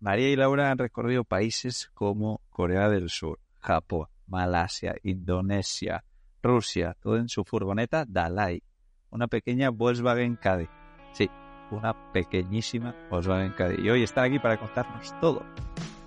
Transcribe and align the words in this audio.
María 0.00 0.30
y 0.30 0.36
Laura 0.36 0.70
han 0.70 0.78
recorrido 0.78 1.24
países 1.24 1.90
como 1.92 2.40
Corea 2.48 2.88
del 2.88 3.10
Sur, 3.10 3.38
Japón, 3.58 4.06
Malasia, 4.26 4.94
Indonesia, 5.02 6.04
Rusia, 6.42 6.96
todo 7.02 7.18
en 7.18 7.28
su 7.28 7.44
furgoneta 7.44 8.06
Dalai, 8.08 8.62
una 9.10 9.26
pequeña 9.26 9.68
Volkswagen 9.68 10.36
Caddy. 10.36 10.68
Sí, 11.12 11.28
una 11.70 12.12
pequeñísima 12.12 12.96
Volkswagen 13.10 13.52
Caddy. 13.52 13.86
Y 13.86 13.90
hoy 13.90 14.02
están 14.02 14.24
aquí 14.24 14.38
para 14.38 14.58
contarnos 14.58 15.12
todo. 15.20 15.44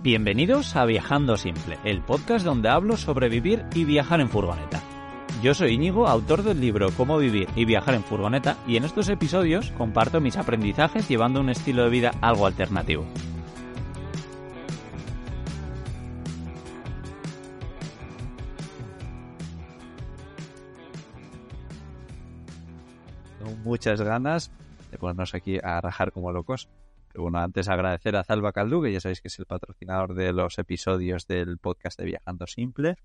Bienvenidos 0.01 0.75
a 0.75 0.85
Viajando 0.85 1.37
Simple, 1.37 1.77
el 1.83 2.01
podcast 2.01 2.43
donde 2.43 2.69
hablo 2.69 2.97
sobre 2.97 3.29
vivir 3.29 3.63
y 3.75 3.85
viajar 3.85 4.21
en 4.21 4.29
furgoneta. 4.29 4.81
Yo 5.43 5.53
soy 5.53 5.73
Íñigo, 5.73 6.07
autor 6.07 6.41
del 6.41 6.59
libro 6.59 6.89
Cómo 6.97 7.19
vivir 7.19 7.47
y 7.55 7.65
viajar 7.65 7.93
en 7.93 8.03
furgoneta, 8.03 8.57
y 8.65 8.75
en 8.75 8.85
estos 8.85 9.07
episodios 9.09 9.69
comparto 9.77 10.19
mis 10.19 10.37
aprendizajes 10.37 11.07
llevando 11.07 11.41
un 11.41 11.49
estilo 11.51 11.83
de 11.83 11.89
vida 11.91 12.11
algo 12.21 12.47
alternativo. 12.47 13.05
Muchas 23.63 24.01
ganas 24.01 24.51
de 24.91 24.97
ponernos 24.97 25.33
aquí 25.33 25.59
a 25.61 25.81
rajar 25.81 26.11
como 26.11 26.31
locos. 26.31 26.69
Pero 27.11 27.23
bueno, 27.23 27.39
antes 27.39 27.69
agradecer 27.69 28.15
a 28.15 28.23
Zalba 28.23 28.51
Caldú, 28.51 28.81
que 28.81 28.91
ya 28.91 28.99
sabéis 28.99 29.21
que 29.21 29.27
es 29.27 29.39
el 29.39 29.45
patrocinador 29.45 30.15
de 30.15 30.33
los 30.33 30.57
episodios 30.57 31.27
del 31.27 31.57
podcast 31.59 31.99
de 31.99 32.05
Viajando 32.05 32.47
Simple, 32.47 32.95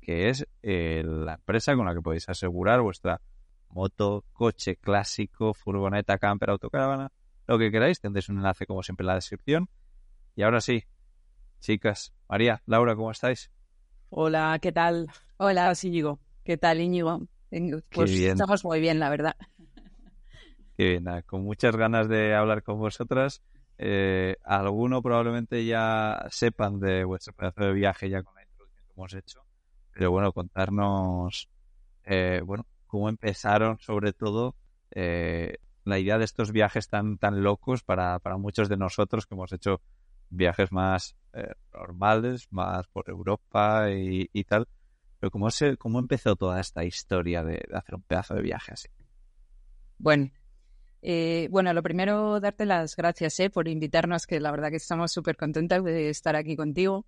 que 0.00 0.30
es 0.30 0.46
eh, 0.62 1.02
la 1.04 1.34
empresa 1.34 1.76
con 1.76 1.86
la 1.86 1.94
que 1.94 2.00
podéis 2.00 2.28
asegurar 2.28 2.80
vuestra 2.80 3.20
moto, 3.68 4.24
coche 4.32 4.76
clásico, 4.76 5.52
furgoneta, 5.52 6.18
camper, 6.18 6.50
autocaravana, 6.50 7.12
lo 7.46 7.58
que 7.58 7.70
queráis. 7.70 8.00
Tendréis 8.00 8.28
un 8.30 8.38
enlace 8.38 8.66
como 8.66 8.82
siempre 8.82 9.04
en 9.04 9.08
la 9.08 9.14
descripción. 9.16 9.68
Y 10.34 10.42
ahora 10.42 10.60
sí, 10.60 10.84
chicas, 11.60 12.14
María, 12.28 12.62
Laura, 12.66 12.96
¿cómo 12.96 13.10
estáis? 13.10 13.50
Hola, 14.08 14.58
¿qué 14.62 14.72
tal? 14.72 15.08
Hola, 15.36 15.74
sí, 15.74 15.88
Íñigo. 15.88 16.18
¿Qué 16.44 16.56
tal, 16.56 16.80
Íñigo? 16.80 17.26
Pues 17.90 18.10
bien. 18.10 18.32
estamos 18.32 18.64
muy 18.64 18.80
bien, 18.80 18.98
la 18.98 19.10
verdad. 19.10 19.36
Que 20.78 20.90
bien, 20.90 21.06
con 21.26 21.42
muchas 21.42 21.74
ganas 21.74 22.08
de 22.08 22.36
hablar 22.36 22.62
con 22.62 22.78
vosotras. 22.78 23.42
Eh, 23.78 24.36
alguno 24.44 25.02
probablemente 25.02 25.64
ya 25.64 26.24
sepan 26.30 26.78
de 26.78 27.02
vuestro 27.02 27.32
pedazo 27.32 27.64
de 27.64 27.72
viaje 27.72 28.08
ya 28.08 28.22
con 28.22 28.36
la 28.36 28.44
introducción 28.44 28.86
que 28.86 28.92
hemos 28.92 29.14
hecho. 29.14 29.44
Pero 29.92 30.12
bueno, 30.12 30.32
contarnos, 30.32 31.48
eh, 32.04 32.42
bueno, 32.44 32.64
cómo 32.86 33.08
empezaron 33.08 33.80
sobre 33.80 34.12
todo 34.12 34.54
eh, 34.92 35.56
la 35.82 35.98
idea 35.98 36.16
de 36.16 36.24
estos 36.24 36.52
viajes 36.52 36.88
tan, 36.88 37.18
tan 37.18 37.42
locos 37.42 37.82
para, 37.82 38.20
para 38.20 38.36
muchos 38.36 38.68
de 38.68 38.76
nosotros 38.76 39.26
que 39.26 39.34
hemos 39.34 39.52
hecho 39.52 39.80
viajes 40.30 40.70
más 40.70 41.16
eh, 41.32 41.54
normales, 41.74 42.46
más 42.52 42.86
por 42.86 43.10
Europa 43.10 43.90
y, 43.90 44.44
tal. 44.44 44.68
Pero 45.18 45.32
cómo, 45.32 45.50
se, 45.50 45.76
cómo 45.76 45.98
empezó 45.98 46.36
toda 46.36 46.60
esta 46.60 46.84
historia 46.84 47.42
de 47.42 47.66
hacer 47.74 47.96
un 47.96 48.02
pedazo 48.02 48.36
de 48.36 48.42
viaje 48.42 48.74
así. 48.74 48.86
Bueno, 49.98 50.30
eh, 51.02 51.48
bueno, 51.50 51.72
lo 51.72 51.82
primero, 51.82 52.40
darte 52.40 52.66
las 52.66 52.96
gracias 52.96 53.38
eh, 53.40 53.50
por 53.50 53.68
invitarnos, 53.68 54.26
que 54.26 54.40
la 54.40 54.50
verdad 54.50 54.70
que 54.70 54.76
estamos 54.76 55.12
súper 55.12 55.36
contentas 55.36 55.84
de 55.84 56.10
estar 56.10 56.36
aquí 56.36 56.56
contigo. 56.56 57.06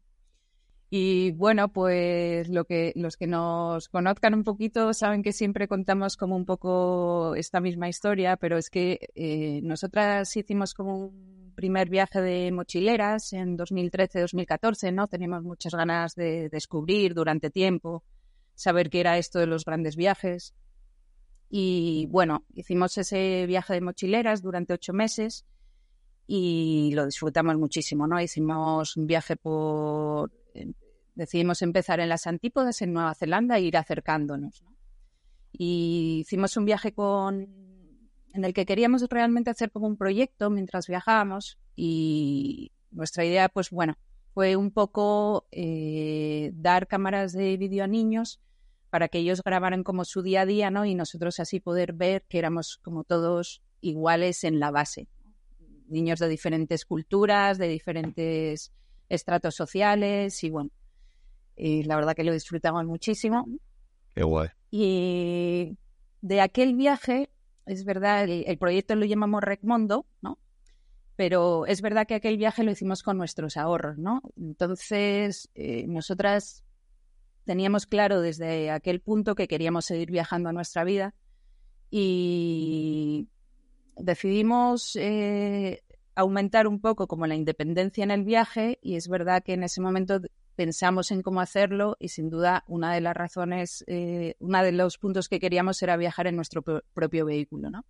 Y 0.92 1.30
bueno, 1.32 1.68
pues 1.68 2.48
lo 2.48 2.64
que, 2.64 2.92
los 2.96 3.16
que 3.16 3.28
nos 3.28 3.88
conozcan 3.88 4.34
un 4.34 4.42
poquito 4.42 4.92
saben 4.92 5.22
que 5.22 5.32
siempre 5.32 5.68
contamos 5.68 6.16
como 6.16 6.34
un 6.34 6.44
poco 6.44 7.36
esta 7.36 7.60
misma 7.60 7.88
historia, 7.88 8.36
pero 8.36 8.58
es 8.58 8.70
que 8.70 8.98
eh, 9.14 9.60
nosotras 9.62 10.36
hicimos 10.36 10.74
como 10.74 10.96
un 10.96 11.52
primer 11.54 11.88
viaje 11.88 12.20
de 12.20 12.50
mochileras 12.50 13.32
en 13.32 13.56
2013-2014, 13.56 14.92
¿no? 14.92 15.06
Teníamos 15.06 15.44
muchas 15.44 15.74
ganas 15.74 16.16
de 16.16 16.48
descubrir 16.48 17.14
durante 17.14 17.50
tiempo, 17.50 18.02
saber 18.56 18.90
qué 18.90 19.00
era 19.00 19.16
esto 19.16 19.38
de 19.38 19.46
los 19.46 19.64
grandes 19.64 19.94
viajes. 19.94 20.54
Y 21.50 22.06
bueno, 22.06 22.44
hicimos 22.54 22.96
ese 22.96 23.44
viaje 23.46 23.74
de 23.74 23.80
mochileras 23.80 24.40
durante 24.40 24.72
ocho 24.72 24.92
meses 24.92 25.44
y 26.26 26.92
lo 26.94 27.04
disfrutamos 27.04 27.56
muchísimo, 27.56 28.06
¿no? 28.06 28.20
Hicimos 28.20 28.96
un 28.96 29.06
viaje 29.06 29.36
por... 29.36 30.32
eh, 30.54 30.72
Decidimos 31.16 31.60
empezar 31.60 31.98
en 31.98 32.08
las 32.08 32.28
antípodas, 32.28 32.80
en 32.82 32.92
Nueva 32.92 33.14
Zelanda, 33.14 33.58
e 33.58 33.62
ir 33.62 33.76
acercándonos, 33.76 34.62
¿no? 34.62 34.70
Y 35.52 36.20
hicimos 36.20 36.56
un 36.56 36.64
viaje 36.66 36.94
con... 36.94 37.48
en 38.32 38.44
el 38.44 38.54
que 38.54 38.64
queríamos 38.64 39.02
realmente 39.10 39.50
hacer 39.50 39.72
como 39.72 39.88
un 39.88 39.96
proyecto 39.96 40.50
mientras 40.50 40.86
viajábamos 40.86 41.58
y 41.74 42.70
nuestra 42.92 43.24
idea, 43.24 43.48
pues 43.48 43.70
bueno, 43.70 43.98
fue 44.34 44.54
un 44.54 44.70
poco 44.70 45.48
eh, 45.50 46.52
dar 46.54 46.86
cámaras 46.86 47.32
de 47.32 47.56
vídeo 47.56 47.82
a 47.82 47.88
niños 47.88 48.40
para 48.90 49.08
que 49.08 49.18
ellos 49.18 49.42
grabaran 49.42 49.84
como 49.84 50.04
su 50.04 50.22
día 50.22 50.42
a 50.42 50.46
día, 50.46 50.70
¿no? 50.70 50.84
Y 50.84 50.94
nosotros 50.94 51.40
así 51.40 51.60
poder 51.60 51.92
ver 51.92 52.24
que 52.28 52.38
éramos 52.38 52.78
como 52.82 53.04
todos 53.04 53.62
iguales 53.80 54.44
en 54.44 54.60
la 54.60 54.70
base. 54.70 55.08
Niños 55.88 56.18
de 56.18 56.28
diferentes 56.28 56.84
culturas, 56.84 57.56
de 57.58 57.68
diferentes 57.68 58.72
estratos 59.08 59.54
sociales 59.54 60.44
y 60.44 60.50
bueno, 60.50 60.70
y 61.56 61.82
la 61.84 61.96
verdad 61.96 62.14
que 62.14 62.24
lo 62.24 62.32
disfrutamos 62.32 62.84
muchísimo. 62.86 63.46
Qué 64.14 64.22
guay. 64.22 64.48
Y 64.70 65.76
de 66.20 66.40
aquel 66.40 66.74
viaje, 66.74 67.30
es 67.66 67.84
verdad, 67.84 68.24
el, 68.24 68.44
el 68.46 68.58
proyecto 68.58 68.94
lo 68.94 69.04
llamamos 69.04 69.42
Recmondo, 69.42 70.06
¿no? 70.22 70.38
Pero 71.16 71.66
es 71.66 71.82
verdad 71.82 72.06
que 72.06 72.14
aquel 72.14 72.38
viaje 72.38 72.64
lo 72.64 72.70
hicimos 72.70 73.02
con 73.02 73.18
nuestros 73.18 73.56
ahorros, 73.56 73.98
¿no? 73.98 74.22
Entonces, 74.36 75.50
eh, 75.54 75.86
nosotras 75.86 76.64
teníamos 77.44 77.86
claro 77.86 78.20
desde 78.20 78.70
aquel 78.70 79.00
punto 79.00 79.34
que 79.34 79.48
queríamos 79.48 79.84
seguir 79.86 80.10
viajando 80.10 80.48
a 80.48 80.52
nuestra 80.52 80.84
vida 80.84 81.14
y 81.90 83.28
decidimos 83.96 84.96
eh, 84.96 85.82
aumentar 86.14 86.66
un 86.66 86.80
poco 86.80 87.06
como 87.06 87.26
la 87.26 87.34
independencia 87.34 88.04
en 88.04 88.10
el 88.10 88.24
viaje 88.24 88.78
y 88.82 88.96
es 88.96 89.08
verdad 89.08 89.42
que 89.42 89.54
en 89.54 89.62
ese 89.64 89.80
momento 89.80 90.20
pensamos 90.54 91.10
en 91.10 91.22
cómo 91.22 91.40
hacerlo 91.40 91.96
y 91.98 92.08
sin 92.08 92.28
duda 92.30 92.64
una 92.68 92.94
de 92.94 93.00
las 93.00 93.16
razones, 93.16 93.84
eh, 93.86 94.34
uno 94.38 94.62
de 94.62 94.72
los 94.72 94.98
puntos 94.98 95.28
que 95.28 95.40
queríamos 95.40 95.82
era 95.82 95.96
viajar 95.96 96.26
en 96.26 96.36
nuestro 96.36 96.62
pro- 96.62 96.82
propio 96.92 97.24
vehículo, 97.24 97.70
¿no? 97.70 97.84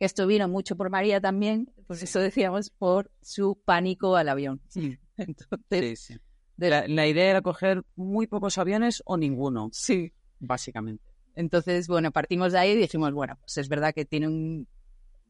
Esto 0.00 0.26
vino 0.26 0.48
mucho 0.48 0.76
por 0.76 0.88
María 0.90 1.20
también, 1.20 1.70
pues 1.86 2.02
eso 2.02 2.20
decíamos, 2.20 2.70
por 2.70 3.10
su 3.20 3.60
pánico 3.64 4.16
al 4.16 4.28
avión. 4.30 4.60
Entonces, 5.16 5.98
Sí, 6.00 6.14
sí. 6.14 6.20
De- 6.60 6.70
La, 6.70 6.86
la 6.88 7.06
idea 7.06 7.30
era 7.30 7.42
coger 7.42 7.82
muy 7.96 8.26
pocos 8.26 8.58
aviones 8.58 9.02
o 9.06 9.16
ninguno, 9.16 9.68
sí. 9.72 10.12
básicamente. 10.38 11.04
Entonces, 11.34 11.88
bueno, 11.88 12.10
partimos 12.12 12.52
de 12.52 12.58
ahí 12.58 12.70
y 12.72 12.76
dijimos, 12.76 13.12
bueno, 13.12 13.36
pues 13.40 13.56
es 13.58 13.68
verdad 13.68 13.94
que 13.94 14.04
tiene 14.04 14.28
un 14.28 14.68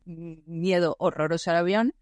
miedo 0.07 0.97
horroroso 0.99 1.51
al 1.51 1.59
avión 1.59 1.95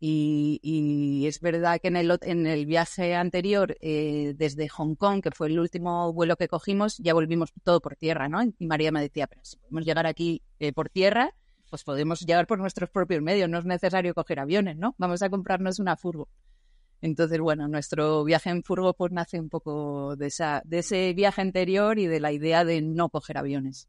y, 0.00 0.60
y 0.62 1.26
es 1.26 1.40
verdad 1.40 1.80
que 1.80 1.88
en 1.88 1.96
el, 1.96 2.16
en 2.22 2.46
el 2.46 2.66
viaje 2.66 3.16
anterior, 3.16 3.76
eh, 3.80 4.34
desde 4.36 4.68
Hong 4.68 4.94
Kong, 4.94 5.22
que 5.22 5.32
fue 5.32 5.48
el 5.48 5.58
último 5.58 6.12
vuelo 6.12 6.36
que 6.36 6.46
cogimos, 6.46 6.98
ya 6.98 7.14
volvimos 7.14 7.52
todo 7.64 7.80
por 7.80 7.96
tierra, 7.96 8.28
¿no? 8.28 8.42
Y 8.44 8.66
María 8.66 8.92
me 8.92 9.00
decía, 9.00 9.26
pero 9.26 9.40
si 9.44 9.56
podemos 9.56 9.84
llegar 9.84 10.06
aquí 10.06 10.42
eh, 10.60 10.72
por 10.72 10.88
tierra, 10.88 11.34
pues 11.68 11.82
podemos 11.84 12.20
llegar 12.20 12.46
por 12.46 12.58
nuestros 12.60 12.90
propios 12.90 13.22
medios, 13.22 13.48
no 13.50 13.58
es 13.58 13.64
necesario 13.64 14.14
coger 14.14 14.38
aviones, 14.38 14.76
¿no? 14.76 14.94
Vamos 14.98 15.20
a 15.22 15.30
comprarnos 15.30 15.80
una 15.80 15.96
furgo. 15.96 16.28
Entonces, 17.00 17.38
bueno, 17.40 17.68
nuestro 17.68 18.24
viaje 18.24 18.50
en 18.50 18.62
furgo 18.62 18.94
pues 18.94 19.12
nace 19.12 19.38
un 19.40 19.48
poco 19.48 20.16
de, 20.16 20.26
esa, 20.26 20.62
de 20.64 20.78
ese 20.80 21.12
viaje 21.14 21.40
anterior 21.42 21.98
y 21.98 22.06
de 22.06 22.20
la 22.20 22.32
idea 22.32 22.64
de 22.64 22.82
no 22.82 23.08
coger 23.08 23.38
aviones. 23.38 23.88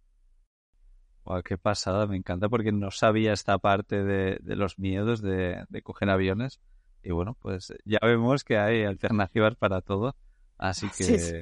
Guau, 1.25 1.41
qué 1.43 1.57
pasada, 1.57 2.07
me 2.07 2.17
encanta 2.17 2.49
porque 2.49 2.71
no 2.71 2.91
sabía 2.91 3.33
esta 3.33 3.57
parte 3.57 4.03
de, 4.03 4.39
de 4.41 4.55
los 4.55 4.79
miedos 4.79 5.21
de, 5.21 5.63
de 5.69 5.81
coger 5.81 6.09
aviones. 6.09 6.59
Y 7.03 7.11
bueno, 7.11 7.35
pues 7.39 7.73
ya 7.85 7.99
vemos 8.01 8.43
que 8.43 8.57
hay 8.57 8.83
alternativas 8.83 9.55
para 9.55 9.81
todo. 9.81 10.15
Así 10.57 10.87
que, 10.89 11.03
Sí, 11.03 11.17
sí. 11.19 11.35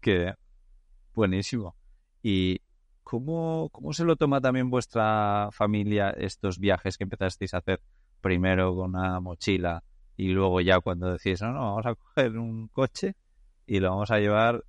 que 0.00 0.34
buenísimo. 1.14 1.76
¿Y 2.22 2.60
cómo, 3.02 3.68
cómo 3.72 3.92
se 3.92 4.04
lo 4.04 4.16
toma 4.16 4.40
también 4.40 4.70
vuestra 4.70 5.48
familia 5.52 6.10
estos 6.10 6.58
viajes 6.58 6.96
que 6.96 7.04
empezasteis 7.04 7.54
a 7.54 7.58
hacer 7.58 7.80
primero 8.20 8.74
con 8.74 8.90
una 8.94 9.20
mochila 9.20 9.82
y 10.16 10.28
luego 10.28 10.60
ya 10.60 10.80
cuando 10.80 11.12
decís, 11.12 11.40
no, 11.42 11.52
no, 11.52 11.60
vamos 11.60 11.86
a 11.86 11.94
coger 11.94 12.38
un 12.38 12.68
coche 12.68 13.14
y 13.66 13.80
lo 13.80 13.90
vamos 13.90 14.10
a 14.10 14.18
llevar 14.18 14.64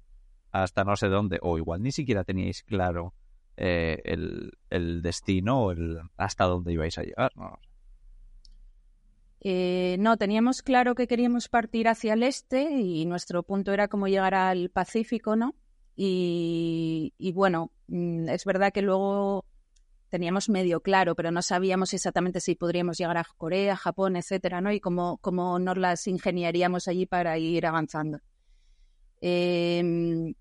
hasta 0.52 0.84
no 0.84 0.96
sé 0.96 1.08
dónde, 1.08 1.40
o 1.42 1.58
igual 1.58 1.82
ni 1.82 1.92
siquiera 1.92 2.24
teníais 2.24 2.64
claro 2.64 3.14
eh, 3.58 4.02
el, 4.06 4.52
el, 4.70 5.02
destino 5.02 5.64
o 5.64 5.72
el 5.72 6.00
hasta 6.18 6.46
dónde 6.46 6.74
ibais 6.74 6.98
a 6.98 7.04
llegar, 7.04 7.32
¿no? 7.36 7.60
Eh, 9.42 9.98
no, 10.00 10.16
teníamos 10.16 10.62
claro 10.62 10.96
que 10.96 11.08
queríamos 11.08 11.50
partir 11.50 11.90
hacia 11.90 12.14
el 12.14 12.24
este 12.24 12.72
y 12.80 13.06
nuestro 13.06 13.44
punto 13.44 13.74
era 13.74 13.90
como 13.90 14.08
llegar 14.08 14.34
al 14.34 14.70
Pacífico, 14.70 15.36
¿no? 15.36 15.54
Y, 15.96 17.14
y 17.18 17.34
bueno, 17.34 17.72
mm, 17.88 18.30
es 18.30 18.46
verdad 18.46 18.72
que 18.72 18.82
luego 18.82 19.44
teníamos 20.14 20.48
medio 20.48 20.80
claro, 20.80 21.16
pero 21.16 21.32
no 21.32 21.42
sabíamos 21.42 21.92
exactamente 21.92 22.40
si 22.40 22.54
podríamos 22.54 23.00
llegar 23.00 23.18
a 23.18 23.26
Corea, 23.36 23.76
Japón, 23.76 24.16
etcétera, 24.16 24.62
¿no? 24.62 24.72
Y 24.72 24.80
cómo, 24.80 25.18
cómo 25.18 25.58
nos 25.58 25.76
las 25.76 26.06
ingeniaríamos 26.06 26.88
allí 26.88 27.08
para 27.08 27.40
ir 27.40 27.66
avanzando. 27.66 28.20
Eh, 29.22 30.36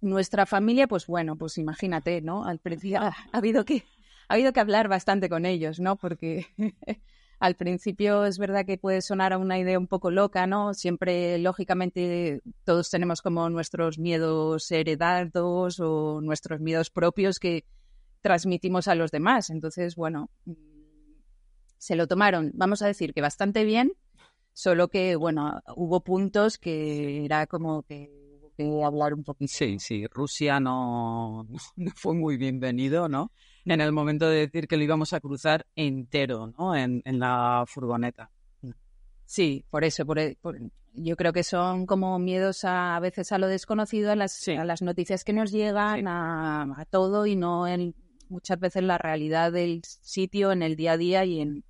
nuestra 0.00 0.44
familia, 0.44 0.88
pues 0.88 1.06
bueno, 1.06 1.36
pues 1.36 1.56
imagínate, 1.56 2.20
¿no? 2.20 2.44
Al 2.44 2.58
principio 2.58 3.00
ha, 3.00 3.14
ha 3.30 3.38
habido 3.38 3.64
que 3.64 3.84
ha 4.26 4.34
habido 4.34 4.52
que 4.52 4.58
hablar 4.58 4.88
bastante 4.88 5.28
con 5.28 5.46
ellos, 5.46 5.78
¿no? 5.78 5.94
Porque 5.94 6.46
al 7.38 7.54
principio 7.54 8.24
es 8.24 8.38
verdad 8.38 8.66
que 8.66 8.76
puede 8.76 9.02
sonar 9.02 9.34
a 9.34 9.38
una 9.38 9.56
idea 9.56 9.78
un 9.78 9.86
poco 9.86 10.10
loca, 10.10 10.48
¿no? 10.48 10.74
Siempre, 10.74 11.38
lógicamente, 11.38 12.40
todos 12.64 12.90
tenemos 12.90 13.22
como 13.22 13.48
nuestros 13.50 14.00
miedos 14.00 14.68
heredados 14.72 15.78
o 15.78 16.20
nuestros 16.22 16.60
miedos 16.60 16.90
propios 16.90 17.38
que 17.38 17.66
transmitimos 18.26 18.88
a 18.88 18.96
los 18.96 19.12
demás. 19.12 19.50
Entonces, 19.50 19.94
bueno, 19.94 20.28
se 21.78 21.94
lo 21.94 22.08
tomaron, 22.08 22.50
vamos 22.54 22.82
a 22.82 22.88
decir 22.88 23.14
que 23.14 23.20
bastante 23.20 23.62
bien, 23.64 23.92
solo 24.52 24.88
que, 24.88 25.14
bueno, 25.14 25.60
hubo 25.76 26.00
puntos 26.00 26.58
que 26.58 27.24
era 27.24 27.46
como 27.46 27.84
que 27.84 28.10
hubo 28.40 28.50
que 28.56 28.82
hablar 28.84 29.14
un 29.14 29.22
poquito. 29.22 29.52
Sí, 29.54 29.78
sí, 29.78 30.04
Rusia 30.08 30.58
no, 30.58 31.46
no 31.76 31.90
fue 31.94 32.14
muy 32.14 32.36
bienvenido, 32.36 33.08
¿no? 33.08 33.30
en 33.64 33.80
el 33.80 33.92
momento 33.92 34.28
de 34.28 34.38
decir 34.46 34.66
que 34.68 34.76
lo 34.76 34.82
íbamos 34.84 35.12
a 35.12 35.20
cruzar 35.20 35.66
entero, 35.76 36.52
¿no? 36.58 36.74
En, 36.76 37.02
en 37.04 37.18
la 37.20 37.64
furgoneta. 37.66 38.30
Sí, 39.24 39.64
por 39.70 39.82
eso, 39.84 40.04
por, 40.06 40.18
por, 40.40 40.56
yo 40.94 41.16
creo 41.16 41.32
que 41.32 41.42
son 41.42 41.84
como 41.84 42.16
miedos 42.20 42.64
a, 42.64 42.94
a 42.96 43.00
veces 43.00 43.32
a 43.32 43.38
lo 43.38 43.48
desconocido, 43.48 44.12
a 44.12 44.16
las, 44.16 44.32
Sí. 44.32 44.52
a 44.52 44.64
las 44.64 44.82
noticias 44.82 45.24
que 45.24 45.32
nos 45.32 45.50
llegan, 45.50 45.98
Sí. 46.00 46.04
a, 46.06 46.62
a 46.80 46.84
todo 46.84 47.26
y 47.26 47.34
no 47.36 47.66
en 47.66 47.92
muchas 48.28 48.58
veces 48.60 48.82
la 48.82 48.98
realidad 48.98 49.52
del 49.52 49.82
sitio 49.84 50.52
en 50.52 50.62
el 50.62 50.76
día 50.76 50.92
a 50.92 50.96
día 50.96 51.24
y 51.24 51.40
en, 51.40 51.64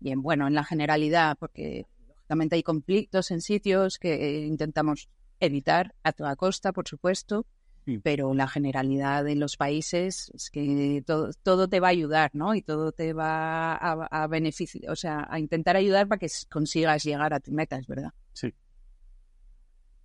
y 0.00 0.10
en 0.10 0.22
bueno, 0.22 0.46
en 0.46 0.54
la 0.54 0.64
generalidad, 0.64 1.36
porque 1.38 1.86
lógicamente 2.08 2.56
hay 2.56 2.62
conflictos 2.62 3.30
en 3.30 3.40
sitios 3.40 3.98
que 3.98 4.40
intentamos 4.46 5.08
evitar 5.40 5.94
a 6.02 6.12
toda 6.12 6.36
costa, 6.36 6.72
por 6.72 6.88
supuesto, 6.88 7.46
Sí. 7.84 7.98
pero 7.98 8.32
la 8.32 8.46
generalidad 8.46 9.24
de 9.24 9.34
los 9.34 9.56
países 9.56 10.30
es 10.36 10.50
que 10.50 11.02
todo, 11.04 11.30
todo 11.42 11.66
te 11.66 11.80
va 11.80 11.88
a 11.88 11.90
ayudar, 11.90 12.30
¿no? 12.32 12.54
Y 12.54 12.62
todo 12.62 12.92
te 12.92 13.12
va 13.12 13.74
a, 13.74 14.06
a 14.08 14.26
beneficiar, 14.28 14.88
o 14.92 14.94
sea, 14.94 15.26
a 15.28 15.40
intentar 15.40 15.74
ayudar 15.76 16.06
para 16.06 16.20
que 16.20 16.28
consigas 16.48 17.02
llegar 17.02 17.34
a 17.34 17.40
tu 17.40 17.50
meta, 17.50 17.76
es 17.78 17.88
verdad. 17.88 18.12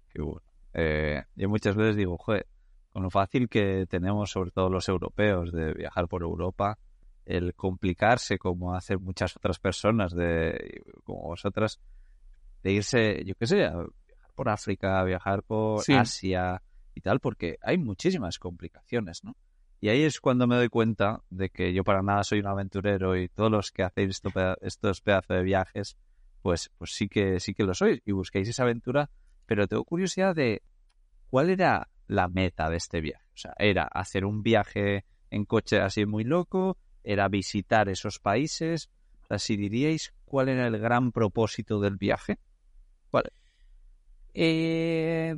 Qué 0.09 0.21
bueno. 0.21 0.41
Eh, 0.73 1.23
yo 1.35 1.49
muchas 1.49 1.75
veces 1.75 1.95
digo, 1.95 2.17
joder, 2.17 2.47
con 2.97 3.03
lo 3.03 3.11
fácil 3.11 3.47
que 3.47 3.85
tenemos, 3.87 4.31
sobre 4.31 4.49
todo 4.49 4.71
los 4.71 4.89
europeos, 4.89 5.51
de 5.51 5.71
viajar 5.71 6.07
por 6.07 6.23
Europa, 6.23 6.79
el 7.25 7.53
complicarse 7.53 8.39
como 8.39 8.73
hacen 8.73 9.03
muchas 9.03 9.37
otras 9.37 9.59
personas, 9.59 10.15
de 10.15 10.81
como 11.03 11.21
vosotras, 11.27 11.79
de 12.63 12.71
irse, 12.71 13.23
yo 13.23 13.35
qué 13.35 13.45
sé, 13.45 13.65
a 13.65 13.75
viajar 13.75 14.31
por 14.33 14.49
África, 14.49 14.99
a 14.99 15.03
viajar 15.03 15.43
por 15.43 15.83
Sí. 15.83 15.93
Asia 15.93 16.63
y 16.95 17.01
tal, 17.01 17.19
porque 17.19 17.59
hay 17.61 17.77
muchísimas 17.77 18.39
complicaciones, 18.39 19.23
¿no? 19.23 19.35
Y 19.79 19.89
ahí 19.89 20.01
es 20.01 20.19
cuando 20.19 20.47
me 20.47 20.55
doy 20.55 20.69
cuenta 20.69 21.21
de 21.29 21.51
que 21.51 21.73
yo 21.73 21.83
para 21.83 22.01
nada 22.01 22.23
soy 22.23 22.39
un 22.39 22.47
aventurero 22.47 23.15
y 23.15 23.29
todos 23.29 23.51
los 23.51 23.71
que 23.71 23.83
hacéis 23.83 24.09
esto 24.09 24.31
estos 24.61 25.01
pedazos 25.01 25.37
de 25.37 25.43
viajes, 25.43 25.97
pues, 26.41 26.71
pues 26.79 26.95
sí 26.95 27.07
que 27.07 27.39
sí 27.39 27.53
que 27.53 27.61
lo 27.61 27.75
sois 27.75 28.01
y 28.05 28.11
busquéis 28.11 28.49
esa 28.49 28.63
aventura, 28.63 29.11
pero 29.45 29.67
tengo 29.67 29.83
curiosidad 29.83 30.33
de 30.33 30.63
cuál 31.29 31.51
era 31.51 31.87
la 32.07 32.27
meta 32.27 32.69
de 32.69 32.77
este 32.77 33.01
viaje. 33.01 33.25
O 33.33 33.37
sea, 33.37 33.53
era 33.57 33.83
hacer 33.83 34.25
un 34.25 34.41
viaje 34.43 35.05
en 35.29 35.45
coche 35.45 35.79
así 35.79 36.05
muy 36.05 36.23
loco, 36.23 36.77
era 37.03 37.27
visitar 37.27 37.89
esos 37.89 38.19
países. 38.19 38.89
O 39.29 39.35
diríais 39.35 40.13
cuál 40.25 40.49
era 40.49 40.67
el 40.67 40.77
gran 40.79 41.11
propósito 41.11 41.79
del 41.79 41.97
viaje. 41.97 42.39
¿Cuál? 43.11 43.25
Eh, 44.33 45.35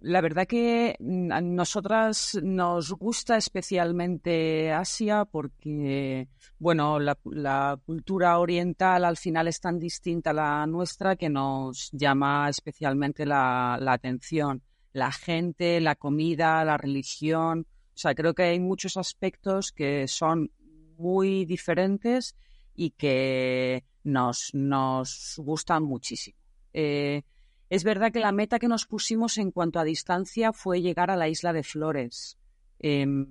la 0.00 0.20
verdad 0.20 0.46
que 0.46 0.96
mm, 0.98 1.32
a 1.32 1.40
nosotras 1.40 2.38
nos 2.42 2.92
gusta 2.92 3.36
especialmente 3.36 4.72
Asia 4.72 5.24
porque, 5.24 6.28
bueno, 6.58 6.98
la, 6.98 7.78
cultura 7.86 8.38
oriental 8.38 9.04
al 9.04 9.16
final 9.16 9.48
es 9.48 9.60
tan 9.60 9.78
distinta 9.78 10.30
a 10.30 10.34
la 10.34 10.66
nuestra 10.66 11.16
que 11.16 11.30
nos 11.30 11.90
llama 11.92 12.48
especialmente 12.48 13.24
la 13.24 13.78
atención. 13.86 14.62
La 14.94 15.12
gente, 15.12 15.80
la 15.80 15.96
comida, 15.96 16.64
la 16.64 16.78
religión. 16.78 17.66
O 17.94 17.98
sea, 17.98 18.14
creo 18.14 18.32
que 18.32 18.44
hay 18.44 18.60
muchos 18.60 18.96
aspectos 18.96 19.72
que 19.72 20.08
son 20.08 20.50
muy 20.96 21.44
diferentes 21.44 22.36
y 22.76 22.90
que 22.90 23.84
nos, 24.04 24.54
nos 24.54 25.34
gustan 25.38 25.82
muchísimo. 25.82 26.38
Eh, 26.72 27.22
es 27.70 27.82
verdad 27.82 28.12
que 28.12 28.20
la 28.20 28.30
meta 28.30 28.60
que 28.60 28.68
nos 28.68 28.86
pusimos 28.86 29.36
en 29.38 29.50
cuanto 29.50 29.80
a 29.80 29.84
distancia 29.84 30.52
fue 30.52 30.80
llegar 30.80 31.10
a 31.10 31.16
la 31.16 31.28
isla 31.28 31.52
de 31.52 31.64
Flores. 31.64 32.38
Em, 32.78 33.26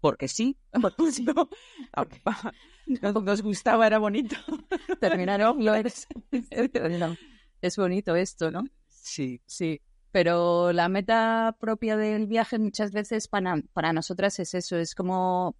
porque 0.00 0.28
sí, 0.28 0.58
porque 0.82 1.22
no. 1.24 1.48
nos, 3.02 3.24
nos 3.24 3.42
gustaba, 3.42 3.86
era 3.86 3.98
bonito. 3.98 4.36
Terminaron, 5.00 5.64
lo 5.64 5.74
es. 5.74 6.06
Es 7.62 7.76
bonito 7.78 8.14
esto, 8.14 8.50
¿no? 8.50 8.64
Sí, 9.06 9.40
Sí, 9.46 9.80
pero 10.10 10.72
la 10.72 10.88
meta 10.88 11.56
propia 11.60 11.96
del 11.96 12.26
viaje 12.26 12.58
muchas 12.58 12.90
veces 12.90 13.28
para, 13.28 13.62
para 13.72 13.92
nosotras 13.92 14.38
es 14.40 14.52
eso, 14.54 14.76
es 14.76 14.94
como 14.94 15.54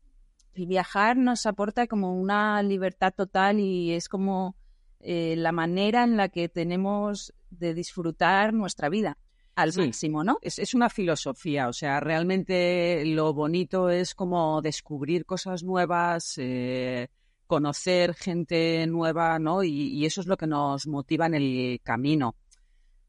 el 0.54 0.66
viajar 0.66 1.16
nos 1.16 1.46
aporta 1.46 1.86
como 1.86 2.18
una 2.18 2.62
libertad 2.62 3.12
total 3.14 3.60
y 3.60 3.92
es 3.92 4.08
como 4.08 4.56
eh, 5.00 5.34
la 5.36 5.52
manera 5.52 6.02
en 6.02 6.16
la 6.16 6.28
que 6.28 6.48
tenemos 6.48 7.32
de 7.50 7.72
disfrutar 7.74 8.52
nuestra 8.52 8.88
vida 8.88 9.16
al 9.54 9.72
Sí. 9.72 9.80
máximo, 9.82 10.24
¿no? 10.24 10.38
es, 10.42 10.58
es 10.58 10.74
una 10.74 10.88
filosofía, 10.90 11.68
o 11.68 11.72
sea, 11.72 12.00
realmente 12.00 13.04
lo 13.06 13.32
bonito 13.32 13.90
es 13.90 14.14
como 14.14 14.60
descubrir 14.60 15.24
cosas 15.24 15.62
nuevas, 15.62 16.34
eh, 16.38 17.08
conocer 17.46 18.14
gente 18.14 18.86
nueva, 18.88 19.38
¿no? 19.38 19.62
Y, 19.62 19.70
y 19.70 20.04
eso 20.04 20.20
es 20.20 20.26
lo 20.26 20.36
que 20.36 20.46
nos 20.48 20.86
motiva 20.88 21.26
en 21.26 21.34
el 21.34 21.80
camino. 21.82 22.34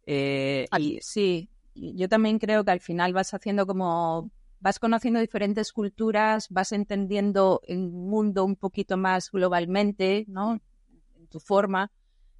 Eh, 0.09 0.65
y, 0.79 0.99
sí, 1.01 1.49
yo 1.75 2.07
también 2.07 2.39
creo 2.39 2.63
que 2.63 2.71
al 2.71 2.79
final 2.79 3.13
vas 3.13 3.33
haciendo 3.33 3.67
como, 3.67 4.31
vas 4.61 4.79
conociendo 4.79 5.19
diferentes 5.19 5.73
culturas, 5.73 6.47
vas 6.49 6.71
entendiendo 6.71 7.61
el 7.67 7.89
mundo 7.91 8.45
un 8.45 8.55
poquito 8.55 8.95
más 8.97 9.29
globalmente, 9.29 10.25
¿no? 10.29 10.59
En 11.15 11.27
tu 11.27 11.39
forma. 11.41 11.91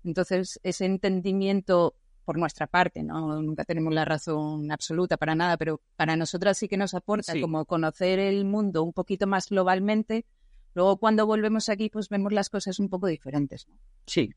Entonces, 0.06 0.60
ese 0.64 0.86
entendimiento 0.86 1.96
por 2.24 2.38
nuestra 2.38 2.68
parte, 2.68 3.04
¿no? 3.04 3.42
Nunca 3.42 3.64
tenemos 3.66 3.94
la 3.94 4.06
razón 4.06 4.72
absoluta 4.72 5.18
para 5.18 5.36
nada, 5.36 5.58
pero 5.58 5.82
para 5.96 6.16
nosotras 6.16 6.58
sí 6.58 6.68
que 6.68 6.78
nos 6.78 6.94
aporta 6.94 7.34
Sí. 7.34 7.42
como 7.42 7.66
conocer 7.66 8.20
el 8.20 8.46
mundo 8.46 8.84
un 8.84 8.94
poquito 8.94 9.28
más 9.28 9.50
globalmente. 9.50 10.26
Luego, 10.74 10.98
cuando 10.98 11.26
volvemos 11.26 11.70
aquí, 11.70 11.90
pues 11.90 12.08
vemos 12.10 12.32
las 12.34 12.50
cosas 12.50 12.80
un 12.80 12.90
poco 12.90 13.08
diferentes, 13.08 13.68
¿no? 13.68 13.76
sí, 14.06 14.34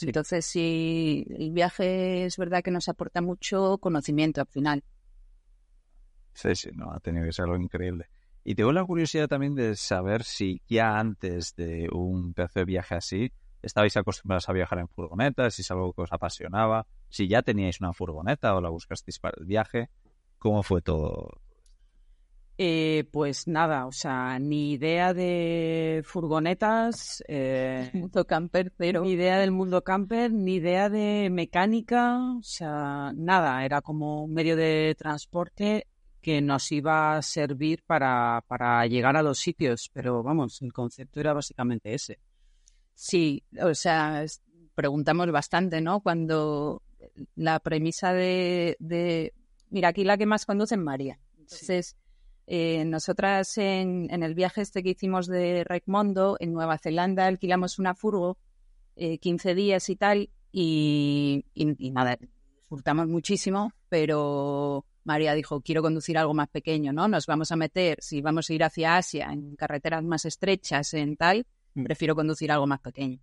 Sí. 0.00 0.06
Entonces, 0.06 0.46
sí, 0.46 1.26
el 1.28 1.50
viaje 1.50 2.24
es 2.24 2.38
verdad 2.38 2.62
que 2.62 2.70
nos 2.70 2.88
aporta 2.88 3.20
mucho 3.20 3.76
conocimiento 3.76 4.40
al 4.40 4.46
final. 4.46 4.82
Sí, 6.32 6.54
sí, 6.54 6.70
no, 6.72 6.90
ha 6.90 7.00
tenido 7.00 7.26
que 7.26 7.32
ser 7.32 7.44
algo 7.44 7.56
increíble. 7.56 8.08
Y 8.42 8.54
tengo 8.54 8.72
la 8.72 8.82
curiosidad 8.82 9.28
también 9.28 9.54
de 9.54 9.76
saber 9.76 10.24
si 10.24 10.62
ya 10.66 10.98
antes 10.98 11.54
de 11.54 11.90
un 11.92 12.32
de 12.32 12.64
viaje 12.64 12.94
así, 12.94 13.30
estabais 13.60 13.94
acostumbrados 13.98 14.48
a 14.48 14.54
viajar 14.54 14.78
en 14.78 14.88
furgonetas, 14.88 15.52
si 15.52 15.60
es 15.60 15.70
algo 15.70 15.92
que 15.92 16.00
os 16.00 16.12
apasionaba, 16.14 16.86
si 17.10 17.28
ya 17.28 17.42
teníais 17.42 17.78
una 17.82 17.92
furgoneta 17.92 18.54
o 18.54 18.62
la 18.62 18.70
buscasteis 18.70 19.18
para 19.18 19.36
el 19.38 19.44
viaje, 19.44 19.90
¿cómo 20.38 20.62
fue 20.62 20.80
todo? 20.80 21.42
Eh, 22.62 23.04
pues 23.10 23.48
nada, 23.48 23.86
o 23.86 23.92
sea, 23.92 24.38
ni 24.38 24.72
idea 24.72 25.14
de 25.14 26.02
furgonetas, 26.04 27.24
eh, 27.26 27.88
Mundo 27.94 28.26
camper 28.26 28.70
cero. 28.76 29.00
ni 29.02 29.12
idea 29.12 29.38
del 29.38 29.50
mundo 29.50 29.82
camper, 29.82 30.30
ni 30.30 30.56
idea 30.56 30.90
de 30.90 31.30
mecánica, 31.30 32.18
o 32.38 32.42
sea, 32.42 33.14
nada, 33.16 33.64
era 33.64 33.80
como 33.80 34.24
un 34.24 34.34
medio 34.34 34.56
de 34.56 34.94
transporte 34.98 35.86
que 36.20 36.42
nos 36.42 36.70
iba 36.70 37.16
a 37.16 37.22
servir 37.22 37.82
para, 37.86 38.44
para 38.46 38.86
llegar 38.86 39.16
a 39.16 39.22
los 39.22 39.38
sitios, 39.38 39.88
pero 39.94 40.22
vamos, 40.22 40.60
el 40.60 40.74
concepto 40.74 41.18
era 41.18 41.32
básicamente 41.32 41.94
ese. 41.94 42.18
Sí, 42.92 43.42
o 43.58 43.74
sea, 43.74 44.22
preguntamos 44.74 45.32
bastante, 45.32 45.80
¿no? 45.80 46.00
Cuando 46.00 46.82
la 47.36 47.58
premisa 47.60 48.12
de, 48.12 48.76
de 48.80 49.32
mira, 49.70 49.88
aquí 49.88 50.04
la 50.04 50.18
que 50.18 50.26
más 50.26 50.44
conduce 50.44 50.74
es 50.74 50.80
María. 50.82 51.18
Entonces, 51.38 51.96
eh, 52.52 52.84
nosotras 52.84 53.56
en, 53.58 54.08
en, 54.10 54.24
el 54.24 54.34
viaje 54.34 54.62
este 54.62 54.82
que 54.82 54.90
hicimos 54.90 55.28
de 55.28 55.62
Raimondo, 55.62 56.36
en 56.40 56.52
Nueva 56.52 56.78
Zelanda, 56.78 57.28
alquilamos 57.28 57.78
una 57.78 57.94
furgo, 57.94 58.38
eh, 58.96 59.18
15 59.18 59.54
días 59.54 59.88
y 59.88 59.94
tal, 59.94 60.30
y, 60.50 61.44
y, 61.54 61.86
y, 61.86 61.90
nada, 61.92 62.18
disfrutamos 62.58 63.06
muchísimo, 63.06 63.72
pero 63.88 64.84
María 65.04 65.34
dijo, 65.34 65.60
quiero 65.60 65.80
conducir 65.80 66.18
algo 66.18 66.34
más 66.34 66.48
pequeño, 66.48 66.92
¿no? 66.92 67.06
Nos 67.06 67.26
vamos 67.26 67.52
a 67.52 67.56
meter, 67.56 67.98
si 68.00 68.20
vamos 68.20 68.50
a 68.50 68.54
ir 68.54 68.64
hacia 68.64 68.96
Asia, 68.96 69.28
en 69.30 69.54
carreteras 69.54 70.02
más 70.02 70.24
estrechas, 70.24 70.92
en 70.94 71.16
tal, 71.16 71.46
prefiero 71.84 72.16
conducir 72.16 72.50
algo 72.50 72.66
más 72.66 72.80
pequeño. 72.80 73.20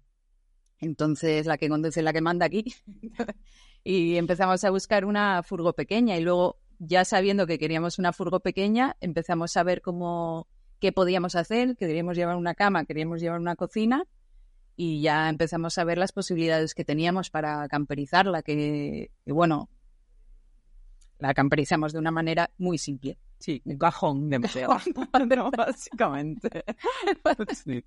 Entonces, 0.79 1.45
la 1.45 1.57
que 1.57 1.67
conduce 1.67 1.99
es 1.99 2.03
la 2.05 2.13
que 2.13 2.21
manda 2.21 2.45
aquí. 2.45 2.63
y 3.83 4.15
empezamos 4.15 4.63
a 4.63 4.69
buscar 4.69 5.03
una 5.03 5.43
furgo 5.43 5.73
pequeña 5.73 6.15
y 6.15 6.21
luego 6.21 6.61
ya 6.79 7.05
sabiendo 7.05 7.47
que 7.47 7.59
queríamos 7.59 7.99
una 7.99 8.13
furgo 8.13 8.39
pequeña, 8.39 8.95
empezamos 9.01 9.57
a 9.57 9.63
ver 9.63 9.81
cómo 9.81 10.47
qué 10.79 10.91
podíamos 10.91 11.35
hacer, 11.35 11.75
que 11.75 11.87
queríamos 11.87 12.15
llevar 12.15 12.35
una 12.35 12.53
cama, 12.53 12.85
queríamos 12.85 13.19
llevar 13.19 13.39
una 13.39 13.55
cocina 13.55 14.03
y 14.75 15.01
ya 15.01 15.27
empezamos 15.27 15.77
a 15.79 15.83
ver 15.83 15.97
las 15.97 16.11
posibilidades 16.11 16.75
que 16.75 16.85
teníamos 16.85 17.31
para 17.31 17.67
camperizarla, 17.67 18.43
que, 18.43 19.09
que 19.25 19.31
bueno, 19.31 19.69
la 21.17 21.33
camperizamos 21.33 21.93
de 21.93 21.99
una 21.99 22.11
manera 22.11 22.51
muy 22.59 22.77
simple. 22.77 23.17
Sí, 23.39 23.61
un 23.65 23.77
cajón 23.77 24.29
de 24.29 24.39
museo, 24.39 24.69
básicamente. 25.57 26.63
Sí. 27.63 27.83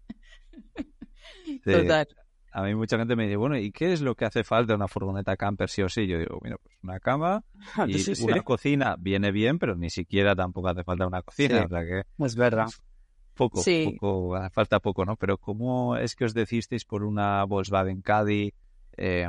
Total. 1.64 2.09
A 2.52 2.62
mí 2.62 2.75
mucha 2.75 2.99
gente 2.99 3.14
me 3.14 3.25
dice, 3.25 3.37
bueno, 3.37 3.57
¿y 3.57 3.71
qué 3.71 3.92
es 3.92 4.00
lo 4.00 4.14
que 4.14 4.25
hace 4.25 4.42
falta 4.42 4.75
una 4.75 4.88
furgoneta 4.88 5.37
camper 5.37 5.69
sí 5.69 5.83
o 5.83 5.88
sí? 5.88 6.07
Yo 6.07 6.19
digo, 6.19 6.38
mira, 6.42 6.57
pues 6.62 6.76
una 6.83 6.99
cama 6.99 7.45
y 7.87 7.99
sí, 7.99 8.14
sí. 8.14 8.25
una 8.25 8.42
cocina 8.42 8.97
viene 8.99 9.30
bien, 9.30 9.59
pero 9.59 9.76
ni 9.76 9.90
siquiera 9.90 10.35
tampoco 10.35 10.69
hace 10.69 10.83
falta 10.83 11.07
una 11.07 11.23
cocina. 11.23 11.64
O 11.64 11.69
sea 11.69 11.85
que 11.85 12.04
es 12.19 12.37
verdad. 12.37 12.66
Poco, 13.35 13.62
poco, 13.62 14.37
falta 14.50 14.80
poco, 14.80 15.04
¿no? 15.07 15.16
Pero 15.16 15.38
¿cómo 15.38 15.97
es 15.97 16.14
que 16.14 16.26
os 16.26 16.35
decisteis 16.35 16.85
por 16.85 17.04
una 17.04 17.45
Volkswagen 17.45 18.02
Caddy? 18.02 18.52
Eh, 18.97 19.28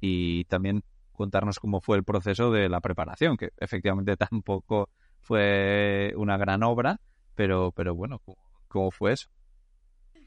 y 0.00 0.44
también 0.44 0.82
contarnos 1.12 1.58
cómo 1.58 1.80
fue 1.80 1.96
el 1.96 2.04
proceso 2.04 2.50
de 2.50 2.68
la 2.68 2.80
preparación, 2.80 3.36
que 3.36 3.50
efectivamente 3.58 4.16
tampoco 4.16 4.88
fue 5.20 6.12
una 6.16 6.36
gran 6.38 6.62
obra, 6.62 7.00
pero, 7.34 7.72
pero 7.72 7.94
bueno, 7.94 8.20
¿cómo, 8.20 8.38
cómo 8.68 8.90
fue 8.90 9.12
eso? 9.12 9.28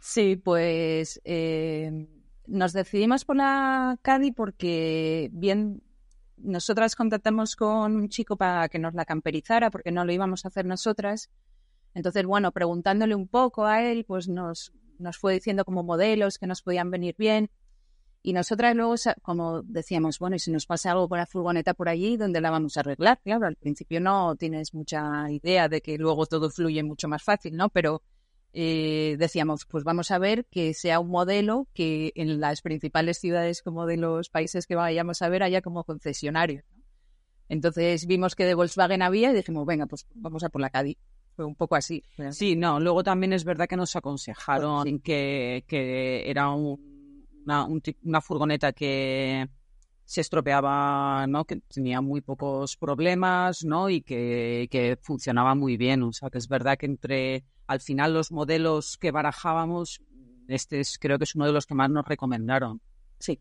Sí, 0.04 0.36
pues 0.36 1.22
eh, 1.26 2.08
nos 2.48 2.74
decidimos 2.74 3.24
por 3.24 3.36
la 3.36 4.00
Cadi 4.02 4.32
porque 4.32 5.30
bien 5.32 5.84
nosotras 6.38 6.96
contactamos 6.96 7.56
con 7.56 7.96
un 7.96 8.10
chico 8.10 8.36
para 8.36 8.68
que 8.68 8.80
nos 8.80 8.96
la 8.96 9.06
camperizara 9.06 9.70
porque 9.70 9.92
no 9.92 10.04
lo 10.04 10.12
íbamos 10.12 10.44
a 10.44 10.48
hacer 10.48 10.66
nosotras. 10.66 11.30
Entonces, 11.94 12.26
bueno, 12.26 12.52
preguntándole 12.52 13.14
un 13.14 13.28
poco 13.28 13.68
a 13.68 13.84
él, 13.84 14.04
pues 14.04 14.28
nos, 14.28 14.74
nos 14.98 15.20
fue 15.20 15.34
diciendo 15.36 15.66
como 15.66 15.84
modelos 15.84 16.40
que 16.40 16.48
nos 16.48 16.64
podían 16.64 16.90
venir 16.90 17.16
bien. 17.16 17.52
Y 18.24 18.34
nosotras 18.34 18.76
luego, 18.76 18.96
como 19.22 19.62
decíamos, 19.62 20.18
bueno, 20.18 20.36
y 20.36 20.40
si 20.40 20.50
nos 20.52 20.66
pasa 20.66 20.94
algo 20.94 21.10
con 21.10 21.20
la 21.20 21.28
furgoneta 21.28 21.76
por 21.76 21.90
allí, 21.90 22.18
¿dónde 22.18 22.42
la 22.42 22.50
vamos 22.50 22.76
a 22.76 22.80
arreglar? 22.80 23.20
Claro, 23.24 23.46
al 23.46 23.56
principio 23.56 24.02
no 24.02 24.36
tienes 24.36 24.74
mucha 24.74 25.30
idea 25.30 25.70
de 25.70 25.82
que 25.82 26.00
luego 26.00 26.26
todo 26.26 26.50
fluye 26.50 26.82
mucho 26.82 27.08
más 27.08 27.22
fácil, 27.22 27.56
¿no? 27.56 27.70
Pero 27.70 28.02
eh, 28.54 29.16
decíamos, 29.18 29.66
pues 29.66 29.84
vamos 29.84 30.12
a 30.12 30.20
ver 30.20 30.46
que 30.46 30.74
sea 30.74 31.00
un 31.00 31.10
modelo 31.10 31.68
que 31.74 32.12
en 32.16 32.40
las 32.40 32.62
principales 32.62 33.18
ciudades 33.18 33.62
como 33.62 33.86
de 33.86 33.98
los 33.98 34.30
países 34.30 34.68
que 34.68 34.76
vayamos 34.76 35.22
a 35.22 35.30
ver 35.30 35.44
haya 35.44 35.62
como 35.62 35.84
concesionario. 35.84 36.64
¿no? 36.76 36.84
Entonces 37.48 38.06
vimos 38.08 38.36
que 38.36 38.46
de 38.46 38.54
Volkswagen 38.54 39.02
había 39.02 39.32
y 39.32 39.36
dijimos, 39.36 39.66
venga, 39.66 39.86
pues 39.86 40.06
vamos 40.16 40.44
a 40.44 40.50
por 40.50 40.62
la 40.62 40.70
Caddy. 40.70 40.98
Fue 41.36 41.46
un 41.46 41.56
poco 41.56 41.76
así. 41.76 42.04
Sí, 42.32 42.58
no, 42.58 42.80
luego 42.80 43.04
también 43.04 43.32
es 43.32 43.46
verdad 43.46 43.68
que 43.68 43.78
nos 43.78 43.96
aconsejaron 43.96 44.86
sí. 44.86 45.00
que, 45.00 45.64
que, 45.66 46.30
era 46.30 46.50
un, 46.50 47.26
una, 47.46 47.66
un, 47.66 47.82
una 48.04 48.22
furgoneta 48.22 48.74
que 48.74 49.48
se 50.04 50.22
estropeaba, 50.22 51.26
¿no? 51.28 51.46
Que 51.46 51.62
tenía 51.74 52.02
muy 52.02 52.20
pocos 52.20 52.76
problemas, 52.76 53.64
¿no? 53.64 53.90
Y 53.90 54.02
que, 54.02 54.68
que 54.70 54.98
funcionaba 55.02 55.56
muy 55.56 55.78
bien. 55.78 56.04
O 56.04 56.12
sea, 56.12 56.30
que 56.30 56.38
es 56.38 56.50
verdad 56.50 56.78
que 56.78 56.86
entre 56.86 57.46
al 57.72 57.80
final 57.80 58.14
los 58.14 58.34
modelos 58.34 58.98
que 58.98 59.12
barajábamos, 59.12 60.02
este 60.50 60.82
es, 60.82 60.98
creo 61.00 61.18
que 61.18 61.24
es 61.24 61.36
uno 61.36 61.46
de 61.46 61.54
los 61.54 61.66
que 61.66 61.74
más 61.74 61.90
nos 61.90 62.06
recomendaron. 62.06 62.82
Sí. 63.18 63.40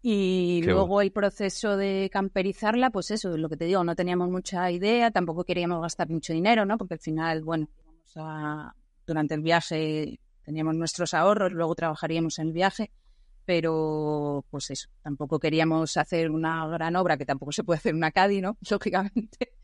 Y 0.00 0.60
Qué 0.62 0.68
luego 0.68 0.86
bueno. 0.86 1.02
el 1.02 1.12
proceso 1.12 1.76
de 1.76 2.08
camperizarla, 2.10 2.88
pues 2.88 3.10
eso, 3.10 3.36
lo 3.36 3.50
que 3.50 3.58
te 3.58 3.66
digo, 3.66 3.84
no 3.84 3.94
teníamos 3.94 4.30
mucha 4.30 4.70
idea, 4.70 5.10
tampoco 5.10 5.44
queríamos 5.44 5.82
gastar 5.82 6.08
mucho 6.08 6.32
dinero, 6.32 6.64
¿no? 6.64 6.78
Porque 6.78 6.94
al 6.94 7.00
final, 7.00 7.42
bueno, 7.42 7.68
a, 8.16 8.72
durante 9.06 9.34
el 9.34 9.42
viaje 9.42 10.18
teníamos 10.42 10.74
nuestros 10.74 11.12
ahorros, 11.12 11.52
luego 11.52 11.74
trabajaríamos 11.74 12.38
en 12.38 12.46
el 12.46 12.52
viaje, 12.54 12.92
pero 13.44 14.42
pues 14.48 14.70
eso, 14.70 14.88
tampoco 15.02 15.38
queríamos 15.38 15.98
hacer 15.98 16.30
una 16.30 16.66
gran 16.66 16.96
obra, 16.96 17.18
que 17.18 17.26
tampoco 17.26 17.52
se 17.52 17.62
puede 17.62 17.76
hacer 17.76 17.94
una 17.94 18.10
Caddy, 18.10 18.40
¿no? 18.40 18.56
Lógicamente 18.70 19.55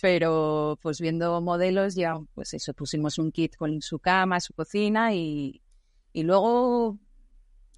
pero 0.00 0.78
pues 0.80 1.00
viendo 1.00 1.40
modelos 1.40 1.94
ya, 1.94 2.18
pues 2.34 2.54
eso, 2.54 2.72
pusimos 2.74 3.18
un 3.18 3.30
kit 3.30 3.56
con 3.56 3.82
su 3.82 3.98
cama, 3.98 4.40
su 4.40 4.54
cocina 4.54 5.14
y, 5.14 5.60
y 6.12 6.22
luego 6.22 6.98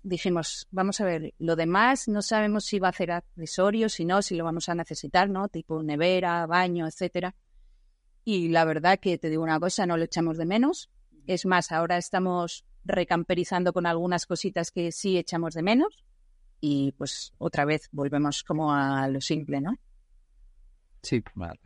dijimos, 0.02 0.68
vamos 0.70 1.00
a 1.00 1.04
ver, 1.04 1.34
lo 1.38 1.56
demás 1.56 2.08
no 2.08 2.22
sabemos 2.22 2.66
si 2.66 2.78
va 2.78 2.88
a 2.88 2.90
hacer 2.90 3.10
accesorios, 3.10 3.94
si 3.94 4.04
no, 4.04 4.22
si 4.22 4.36
lo 4.36 4.44
vamos 4.44 4.68
a 4.68 4.74
necesitar, 4.74 5.28
¿no? 5.28 5.48
Tipo 5.48 5.82
nevera, 5.82 6.46
baño, 6.46 6.86
etcétera. 6.86 7.34
Y 8.24 8.48
la 8.48 8.64
verdad 8.64 8.98
que 9.00 9.18
te 9.18 9.28
digo 9.28 9.42
una 9.42 9.58
cosa, 9.58 9.86
no 9.86 9.96
lo 9.96 10.04
echamos 10.04 10.38
de 10.38 10.46
menos. 10.46 10.90
Es 11.26 11.46
más, 11.46 11.72
ahora 11.72 11.96
estamos 11.96 12.64
recamperizando 12.84 13.72
con 13.72 13.86
algunas 13.86 14.26
cositas 14.26 14.70
que 14.70 14.92
sí 14.92 15.18
echamos 15.18 15.54
de 15.54 15.62
menos. 15.62 16.04
Y 16.60 16.92
pues 16.92 17.32
otra 17.38 17.64
vez 17.64 17.88
volvemos 17.92 18.44
como 18.44 18.72
a 18.72 19.08
lo 19.08 19.20
simple, 19.20 19.60
¿no? 19.60 19.76
Sí, 21.02 21.22
vale. 21.34 21.60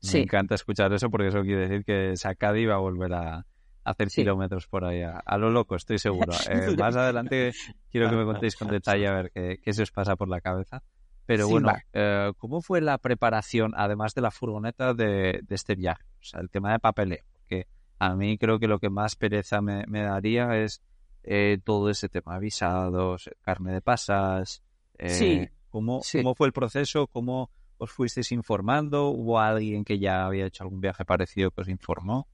Sí. 0.00 0.18
Me 0.18 0.22
encanta 0.24 0.54
escuchar 0.54 0.92
eso 0.92 1.10
porque 1.10 1.28
eso 1.28 1.42
quiere 1.42 1.68
decir 1.68 1.84
que 1.84 2.16
Sakadi 2.16 2.66
va 2.66 2.74
a 2.74 2.78
volver 2.78 3.12
a 3.14 3.46
hacer 3.84 4.10
sí. 4.10 4.22
kilómetros 4.22 4.66
por 4.66 4.84
ahí 4.84 5.02
a, 5.02 5.18
a, 5.18 5.38
lo 5.38 5.50
loco, 5.50 5.76
estoy 5.76 5.98
seguro. 5.98 6.32
Eh, 6.50 6.76
más 6.76 6.96
adelante 6.96 7.52
quiero 7.90 8.10
que 8.10 8.16
me 8.16 8.24
contéis 8.24 8.56
con 8.56 8.68
detalle 8.68 9.06
a 9.06 9.12
ver 9.12 9.30
qué, 9.32 9.58
qué 9.62 9.72
se 9.72 9.82
os 9.82 9.90
pasa 9.90 10.16
por 10.16 10.28
la 10.28 10.40
cabeza. 10.40 10.82
Pero 11.26 11.46
sí, 11.46 11.52
bueno, 11.52 11.72
eh, 11.92 12.32
¿cómo 12.38 12.62
fue 12.62 12.80
la 12.80 12.98
preparación, 12.98 13.72
además 13.76 14.14
de 14.14 14.20
la 14.20 14.30
furgoneta, 14.30 14.94
de, 14.94 15.40
de, 15.42 15.54
este 15.54 15.74
viaje? 15.74 16.04
O 16.20 16.24
sea, 16.24 16.40
el 16.40 16.50
tema 16.50 16.72
de 16.72 16.78
papeleo. 16.78 17.24
Porque 17.32 17.66
a 17.98 18.14
mí 18.14 18.38
creo 18.38 18.60
que 18.60 18.68
lo 18.68 18.78
que 18.78 18.90
más 18.90 19.16
pereza 19.16 19.60
me, 19.60 19.84
me 19.88 20.02
daría 20.02 20.56
es 20.56 20.82
eh, 21.24 21.58
todo 21.64 21.90
ese 21.90 22.08
tema, 22.08 22.38
visados, 22.38 23.28
carne 23.42 23.72
de 23.72 23.80
pasas. 23.80 24.62
Eh, 24.98 25.08
sí. 25.08 25.48
¿cómo, 25.68 26.00
¿Cómo 26.12 26.34
fue 26.36 26.46
el 26.46 26.52
proceso? 26.52 27.08
¿Cómo 27.08 27.50
os 27.78 27.90
fuisteis 27.90 28.32
informando? 28.32 29.08
¿Hubo 29.08 29.38
alguien 29.38 29.84
que 29.84 29.98
ya 29.98 30.26
había 30.26 30.46
hecho 30.46 30.64
algún 30.64 30.80
viaje 30.80 31.04
parecido 31.04 31.50
que 31.50 31.60
os 31.62 31.68
informó? 31.68 32.28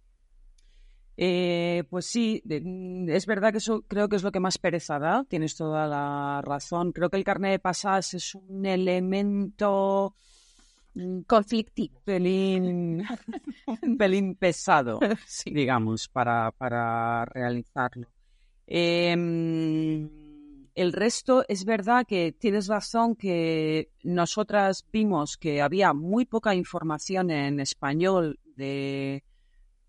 Eh, 1.17 1.85
pues 1.91 2.07
sí, 2.07 2.43
es 2.47 3.27
verdad 3.27 3.53
que 3.53 3.59
eso 3.59 3.83
creo 3.83 4.09
que 4.09 4.17
es 4.17 4.23
lo 4.23 4.33
que 4.33 4.41
más 4.41 4.59
pereza 4.59 4.99
da, 4.99 5.25
tienes 5.25 5.55
toda 5.57 5.87
la 5.87 6.41
razón. 6.43 6.93
Creo 6.93 7.11
que 7.11 7.19
el 7.19 7.25
carnet 7.25 7.53
de 7.53 7.59
pasas 7.59 8.15
es 8.15 8.35
un 8.35 8.65
elemento 8.65 10.15
conflictivo, 11.27 11.99
un 11.99 12.05
pelín, 12.05 13.05
un 13.83 13.97
pelín 13.99 14.35
pesado, 14.37 15.01
sí. 15.27 15.51
digamos, 15.51 16.09
para, 16.09 16.51
para 16.53 17.25
realizarlo. 17.27 18.09
Eh, 18.67 19.15
el 20.75 20.93
resto 20.93 21.45
es 21.49 21.65
verdad 21.65 22.07
que 22.07 22.33
tienes 22.33 22.67
razón 22.67 23.15
que 23.15 23.91
nosotras 24.03 24.87
vimos 24.91 25.37
que 25.37 25.61
había 25.61 25.93
muy 25.93 26.25
poca 26.25 26.55
información 26.55 27.31
en 27.31 27.61
español 27.61 28.41
de 28.57 29.23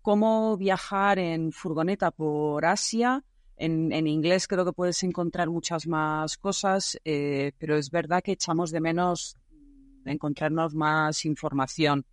cómo 0.02 0.56
viajar 0.56 1.18
en 1.18 1.52
furgoneta 1.52 2.10
por 2.10 2.66
Asia. 2.66 3.24
En, 3.56 3.92
en 3.92 4.06
inglés 4.06 4.46
creo 4.46 4.64
que 4.64 4.72
puedes 4.72 5.02
encontrar 5.04 5.48
muchas 5.48 5.86
más 5.86 6.36
cosas, 6.36 6.98
eh, 7.04 7.52
pero 7.58 7.76
es 7.76 7.90
verdad 7.90 8.22
que 8.22 8.32
echamos 8.32 8.70
de 8.70 8.80
menos 8.80 9.36
encontrarnos 10.04 10.74
más 10.74 11.24
información. 11.24 12.04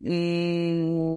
Mm, 0.00 1.14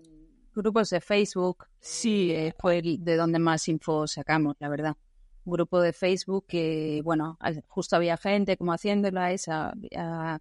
grupos 0.53 0.89
de 0.89 0.99
Facebook, 0.99 1.67
sí, 1.79 2.31
eh, 2.31 2.53
fue 2.59 2.81
de 2.81 3.15
donde 3.15 3.39
más 3.39 3.67
info 3.69 4.05
sacamos, 4.07 4.55
la 4.59 4.67
verdad 4.67 4.97
grupo 5.45 5.81
de 5.81 5.93
Facebook 5.93 6.45
que, 6.47 7.01
bueno, 7.03 7.37
justo 7.67 7.95
había 7.95 8.17
gente 8.17 8.57
como 8.57 8.73
haciéndola, 8.73 9.31
esa, 9.31 9.73
a 9.95 10.39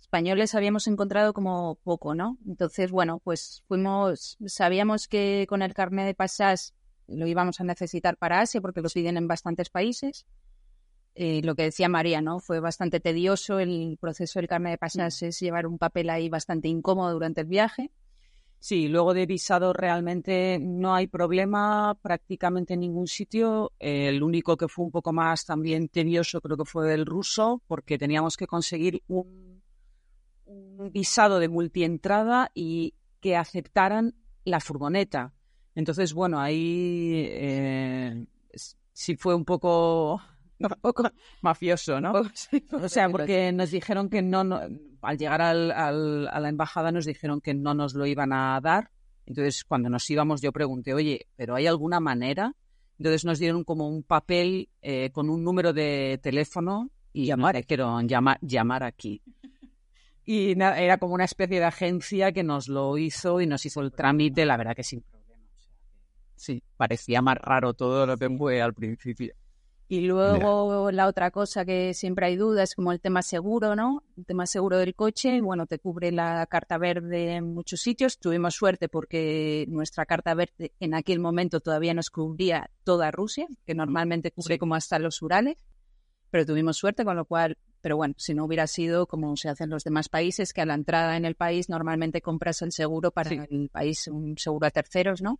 españoles 0.00 0.54
habíamos 0.54 0.86
encontrado 0.86 1.32
como 1.32 1.76
poco, 1.82 2.14
¿no? 2.14 2.38
Entonces, 2.46 2.90
bueno, 2.90 3.20
pues 3.24 3.64
fuimos, 3.66 4.36
sabíamos 4.46 5.08
que 5.08 5.46
con 5.48 5.62
el 5.62 5.74
carnet 5.74 6.06
de 6.06 6.14
pasas 6.14 6.74
lo 7.08 7.26
íbamos 7.26 7.60
a 7.60 7.64
necesitar 7.64 8.16
para 8.16 8.40
Asia 8.40 8.60
porque 8.60 8.80
lo 8.80 8.88
piden 8.88 9.16
en 9.16 9.26
bastantes 9.26 9.70
países. 9.70 10.26
Eh, 11.16 11.42
lo 11.42 11.54
que 11.54 11.64
decía 11.64 11.88
María, 11.88 12.20
¿no? 12.20 12.40
Fue 12.40 12.60
bastante 12.60 13.00
tedioso 13.00 13.58
el 13.58 13.98
proceso 14.00 14.38
del 14.38 14.48
carne 14.48 14.70
de 14.70 14.78
pasas, 14.78 15.22
es 15.22 15.40
llevar 15.40 15.66
un 15.66 15.78
papel 15.78 16.10
ahí 16.10 16.28
bastante 16.28 16.68
incómodo 16.68 17.12
durante 17.12 17.40
el 17.40 17.46
viaje. 17.46 17.90
Sí, 18.66 18.88
luego 18.88 19.12
de 19.12 19.26
visado 19.26 19.74
realmente 19.74 20.58
no 20.58 20.94
hay 20.94 21.06
problema 21.06 21.98
prácticamente 22.00 22.72
en 22.72 22.80
ningún 22.80 23.06
sitio. 23.06 23.72
el 23.78 24.22
único 24.22 24.56
que 24.56 24.68
fue 24.68 24.86
un 24.86 24.90
poco 24.90 25.12
más 25.12 25.44
también 25.44 25.88
tedioso 25.88 26.40
creo 26.40 26.56
que 26.56 26.64
fue 26.64 26.94
el 26.94 27.04
ruso, 27.04 27.60
porque 27.66 27.98
teníamos 27.98 28.38
que 28.38 28.46
conseguir 28.46 29.02
un, 29.06 29.62
visado 30.92 31.40
de 31.40 31.50
multientrada 31.50 32.50
y 32.54 32.94
que 33.20 33.36
aceptaran 33.36 34.14
la 34.46 34.60
furgoneta. 34.60 35.34
Entonces, 35.74 36.14
bueno, 36.14 36.40
ahí 36.40 37.26
eh, 37.28 38.24
sí 38.94 39.16
fue 39.16 39.34
un 39.34 39.44
poco 39.44 40.22
poco 40.80 41.10
mafioso, 41.42 42.00
¿no? 42.00 42.12
o 42.72 42.88
sea, 42.88 43.08
porque 43.08 43.52
nos 43.52 43.70
dijeron 43.70 44.08
que 44.08 44.22
no, 44.22 44.60
al 45.02 45.18
llegar 45.18 45.42
al, 45.42 45.70
a 45.72 46.40
la 46.40 46.48
embajada 46.48 46.92
nos 46.92 47.04
dijeron 47.04 47.40
que 47.40 47.54
no 47.54 47.74
nos 47.74 47.94
lo 47.94 48.06
iban 48.06 48.32
a 48.32 48.60
dar. 48.60 48.90
Entonces, 49.26 49.64
cuando 49.64 49.88
nos 49.88 50.08
íbamos, 50.10 50.42
yo 50.42 50.52
pregunté, 50.52 50.92
oye, 50.92 51.26
¿pero 51.36 51.54
hay 51.54 51.66
alguna 51.66 51.98
manera? 52.00 52.54
Entonces 52.98 53.24
nos 53.24 53.38
dieron 53.38 53.64
como 53.64 53.88
un 53.88 54.02
papel 54.02 54.68
eh, 54.82 55.10
con 55.10 55.28
un 55.30 55.42
número 55.42 55.72
de 55.72 56.20
teléfono 56.22 56.90
y 57.12 57.26
llamar, 57.26 57.56
dijeron 57.56 58.08
llamar, 58.08 58.38
llamar 58.40 58.82
aquí. 58.82 59.22
Y 60.26 60.58
era 60.58 60.96
como 60.96 61.12
una 61.12 61.26
especie 61.26 61.58
de 61.58 61.66
agencia 61.66 62.32
que 62.32 62.42
nos 62.42 62.66
lo 62.66 62.96
hizo 62.96 63.42
y 63.42 63.46
nos 63.46 63.66
hizo 63.66 63.82
el 63.82 63.92
trámite, 63.92 64.46
la 64.46 64.56
verdad 64.56 64.74
que 64.74 64.82
sin 64.82 65.02
problema. 65.02 65.38
sí, 66.34 66.62
parecía 66.78 67.20
más 67.20 67.36
raro 67.36 67.74
todo 67.74 68.06
lo 68.06 68.16
que 68.16 68.30
fue 68.30 68.62
al 68.62 68.72
principio. 68.72 69.34
Y 69.94 70.00
luego 70.00 70.90
la 70.90 71.06
otra 71.06 71.30
cosa 71.30 71.64
que 71.64 71.94
siempre 71.94 72.26
hay 72.26 72.34
duda 72.34 72.64
es 72.64 72.74
como 72.74 72.90
el 72.90 73.00
tema 73.00 73.22
seguro, 73.22 73.76
¿no? 73.76 74.02
El 74.16 74.26
tema 74.26 74.44
seguro 74.44 74.78
del 74.78 74.96
coche, 74.96 75.40
bueno, 75.40 75.66
te 75.66 75.78
cubre 75.78 76.10
la 76.10 76.44
carta 76.46 76.78
verde 76.78 77.36
en 77.36 77.54
muchos 77.54 77.80
sitios. 77.80 78.18
Tuvimos 78.18 78.56
suerte 78.56 78.88
porque 78.88 79.66
nuestra 79.68 80.04
carta 80.04 80.34
verde 80.34 80.72
en 80.80 80.94
aquel 80.94 81.20
momento 81.20 81.60
todavía 81.60 81.94
nos 81.94 82.10
cubría 82.10 82.70
toda 82.82 83.12
Rusia, 83.12 83.46
que 83.64 83.76
normalmente 83.76 84.32
cubre 84.32 84.58
como 84.58 84.74
hasta 84.74 84.98
los 84.98 85.22
Urales, 85.22 85.64
pero 86.28 86.44
tuvimos 86.44 86.76
suerte, 86.76 87.04
con 87.04 87.14
lo 87.14 87.24
cual, 87.24 87.56
pero 87.80 87.96
bueno, 87.96 88.14
si 88.18 88.34
no 88.34 88.46
hubiera 88.46 88.66
sido 88.66 89.06
como 89.06 89.36
se 89.36 89.48
hace 89.48 89.62
en 89.62 89.70
los 89.70 89.84
demás 89.84 90.08
países, 90.08 90.52
que 90.52 90.60
a 90.60 90.66
la 90.66 90.74
entrada 90.74 91.16
en 91.16 91.24
el 91.24 91.36
país 91.36 91.68
normalmente 91.68 92.20
compras 92.20 92.62
el 92.62 92.72
seguro 92.72 93.12
para 93.12 93.30
el 93.30 93.68
país, 93.68 94.08
un 94.08 94.36
seguro 94.38 94.66
a 94.66 94.72
terceros, 94.72 95.22
¿no? 95.22 95.38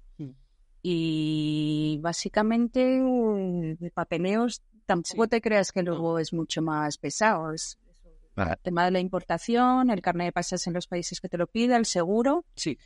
Y 0.87 1.99
básicamente 2.03 3.01
de 3.01 3.91
papeleos 3.91 4.63
tampoco 4.85 5.29
te 5.29 5.41
creas 5.41 5.73
que 5.73 5.83
luego 5.83 6.19
es 6.19 6.35
mucho 6.35 6.61
más 6.61 6.99
pesado. 6.99 7.53
el 7.53 8.59
tema 8.63 8.85
de 8.85 8.91
la 8.91 9.01
importación, 9.01 9.89
el 9.89 10.03
carnet 10.03 10.27
de 10.27 10.33
pasas 10.33 10.67
en 10.67 10.75
los 10.75 10.87
países 10.87 11.23
que 11.23 11.31
te 11.31 11.39
lo 11.39 11.47
pida, 11.47 11.79
el 11.79 11.87
seguro. 11.87 12.45
Sí. 12.55 12.79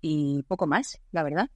Y 0.00 0.42
poco 0.48 0.66
más, 0.66 1.00
la 1.12 1.22
verdad. 1.22 1.48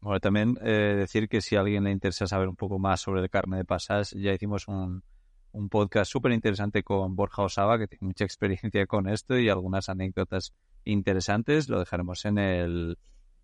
Bueno, 0.00 0.18
también 0.18 0.58
eh, 0.62 0.96
decir 0.98 1.28
que 1.28 1.40
si 1.40 1.54
a 1.54 1.60
alguien 1.60 1.84
le 1.84 1.92
interesa 1.92 2.26
saber 2.26 2.48
un 2.48 2.56
poco 2.56 2.80
más 2.80 3.00
sobre 3.00 3.20
el 3.22 3.30
carnet 3.30 3.58
de 3.58 3.64
pasas, 3.64 4.10
ya 4.10 4.32
hicimos 4.32 4.66
un, 4.66 5.04
un 5.52 5.68
podcast 5.68 6.10
súper 6.10 6.32
interesante 6.32 6.82
con 6.82 7.14
Borja 7.14 7.42
Osaba, 7.42 7.78
que 7.78 7.86
tiene 7.86 8.08
mucha 8.08 8.24
experiencia 8.24 8.84
con 8.88 9.08
esto 9.08 9.38
y 9.38 9.48
algunas 9.48 9.88
anécdotas 9.88 10.54
interesantes. 10.82 11.68
Lo 11.68 11.78
dejaremos 11.78 12.24
en 12.24 12.38
el, 12.38 12.98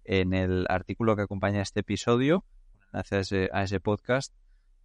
en 0.06 0.32
el 0.34 0.66
artículo 0.68 1.16
que 1.16 1.22
acompaña 1.22 1.62
este 1.62 1.80
episodio, 1.80 2.44
gracias 2.92 3.32
a 3.52 3.62
ese, 3.62 3.80
podcast. 3.80 4.32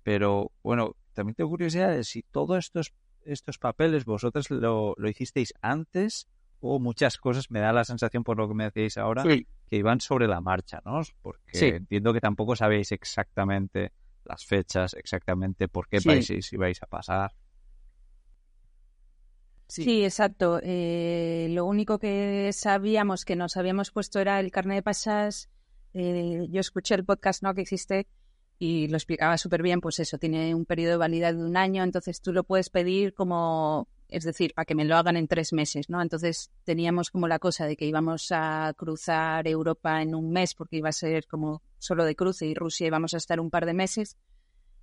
Pero 0.04 0.52
bueno, 0.64 0.96
también 1.14 1.36
tengo 1.36 1.50
curiosidad 1.50 1.90
de 1.90 2.04
si 2.04 2.24
todos 2.24 2.66
estos, 2.66 2.94
estos 3.24 3.58
papeles 3.58 4.06
vosotros 4.06 4.50
lo, 4.50 4.96
lo 4.98 5.10
hicisteis 5.10 5.54
antes 5.62 6.28
o 6.62 6.80
muchas 6.80 7.18
cosas, 7.18 7.50
me 7.50 7.60
da 7.60 7.74
la 7.74 7.84
sensación 7.84 8.24
por 8.24 8.38
lo 8.38 8.48
que 8.48 8.54
me 8.54 8.66
decíais 8.66 8.98
ahora, 8.98 9.24
que 9.24 9.76
iban 9.76 10.00
sobre 10.00 10.28
la 10.28 10.42
marcha, 10.42 10.80
¿no? 10.86 11.02
Porque 11.22 11.68
entiendo 11.68 12.14
que 12.14 12.22
tampoco 12.22 12.56
sabéis 12.56 12.92
exactamente 12.92 13.92
las 14.26 14.46
fechas, 14.46 14.94
exactamente 14.94 15.68
por 15.68 15.88
qué 15.88 16.00
países 16.02 16.54
ibais 16.54 16.82
a 16.84 16.86
pasar. 16.86 17.34
Sí, 19.72 20.04
exacto. 20.04 20.60
Eh, 20.62 21.48
lo 21.52 21.66
único 21.66 21.98
que 21.98 22.52
sabíamos 22.52 23.24
que 23.24 23.38
nos 23.38 23.56
habíamos 23.56 23.92
puesto 23.92 24.20
era 24.20 24.40
el 24.42 24.52
carnet 24.52 24.78
de 24.78 24.84
pasas. 24.84 25.50
Eh, 25.94 26.48
yo 26.50 26.60
escuché 26.60 26.96
el 26.96 27.06
podcast 27.06 27.42
¿no? 27.42 27.54
que 27.54 27.62
existe 27.62 28.08
y 28.60 28.90
lo 28.90 28.98
explicaba 28.98 29.38
súper 29.38 29.62
bien. 29.62 29.80
Pues 29.80 30.00
eso, 30.00 30.18
tiene 30.18 30.54
un 30.54 30.66
periodo 30.66 30.92
de 30.92 30.98
validez 30.98 31.38
de 31.38 31.44
un 31.46 31.56
año, 31.56 31.84
entonces 31.84 32.22
tú 32.22 32.34
lo 32.34 32.44
puedes 32.44 32.70
pedir 32.70 33.14
como, 33.14 33.88
es 34.10 34.26
decir, 34.26 34.54
para 34.54 34.66
que 34.66 34.76
me 34.76 34.84
lo 34.84 34.98
hagan 34.98 35.16
en 35.16 35.30
tres 35.30 35.54
meses, 35.54 35.90
¿no? 35.90 36.02
Entonces 36.02 36.52
teníamos 36.66 37.10
como 37.10 37.30
la 37.30 37.40
cosa 37.40 37.66
de 37.66 37.78
que 37.78 37.86
íbamos 37.86 38.28
a 38.32 38.74
cruzar 38.76 39.48
Europa 39.48 40.02
en 40.02 40.16
un 40.16 40.32
mes 40.32 40.54
porque 40.54 40.78
iba 40.78 40.90
a 40.90 40.94
ser 40.94 41.28
como 41.28 41.62
solo 41.78 42.04
de 42.04 42.16
cruce 42.16 42.46
y 42.46 42.54
Rusia 42.54 42.88
íbamos 42.88 43.14
a 43.14 43.18
estar 43.18 43.40
un 43.40 43.50
par 43.50 43.66
de 43.66 43.74
meses. 43.74 44.18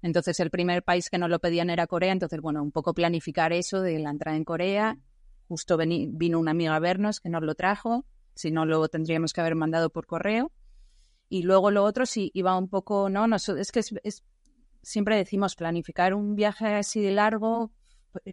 Entonces 0.02 0.38
el 0.40 0.50
primer 0.50 0.82
país 0.82 1.10
que 1.10 1.18
nos 1.18 1.30
lo 1.30 1.40
pedían 1.40 1.70
era 1.70 1.86
Corea, 1.86 2.12
entonces 2.12 2.40
bueno, 2.40 2.62
un 2.62 2.72
poco 2.72 2.94
planificar 2.94 3.52
eso 3.52 3.80
de 3.80 3.98
la 3.98 4.10
entrada 4.10 4.36
en 4.36 4.44
Corea. 4.44 4.98
Justo 5.48 5.78
vino 5.78 6.38
una 6.38 6.50
amiga 6.50 6.76
a 6.76 6.78
vernos 6.78 7.20
que 7.20 7.30
nos 7.30 7.42
lo 7.42 7.54
trajo, 7.54 8.04
si 8.34 8.50
no 8.50 8.66
lo 8.66 8.86
tendríamos 8.88 9.32
que 9.32 9.40
haber 9.40 9.54
mandado 9.54 9.90
por 9.90 10.06
correo. 10.06 10.52
Y 11.28 11.42
luego 11.42 11.70
lo 11.70 11.84
otro 11.84 12.06
sí 12.06 12.30
iba 12.34 12.56
un 12.56 12.68
poco, 12.68 13.10
no, 13.10 13.26
no 13.26 13.36
es 13.36 13.72
que 13.72 13.80
es, 13.80 14.24
siempre 14.82 15.16
decimos 15.16 15.56
planificar 15.56 16.14
un 16.14 16.36
viaje 16.36 16.66
así 16.74 17.02
de 17.02 17.10
largo, 17.10 17.72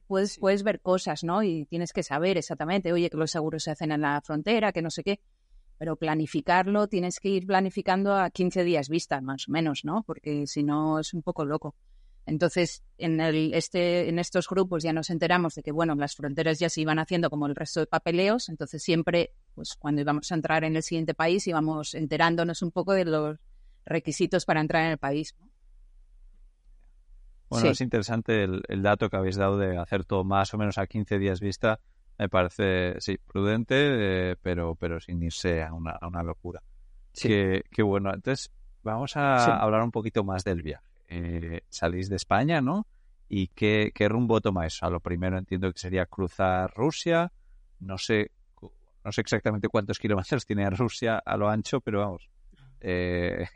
puedes, 0.07 0.37
puedes 0.37 0.63
ver 0.63 0.81
cosas, 0.81 1.23
¿no? 1.23 1.43
Y 1.43 1.65
tienes 1.65 1.91
que 1.93 2.03
saber 2.03 2.37
exactamente, 2.37 2.93
oye, 2.93 3.09
que 3.09 3.17
los 3.17 3.31
seguros 3.31 3.63
se 3.63 3.71
hacen 3.71 3.91
en 3.91 4.01
la 4.01 4.21
frontera, 4.21 4.71
que 4.71 4.81
no 4.81 4.89
sé 4.89 5.03
qué 5.03 5.19
pero 5.77 5.95
planificarlo 5.95 6.87
tienes 6.87 7.19
que 7.19 7.29
ir 7.29 7.45
planificando 7.45 8.15
a 8.15 8.29
15 8.29 8.63
días 8.63 8.89
vista, 8.89 9.21
más 9.21 9.47
o 9.47 9.51
menos, 9.51 9.83
¿no? 9.83 10.03
Porque 10.03 10.47
si 10.47 10.63
no 10.63 10.99
es 10.99 11.13
un 11.13 11.21
poco 11.21 11.45
loco. 11.45 11.75
Entonces, 12.25 12.83
en, 12.97 13.21
el, 13.21 13.53
este, 13.53 14.09
en 14.09 14.17
estos 14.17 14.47
grupos 14.47 14.81
ya 14.81 14.93
nos 14.93 15.09
enteramos 15.11 15.53
de 15.55 15.61
que, 15.61 15.71
bueno, 15.71 15.93
las 15.95 16.15
fronteras 16.15 16.57
ya 16.57 16.69
se 16.69 16.81
iban 16.81 16.97
haciendo 16.97 17.29
como 17.29 17.45
el 17.45 17.55
resto 17.55 17.81
de 17.81 17.85
papeleos, 17.85 18.49
entonces 18.49 18.81
siempre, 18.81 19.31
pues 19.53 19.75
cuando 19.75 20.01
íbamos 20.01 20.31
a 20.31 20.35
entrar 20.35 20.63
en 20.63 20.75
el 20.75 20.81
siguiente 20.81 21.13
país, 21.13 21.45
íbamos 21.45 21.93
enterándonos 21.93 22.63
un 22.63 22.71
poco 22.71 22.93
de 22.93 23.05
los 23.05 23.37
requisitos 23.85 24.45
para 24.45 24.61
entrar 24.61 24.85
en 24.85 24.91
el 24.91 24.97
país. 24.97 25.35
Bueno, 27.47 27.69
es 27.69 27.81
interesante 27.81 28.43
el, 28.43 28.63
el, 28.69 28.81
dato 28.81 29.07
que 29.07 29.17
habéis 29.17 29.35
dado 29.35 29.59
de 29.59 29.77
hacer 29.77 30.03
todo 30.03 30.23
más 30.23 30.51
o 30.55 30.57
menos 30.57 30.79
a 30.79 30.87
15 30.87 31.19
días 31.19 31.39
vista 31.39 31.79
me 32.17 32.29
parece, 32.29 32.95
sí, 32.99 33.17
prudente, 33.17 33.75
eh, 34.31 34.35
pero, 34.41 34.75
pero 34.75 34.99
sin 34.99 35.21
irse 35.23 35.63
a 35.63 35.73
una, 35.73 35.91
a 35.91 36.07
una 36.07 36.23
locura. 36.23 36.61
Sí. 37.13 37.27
Qué, 37.27 37.83
bueno. 37.83 38.13
Entonces, 38.13 38.51
vamos 38.83 39.15
a 39.15 39.57
hablar 39.61 39.81
un 39.83 39.91
poquito 39.91 40.23
más 40.23 40.43
del 40.43 40.61
viaje. 40.61 40.85
Eh, 41.07 41.61
salís 41.69 42.09
de 42.09 42.15
España, 42.15 42.61
¿no? 42.61 42.87
¿Y 43.27 43.47
qué, 43.47 43.91
qué 43.93 44.07
rumbo 44.07 44.41
tomáis? 44.41 44.81
A 44.83 44.89
lo 44.89 44.99
primero 44.99 45.37
entiendo 45.37 45.71
que 45.71 45.79
sería 45.79 46.05
cruzar 46.05 46.71
Rusia. 46.75 47.31
No 47.79 47.97
sé, 47.97 48.31
no 49.03 49.11
sé 49.11 49.21
exactamente 49.21 49.67
cuántos 49.69 49.99
kilómetros 49.99 50.45
tiene 50.45 50.69
Rusia 50.69 51.21
a 51.23 51.37
lo 51.37 51.49
ancho, 51.49 51.81
pero 51.81 51.99
vamos, 51.99 52.29
eh, 52.81 53.47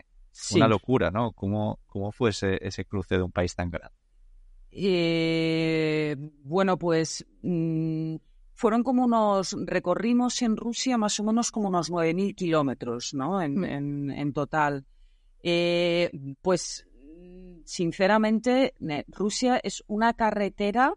una 0.51 0.67
locura, 0.67 1.11
¿no? 1.11 1.31
¿Cómo, 1.31 1.79
cómo 1.87 2.11
fue 2.11 2.31
ese, 2.31 2.57
ese 2.61 2.85
cruce 2.85 3.15
de 3.15 3.23
un 3.23 3.31
país 3.31 3.55
tan 3.55 3.69
grande? 3.69 3.95
Eh, 4.71 6.15
bueno, 6.43 6.77
pues 6.77 7.25
mm, 7.41 8.15
fueron 8.59 8.83
como 8.83 9.05
unos, 9.05 9.55
recorrimos 9.65 10.41
en 10.41 10.57
Rusia 10.57 10.97
más 10.97 11.17
o 11.21 11.23
menos 11.23 11.49
como 11.49 11.69
unos 11.69 11.89
9.000 11.89 12.35
kilómetros, 12.35 13.13
¿no? 13.13 13.41
En, 13.41 13.55
mm. 13.55 14.11
en, 14.11 14.33
total. 14.33 14.85
Eh, 15.41 16.11
pues, 16.41 16.85
sinceramente, 17.63 18.73
Rusia 19.07 19.61
es 19.63 19.81
una 19.87 20.13
carretera 20.13 20.93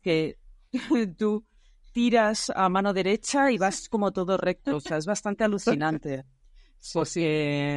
que 0.00 0.38
tú 1.18 1.44
tiras 1.90 2.52
a 2.54 2.68
mano 2.68 2.92
derecha 2.92 3.50
y 3.50 3.58
vas 3.58 3.88
como 3.88 4.12
todo 4.12 4.36
recto, 4.36 4.76
o 4.76 4.80
sea, 4.80 4.96
es 4.96 5.06
bastante 5.06 5.42
alucinante. 5.42 6.24
Pues, 6.92 7.16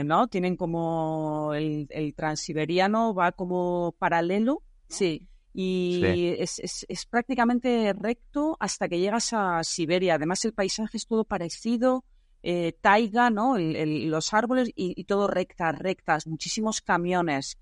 ¿no? 0.03 0.27
Tienen 0.29 0.57
como 0.57 1.53
el, 1.53 1.85
el 1.91 2.15
transiberiano 2.15 3.13
va 3.13 3.33
como 3.33 3.93
paralelo. 3.99 4.63
Sí 4.87 5.27
y 5.57 6.03
es, 6.37 6.59
es, 6.59 7.05
prácticamente 7.05 7.93
recto 7.93 8.57
hasta 8.59 8.89
que 8.89 8.99
llegas 8.99 9.31
a 9.31 9.63
Siberia. 9.63 10.15
Además, 10.15 10.43
el 10.43 10.53
paisaje 10.53 10.97
es 10.97 11.07
todo 11.07 11.23
parecido, 11.23 12.03
eh, 12.43 12.73
taiga, 12.81 13.29
¿no? 13.29 13.57
los 13.57 14.33
árboles 14.33 14.69
y, 14.75 15.01
todo 15.05 15.27
rectas, 15.27 15.79
rectas, 15.79 16.27
muchísimos 16.27 16.81
camiones. 16.81 17.57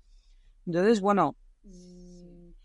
Entonces, 0.66 1.00
bueno, 1.00 1.36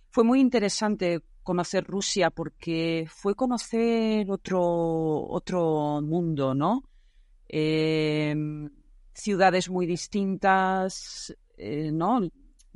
fue 0.09 0.23
muy 0.23 0.39
interesante 0.39 1.21
conocer 1.43 1.83
Rusia 1.83 2.31
porque 2.31 3.05
fue 3.07 3.35
conocer 3.35 4.31
otro, 4.31 5.27
otro 5.27 6.01
mundo, 6.01 6.55
¿no? 6.55 6.89
Eh, 7.47 8.35
ciudades 9.13 9.69
muy 9.69 9.85
distintas, 9.85 11.35
eh, 11.55 11.91
¿no? 11.91 12.21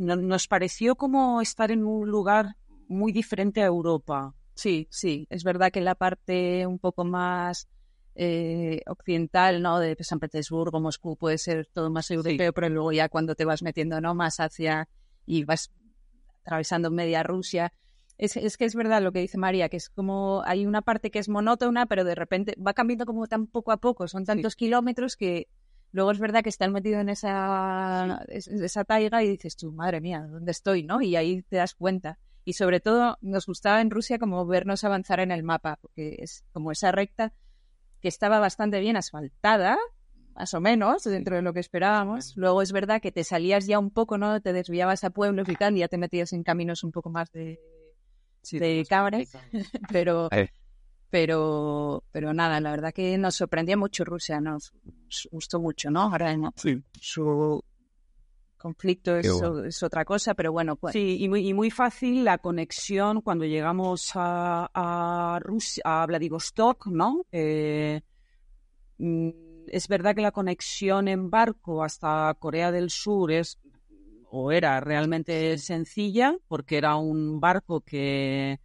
Nos 0.04 0.48
pareció 0.48 0.96
como 0.96 1.42
estar 1.42 1.72
en 1.72 1.86
un 1.86 2.10
lugar 2.10 2.56
muy 2.88 3.12
diferente 3.12 3.62
a 3.62 3.66
Europa. 3.66 4.36
Sí, 4.56 4.88
sí, 4.92 5.28
es 5.30 5.44
verdad 5.44 5.72
que 5.72 5.82
la 5.82 5.96
parte 5.96 6.68
un 6.68 6.78
poco 6.78 7.06
más 7.06 7.68
eh, 8.16 8.82
occidental, 8.86 9.62
¿no? 9.62 9.80
De 9.80 9.96
San 10.02 10.20
Petersburgo, 10.20 10.80
Moscú, 10.80 11.18
puede 11.18 11.38
ser 11.38 11.68
todo 11.74 11.90
más 11.90 12.12
europeo, 12.12 12.54
pero 12.54 12.70
luego 12.70 12.92
ya 12.92 13.10
cuando 13.10 13.36
te 13.36 13.46
vas 13.46 13.64
metiendo, 13.64 14.00
¿no? 14.02 14.14
Más 14.14 14.40
hacia 14.40 14.88
y 15.26 15.44
vas 15.44 15.72
atravesando 16.42 16.92
media 16.92 17.24
Rusia. 17.24 17.74
Es, 18.20 18.38
es, 18.38 18.58
que 18.58 18.66
es 18.66 18.76
verdad 18.76 19.02
lo 19.02 19.12
que 19.12 19.20
dice 19.20 19.40
María, 19.40 19.70
que 19.70 19.78
es 19.78 19.90
como 19.90 20.44
hay 20.46 20.68
una 20.68 20.84
parte 20.84 21.10
que 21.10 21.18
es 21.18 21.30
monótona, 21.30 21.88
pero 21.88 22.04
de 22.04 22.14
repente 22.14 22.56
va 22.56 22.74
cambiando 22.74 23.06
como 23.06 23.26
tan 23.26 23.48
poco 23.48 23.72
a 23.72 23.78
poco. 23.78 24.08
Son 24.08 24.26
tantos 24.26 24.56
kilómetros 24.56 25.16
que 25.16 25.48
luego 25.94 26.12
es 26.12 26.20
verdad 26.20 26.44
que 26.44 26.50
estás 26.50 26.70
metido 26.70 27.00
en 27.00 27.08
esa, 27.08 28.26
esa 28.28 28.84
taiga 28.84 29.24
y 29.24 29.30
dices 29.30 29.56
tú, 29.56 29.72
madre 29.72 30.02
mía, 30.02 30.28
¿dónde 30.30 30.52
estoy? 30.52 30.84
¿no? 30.84 31.02
Y 31.02 31.16
ahí 31.16 31.44
te 31.44 31.56
das 31.56 31.76
cuenta. 31.76 32.20
Y 32.44 32.54
sobre 32.54 32.82
todo 32.82 33.18
nos 33.22 33.46
gustaba 33.46 33.80
en 33.80 33.90
Rusia 33.90 34.20
como 34.20 34.46
vernos 34.46 34.84
avanzar 34.84 35.22
en 35.22 35.32
el 35.32 35.44
mapa, 35.44 35.78
porque 35.82 36.18
es 36.20 36.44
como 36.52 36.72
esa 36.72 36.92
recta 36.92 37.32
que 38.02 38.10
estaba 38.10 38.40
bastante 38.40 38.82
bien 38.82 38.98
asfaltada, 38.98 39.78
más 40.36 40.54
o 40.54 40.60
menos, 40.60 41.04
dentro 41.04 41.38
de 41.38 41.42
lo 41.42 41.54
que 41.54 41.62
esperábamos. 41.62 42.36
Luego 42.36 42.62
es 42.62 42.74
verdad 42.74 43.02
que 43.02 43.14
te 43.14 43.24
salías 43.24 43.66
ya 43.66 43.80
un 43.80 43.92
poco, 43.92 44.18
¿no? 44.18 44.42
Te 44.42 44.52
desviabas 44.52 45.06
a 45.06 45.12
pueblos 45.12 45.48
y 45.48 45.56
tal, 45.56 45.78
y 45.78 45.80
ya 45.80 45.88
te 45.88 45.98
metías 45.98 46.34
en 46.34 46.44
caminos 46.44 46.84
un 46.84 46.92
poco 46.92 47.10
más 47.10 47.32
de, 47.32 47.62
de 48.52 48.86
cabras, 48.90 49.38
pero, 49.92 50.28
pero, 51.14 52.04
pero 52.12 52.34
nada, 52.34 52.60
la 52.60 52.72
verdad 52.72 52.92
que 52.92 53.16
nos 53.20 53.36
sorprendía 53.36 53.78
mucho 53.78 54.04
Rusia, 54.04 54.42
nos 54.42 54.74
gustó 55.30 55.60
mucho, 55.60 55.92
¿no? 55.92 56.02
Ahora 56.12 56.36
su 57.00 57.64
conflicto 58.58 59.18
es, 59.18 59.84
otra 59.84 60.06
cosa, 60.06 60.34
pero 60.34 60.52
bueno, 60.52 60.76
pues. 60.76 60.94
Sí, 60.94 61.18
y 61.20 61.30
muy, 61.30 61.48
y 61.48 61.54
muy 61.54 61.70
fácil 61.70 62.24
la 62.24 62.40
conexión 62.40 63.22
cuando 63.22 63.46
llegamos 63.46 64.10
a, 64.16 64.72
a 64.74 65.40
Rusia, 65.40 65.84
a 65.86 66.04
Vladivostok, 66.08 66.88
¿no? 66.88 67.28
Eh, 67.32 68.02
mm, 68.98 69.30
es 69.68 69.88
verdad 69.88 70.16
que 70.16 70.24
la 70.24 70.32
conexión 70.32 71.08
en 71.08 71.30
barco 71.30 71.84
hasta 71.84 72.36
Corea 72.40 72.72
del 72.72 72.90
Sur 72.90 73.32
es 73.32 73.60
o 74.32 74.52
era 74.52 74.80
realmente 74.80 75.60
sencilla 75.60 76.36
porque 76.48 76.80
era 76.80 76.96
un 76.96 77.40
barco 77.40 77.82
que 77.82 78.60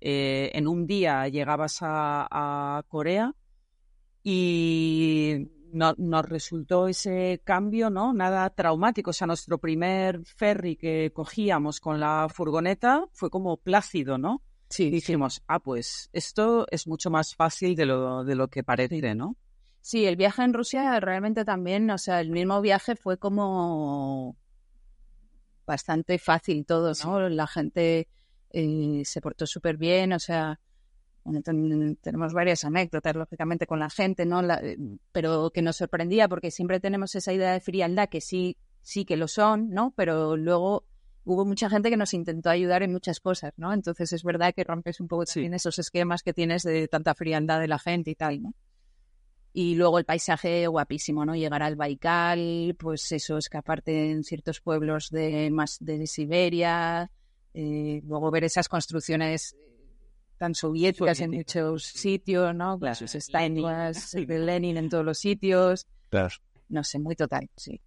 eh, 0.00 0.50
en 0.54 0.68
un 0.68 0.86
día 0.86 1.28
llegabas 1.28 1.78
a, 1.80 2.82
Corea 2.88 3.34
y 4.22 5.48
nos 5.72 6.24
resultó 6.24 6.88
ese 6.88 7.40
cambio, 7.44 7.90
¿no? 7.90 8.12
Nada 8.12 8.48
traumático. 8.50 9.10
O 9.10 9.12
sea, 9.12 9.26
nuestro 9.26 9.58
primer 9.58 10.24
ferry 10.24 10.76
que 10.76 11.12
cogíamos 11.12 11.80
con 11.80 12.00
la 12.00 12.28
furgoneta 12.32 13.06
fue 13.12 13.30
como 13.30 13.56
plácido, 13.58 14.18
¿no? 14.18 14.42
Sí. 14.70 14.90
dijimos, 14.90 15.42
ah, 15.46 15.60
pues 15.60 16.10
esto 16.12 16.66
es 16.70 16.86
mucho 16.86 17.10
más 17.10 17.34
fácil 17.34 17.74
de 17.74 17.86
lo, 17.86 18.22
de 18.22 18.34
lo 18.34 18.48
que 18.48 18.62
parece, 18.62 19.14
¿no? 19.14 19.36
Sí, 19.80 20.04
el 20.04 20.16
viaje 20.16 20.42
en 20.42 20.52
Rusia 20.52 21.00
realmente 21.00 21.46
también, 21.46 21.90
o 21.90 21.96
sea, 21.96 22.20
el 22.20 22.30
mismo 22.30 22.60
viaje 22.60 22.94
fue 22.94 23.16
como 23.18 24.36
bastante 25.66 26.18
fácil 26.18 26.66
todo, 26.66 26.92
¿no? 27.04 27.28
La 27.28 27.46
gente 27.46 28.08
se 28.52 29.20
portó 29.20 29.46
súper 29.46 29.76
bien, 29.76 30.12
o 30.12 30.18
sea, 30.18 30.58
tenemos 32.02 32.32
varias 32.32 32.64
anécdotas, 32.64 33.14
lógicamente, 33.14 33.66
con 33.66 33.78
la 33.78 33.90
gente, 33.90 34.24
¿no? 34.26 34.40
Eh, 34.42 34.76
pero 35.12 35.50
que 35.50 35.62
nos 35.62 35.76
sorprendía 35.76 36.28
porque 36.28 36.50
siempre 36.50 36.80
tenemos 36.80 37.14
esa 37.14 37.32
idea 37.32 37.52
de 37.52 37.60
frialdad 37.60 38.08
que 38.08 38.20
sí, 38.20 38.56
sí 38.80 39.04
que 39.04 39.16
lo 39.16 39.28
son, 39.28 39.70
¿no? 39.70 39.92
Pero 39.96 40.36
luego 40.36 40.84
hubo 41.24 41.44
mucha 41.44 41.68
gente 41.68 41.90
que 41.90 41.96
nos 41.96 42.14
intentó 42.14 42.50
ayudar 42.50 42.82
en 42.82 42.92
muchas 42.92 43.20
cosas, 43.20 43.52
¿no? 43.56 43.72
Entonces 43.72 44.12
es 44.12 44.24
verdad 44.24 44.54
que 44.54 44.64
rompes 44.64 45.00
un 45.00 45.08
poco 45.08 45.24
también 45.24 45.54
esos 45.54 45.78
esquemas 45.78 46.22
que 46.22 46.32
tienes 46.32 46.62
de 46.62 46.88
tanta 46.88 47.14
frialdad 47.14 47.60
de 47.60 47.68
la 47.68 47.78
gente 47.78 48.10
y 48.10 48.14
tal, 48.14 48.42
¿no? 48.42 48.54
Y 49.52 49.74
luego 49.74 49.98
el 49.98 50.04
paisaje 50.04 50.66
guapísimo, 50.66 51.24
¿no? 51.24 51.34
Llegar 51.34 51.62
al 51.62 51.76
Baikal, 51.76 52.76
pues 52.78 53.10
eso, 53.12 53.38
escaparte 53.38 54.10
en 54.10 54.22
ciertos 54.22 54.60
pueblos 54.60 55.10
de 55.10 55.50
más 55.50 55.78
de 55.80 56.06
Siberia, 56.06 57.10
eh, 57.60 58.00
luego 58.06 58.30
ver 58.30 58.44
esas 58.44 58.68
construcciones 58.68 59.56
tan 60.36 60.54
soviéticas 60.54 61.20
en 61.20 61.32
muchos 61.32 61.82
sitios, 61.82 62.54
¿no? 62.54 62.78
Las 62.80 63.02
estatuas 63.02 64.12
de 64.12 64.38
Lenin 64.38 64.76
en 64.76 64.88
todos 64.88 65.04
los 65.04 65.18
sitios. 65.18 65.88
Claro. 66.08 66.36
No 66.68 66.84
sé, 66.84 67.00
muy 67.00 67.16
total, 67.16 67.50
sí. 67.56 67.80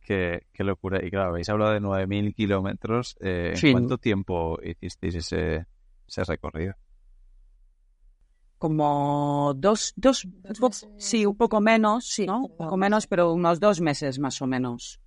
Qué, 0.00 0.46
qué 0.52 0.64
locura. 0.64 0.98
Y 1.06 1.10
claro, 1.10 1.30
habéis 1.30 1.48
hablado 1.48 1.72
de 1.72 1.80
9.000 1.80 2.34
kilómetros. 2.34 3.16
Eh, 3.20 3.54
¿En 3.62 3.72
cuánto 3.72 3.98
tiempo 3.98 4.58
hicisteis 4.60 5.14
ese, 5.14 5.66
ese 6.08 6.24
recorrido? 6.24 6.74
como 8.58 9.54
dos, 9.56 9.92
dos, 9.96 10.24
sí, 10.96 11.26
un 11.26 11.36
poco 11.36 11.60
menos, 11.60 12.06
sí, 12.06 12.26
¿no? 12.26 12.42
Un 12.44 12.56
poco 12.56 12.76
menos, 12.76 13.08
pero 13.08 13.32
unos 13.32 13.58
dos 13.58 13.80
meses 13.80 14.20
más 14.20 14.40
o 14.40 14.46
menos. 14.46 15.00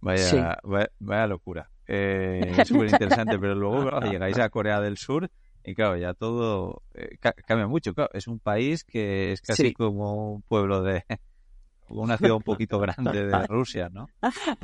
Vaya, 0.00 0.58
vaya, 0.98 1.26
locura. 1.28 1.70
Eh, 1.88 2.40
Súper 2.66 2.90
interesante, 2.90 3.38
pero 3.38 3.54
luego 3.54 4.00
llegáis 4.02 4.38
a 4.38 4.50
Corea 4.50 4.80
del 4.80 4.98
Sur 4.98 5.30
y 5.64 5.74
claro, 5.74 5.96
ya 5.96 6.14
todo 6.14 6.82
eh, 6.94 7.18
cambia 7.46 7.66
mucho. 7.66 7.92
es 8.12 8.28
un 8.28 8.38
país 8.38 8.84
que 8.84 9.32
es 9.32 9.40
casi 9.40 9.72
como 9.72 10.32
un 10.32 10.42
pueblo 10.42 10.82
de 10.82 11.04
una 11.88 12.16
ciudad 12.16 12.36
un 12.36 12.42
poquito 12.42 12.78
grande 12.78 13.26
de 13.26 13.46
Rusia, 13.48 13.88
¿no? 13.90 14.06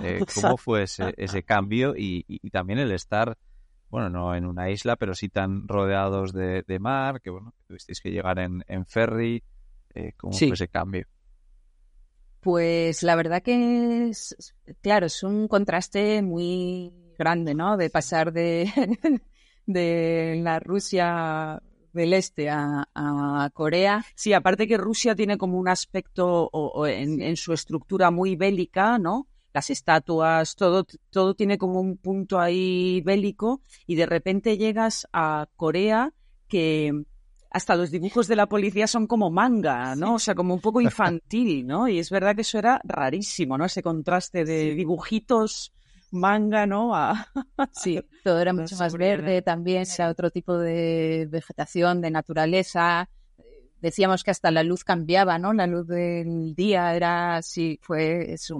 Eh, 0.03 0.25
¿Cómo 0.35 0.57
fue 0.57 0.85
ese, 0.85 1.15
ese 1.17 1.43
cambio 1.43 1.97
y, 1.97 2.25
y, 2.29 2.51
también 2.51 2.79
el 2.79 2.93
estar 2.93 3.37
bueno, 3.91 4.11
no 4.11 4.35
en 4.35 4.45
una 4.45 4.71
isla, 4.71 4.97
pero 4.97 5.15
sí 5.15 5.29
tan 5.29 5.69
rodeados 5.69 6.33
de, 6.33 6.79
mar, 6.81 7.21
que 7.21 7.31
bueno, 7.31 7.55
tuvisteis 7.69 8.01
que 8.01 8.11
llegar 8.11 8.41
en, 8.41 8.87
ferry. 8.87 9.43
Eh, 9.95 10.13
¿Cómo 10.17 10.33
fue 10.33 10.49
ese 10.49 10.67
cambio? 10.67 11.07
Pues 12.41 13.05
la 13.05 13.15
verdad 13.15 13.41
que 13.41 14.09
es, 14.09 14.53
claro, 14.81 15.07
es 15.07 15.23
un 15.23 15.47
contraste 15.47 16.23
muy 16.23 16.93
grande, 17.17 17.55
¿no? 17.55 17.77
De 17.77 17.91
pasar 17.91 18.33
de, 18.33 18.71
de 19.67 20.41
la 20.43 20.61
Rusia 20.61 21.63
del 21.93 22.13
Este 22.13 22.51
a, 22.51 23.51
Corea. 23.53 24.05
Sí, 24.15 24.33
aparte 24.33 24.67
que 24.67 24.77
Rusia 24.77 25.15
tiene 25.15 25.39
como 25.39 25.59
un 25.59 25.69
aspecto 25.69 26.51
en, 26.87 27.23
en, 27.23 27.37
su 27.37 27.53
estructura 27.53 28.11
muy 28.11 28.37
bélica, 28.37 28.99
¿no? 28.99 29.29
las 29.55 29.71
estatuas, 29.71 30.57
todo, 30.57 30.85
todo 31.11 31.35
tiene 31.35 31.57
como 31.59 31.81
un 31.81 31.97
punto 31.97 32.41
ahí 32.41 33.01
bélico 33.03 33.63
y 33.87 33.95
de 33.95 34.05
repente 34.05 34.59
llegas 34.59 35.07
a 35.13 35.47
Corea 35.55 36.13
que 36.49 37.05
hasta 37.51 37.77
los 37.77 37.93
dibujos 37.93 38.27
de 38.27 38.35
la 38.35 38.49
policía 38.49 38.89
son 38.89 39.07
como 39.07 39.31
manga, 39.31 39.95
¿no? 39.95 40.15
O 40.15 40.19
sea, 40.19 40.35
como 40.35 40.55
un 40.55 40.61
poco 40.61 40.81
infantil, 40.81 41.65
¿no? 41.69 41.87
Y 41.87 42.01
es 42.01 42.11
verdad 42.11 42.35
que 42.35 42.41
eso 42.41 42.59
era 42.59 42.81
rarísimo, 42.83 43.57
¿no? 43.57 43.65
Ese 43.65 43.81
contraste 43.81 44.45
de 44.45 44.75
dibujitos 44.75 45.73
manga, 46.15 46.67
¿no? 46.67 46.93
Sí, 47.73 48.01
todo 48.23 48.41
era 48.41 48.53
mucho 48.53 48.77
más 48.77 48.95
verde 48.97 49.43
también, 49.43 49.85
era 49.99 50.09
otro 50.09 50.31
tipo 50.31 50.57
de 50.57 51.27
vegetación, 51.31 52.01
de 52.01 52.11
naturaleza 52.11 53.09
decíamos 53.85 54.25
que 54.25 54.31
hasta 54.31 54.51
la 54.51 54.63
luz 54.63 54.83
cambiaba, 54.83 55.39
¿no? 55.39 55.53
La 55.53 55.67
luz 55.67 55.87
del 55.87 56.55
día 56.55 56.97
era 56.97 57.37
así, 57.37 57.79
fue 57.83 58.33
es 58.33 58.51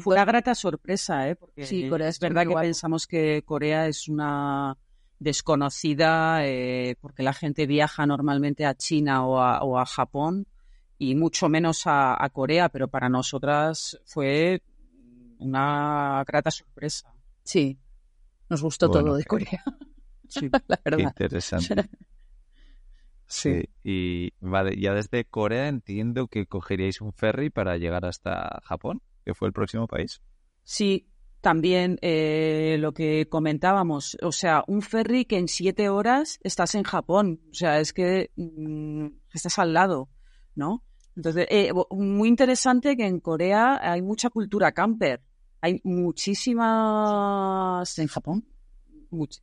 fue 0.00 0.14
una 0.14 0.24
grata 0.24 0.54
sorpresa, 0.54 1.28
¿eh? 1.28 1.36
Porque 1.36 1.66
sí, 1.66 1.86
Corea 1.86 2.08
es 2.08 2.18
verdad 2.18 2.46
que 2.46 2.54
pensamos 2.54 3.06
que 3.06 3.42
Corea 3.44 3.86
es 3.86 4.08
una 4.08 4.78
desconocida 5.18 6.46
eh, 6.46 6.96
porque 6.98 7.22
la 7.22 7.34
gente 7.34 7.66
viaja 7.66 8.06
normalmente 8.06 8.64
a 8.64 8.74
China 8.74 9.26
o 9.26 9.78
a, 9.78 9.84
Japón 9.84 10.46
y 10.98 11.14
mucho 11.14 11.50
menos 11.50 11.82
a, 11.84 12.26
Corea, 12.32 12.70
pero 12.70 12.88
para 12.88 13.10
nosotras 13.10 14.00
fue 14.06 14.62
una 15.38 16.24
grata 16.26 16.50
sorpresa. 16.50 17.14
Sí, 17.42 17.78
nos 18.48 18.62
gustó 18.62 18.90
todo 18.90 19.16
de 19.16 19.24
Corea. 19.24 19.62
Sí, 20.28 20.48
la 20.68 20.80
verdad. 20.84 20.98
Interesante. 20.98 21.88
Sí. 23.26 23.64
Y 23.82 24.32
vale, 24.40 24.78
ya 24.78 24.92
desde 24.92 25.24
Corea 25.24 25.68
entiendo 25.68 26.28
que 26.28 26.46
cogeríais 26.46 27.00
un 27.00 27.12
ferry 27.12 27.50
para 27.50 27.78
llegar 27.78 28.04
hasta 28.04 28.60
Japón, 28.64 29.00
que 29.24 29.34
fue 29.34 29.48
el 29.48 29.54
próximo 29.54 29.88
país. 29.88 30.20
Sí, 30.62 31.08
también 31.40 31.98
eh, 32.00 32.76
lo 32.78 32.92
que 32.92 33.28
comentábamos, 33.28 34.16
o 34.22 34.32
sea, 34.32 34.62
un 34.66 34.82
ferry 34.82 35.24
que 35.24 35.38
en 35.38 35.48
siete 35.48 35.88
horas 35.88 36.38
estás 36.42 36.74
en 36.74 36.84
Japón, 36.84 37.40
o 37.50 37.54
sea, 37.54 37.80
es 37.80 37.92
que 37.92 38.30
mm, 38.36 39.08
estás 39.32 39.58
al 39.58 39.72
lado, 39.72 40.08
¿no? 40.54 40.84
Entonces, 41.16 41.46
eh, 41.50 41.72
muy 41.90 42.28
interesante 42.28 42.96
que 42.96 43.06
en 43.06 43.20
Corea 43.20 43.78
hay 43.82 44.02
mucha 44.02 44.30
cultura 44.30 44.72
camper, 44.72 45.20
hay 45.60 45.80
muchísimas... 45.84 47.98
¿En 47.98 48.08
Japón? 48.08 48.44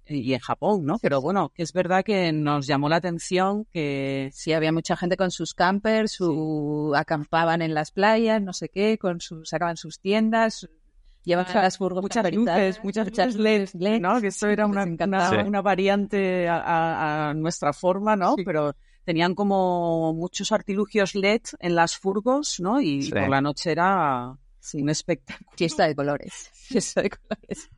y 0.06 0.34
en 0.34 0.40
Japón, 0.40 0.86
¿no? 0.86 0.98
Pero 1.00 1.22
bueno, 1.22 1.52
es 1.56 1.74
verdad 1.74 2.04
que 2.04 2.32
nos 2.32 2.68
llamó 2.68 2.90
la 2.90 2.98
atención 2.98 3.66
que 3.72 4.30
sí 4.34 4.54
había 4.54 4.72
mucha 4.72 4.96
gente 4.96 5.18
con 5.18 5.32
sus 5.32 5.54
campers, 5.54 6.14
su 6.14 6.94
acampaban 6.96 7.62
en 7.62 7.74
las 7.74 7.92
playas, 7.92 8.42
no 8.42 8.54
sé 8.54 8.70
qué, 8.70 8.98
con 8.98 9.22
sus 9.22 9.50
sacaban 9.50 9.78
sus 9.78 10.00
tiendas, 10.00 10.68
llevaban 11.24 11.54
las 11.56 11.78
furgos 11.78 12.02
muchas 12.02 12.34
luces, 12.34 12.84
muchas, 12.84 13.06
muchas 13.06 13.36
LEDs, 13.36 13.76
¿no? 13.76 14.22
Que 14.22 14.28
eso 14.28 14.48
era 14.48 14.66
una, 14.66 14.84
una, 14.84 15.62
variante 15.62 16.48
a, 16.50 17.34
nuestra 17.36 17.74
forma, 17.74 18.16
¿no? 18.16 18.36
Pero 18.44 18.76
tenían 19.04 19.36
como 19.36 20.14
muchos 20.14 20.52
artilugios 20.52 21.16
LED 21.16 21.42
en 21.60 21.76
las 21.76 21.98
furgos, 21.98 22.60
¿no? 22.60 22.82
Y 22.82 23.10
por 23.10 23.30
la 23.30 23.42
noche 23.42 23.72
era 23.72 24.38
un 24.74 24.90
espectáculo. 24.90 25.50
Fiesta 25.56 25.88
de 25.88 25.96
colores. 25.96 26.50
Fiesta 26.54 27.02
de 27.02 27.10
colores. 27.10 27.70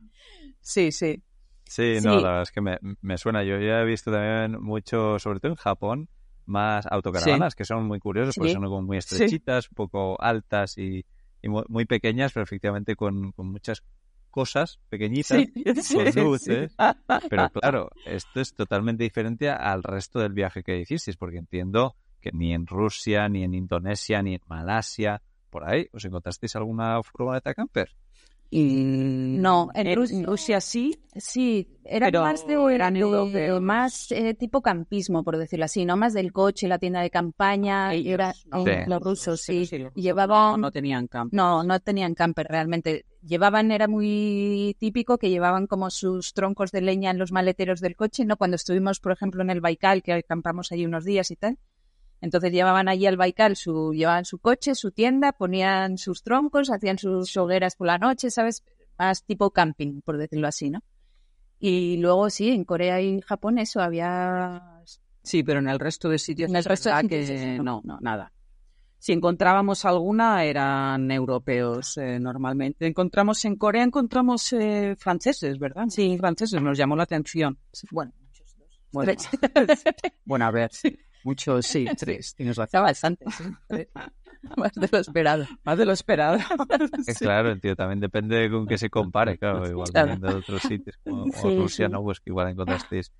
Sí, 0.60 0.92
sí. 0.92 1.22
Sí, 1.66 1.96
no, 2.02 2.16
la 2.16 2.28
verdad 2.28 2.42
es 2.42 2.52
que 2.52 2.60
me, 2.60 2.78
me, 3.00 3.18
suena. 3.18 3.42
Yo 3.42 3.58
ya 3.58 3.80
he 3.80 3.84
visto 3.84 4.12
también 4.12 4.62
mucho, 4.62 5.18
sobre 5.18 5.40
todo 5.40 5.52
en 5.52 5.56
Japón, 5.56 6.08
más 6.46 6.86
autocaravanas 6.86 7.54
que 7.54 7.64
son 7.64 7.86
muy 7.86 8.00
curiosas 8.00 8.34
porque 8.34 8.52
son 8.52 8.64
como 8.64 8.82
muy 8.82 8.98
estrechitas, 8.98 9.68
un 9.70 9.74
poco 9.74 10.20
altas 10.20 10.76
y, 10.78 11.04
muy, 11.42 11.84
pequeñas, 11.84 12.32
pero 12.32 12.44
efectivamente 12.44 12.96
con, 12.96 13.32
con 13.32 13.50
muchas 13.50 13.82
cosas 14.34 14.80
pequeñitas 14.88 15.38
con 15.94 16.24
luces. 16.24 16.74
Pero 17.30 17.50
claro, 17.60 17.90
esto 18.04 18.40
es 18.40 18.52
totalmente 18.52 19.04
diferente 19.04 19.48
al 19.48 19.84
resto 19.84 20.18
del 20.18 20.32
viaje 20.32 20.64
que 20.64 20.80
hicisteis, 20.80 21.16
porque 21.16 21.38
entiendo 21.38 21.94
que 22.20 22.32
ni 22.32 22.52
en 22.52 22.66
Rusia, 22.66 23.28
ni 23.28 23.44
en 23.44 23.54
Indonesia, 23.54 24.22
ni 24.22 24.34
en 24.34 24.40
Malasia, 24.48 25.22
por 25.50 25.70
ahí, 25.70 25.86
¿os 25.92 26.04
encontrasteis 26.04 26.56
alguna 26.56 27.00
furgoneta 27.04 27.54
camper? 27.54 27.90
no, 28.50 29.70
en, 29.74 29.96
Rusia, 30.24 30.60
sí, 30.60 30.96
sí, 31.16 31.68
era 31.84 32.10
más 32.10 32.46
de, 32.46 32.54
era 32.74 33.60
más 33.60 34.12
eh, 34.12 34.34
tipo 34.34 34.62
campismo, 34.62 35.24
por 35.24 35.38
decirlo 35.38 35.64
así, 35.64 35.84
no 35.84 35.96
más 35.96 36.12
del 36.12 36.32
coche, 36.32 36.68
la 36.68 36.78
tienda 36.78 37.00
de 37.00 37.10
campaña, 37.10 37.92
era, 37.94 38.32
los 38.86 39.00
rusos 39.02 39.40
sí, 39.40 39.68
llevaban, 39.94 40.60
no, 40.60 40.70
tenían 40.70 41.08
camper, 41.08 41.36
no, 41.36 41.64
no 41.64 41.80
tenían 41.80 42.14
camper 42.14 42.46
realmente, 42.48 43.06
llevaban 43.26 43.72
era 43.72 43.88
muy 43.88 44.76
típico 44.78 45.18
que 45.18 45.30
llevaban 45.30 45.66
como 45.66 45.90
sus 45.90 46.34
troncos 46.34 46.72
de 46.72 46.80
leña 46.80 47.10
en 47.10 47.18
los 47.18 47.32
maleteros 47.32 47.80
del 47.80 47.96
coche, 47.96 48.24
no, 48.24 48.36
cuando 48.36 48.56
estuvimos 48.56 49.00
por 49.00 49.12
ejemplo 49.12 49.42
en 49.42 49.50
el 49.50 49.60
Baikal 49.60 50.02
que 50.02 50.12
acampamos 50.12 50.72
allí 50.72 50.84
unos 50.84 51.04
días 51.04 51.30
y 51.30 51.36
tal, 51.36 51.58
entonces 52.20 52.52
llevaban 52.52 52.88
allí 52.88 53.06
al 53.06 53.16
Baikal, 53.16 53.54
su, 53.54 53.92
llevaban 53.92 54.24
su 54.24 54.38
coche, 54.38 54.74
su 54.74 54.92
tienda, 54.92 55.32
ponían 55.32 55.98
sus 55.98 56.22
troncos, 56.22 56.70
hacían 56.70 56.98
sus 56.98 57.36
hogueras 57.36 57.76
por 57.76 57.86
la 57.86 57.98
noche, 57.98 58.30
¿sabes? 58.30 58.64
Más 58.98 59.24
tipo 59.24 59.50
camping, 59.50 60.00
por 60.00 60.16
decirlo 60.16 60.48
así, 60.48 60.70
¿no? 60.70 60.80
Y 61.58 61.98
luego 61.98 62.30
sí, 62.30 62.50
en 62.50 62.64
Corea 62.64 63.00
y 63.00 63.20
Japón 63.20 63.58
eso 63.58 63.80
había... 63.80 64.82
Sí, 65.22 65.42
pero 65.42 65.58
en 65.60 65.68
el 65.68 65.78
resto 65.78 66.08
de 66.08 66.18
sitios... 66.18 66.50
En 66.50 66.56
el 66.56 66.64
resto 66.64 66.94
de 66.94 67.08
que 67.08 67.58
no, 67.62 67.80
no, 67.84 67.98
nada. 68.00 68.32
Si 69.04 69.12
encontrábamos 69.12 69.84
alguna 69.84 70.44
eran 70.44 71.10
europeos 71.10 71.98
eh, 71.98 72.18
normalmente. 72.18 72.86
Encontramos 72.86 73.44
en 73.44 73.56
Corea, 73.56 73.82
encontramos 73.82 74.50
eh, 74.54 74.96
franceses, 74.98 75.58
¿verdad? 75.58 75.88
Sí, 75.90 76.16
franceses, 76.16 76.62
nos 76.62 76.78
llamó 76.78 76.96
la 76.96 77.02
atención. 77.02 77.58
Bueno, 77.90 78.12
muchos 78.18 78.56
dos. 78.56 78.66
Bueno, 78.92 79.12
bueno 80.24 80.46
a 80.46 80.50
ver. 80.50 80.70
Muchos, 81.22 81.66
sí, 81.66 81.84
tres. 81.98 82.34
Tienes 82.34 82.56
razón. 82.56 82.82
bastante, 82.82 83.26
Más 84.56 84.72
de 84.72 84.88
lo 84.90 84.98
esperado. 84.98 85.46
Más 85.64 85.76
de 85.76 85.84
lo 85.84 85.92
esperado. 85.92 86.38
Claro, 87.18 87.58
tío, 87.58 87.76
también 87.76 88.00
depende 88.00 88.50
con 88.50 88.66
qué 88.66 88.78
se 88.78 88.88
compare, 88.88 89.36
claro. 89.36 89.68
Igual 89.68 89.90
claro. 89.90 90.16
de 90.16 90.28
otros 90.34 90.62
sitios 90.62 90.96
como, 91.04 91.26
Rusia, 91.42 91.90
¿no? 91.90 92.02
Pues 92.02 92.20
que 92.20 92.30
igual 92.30 92.48
encontrasteis 92.48 93.12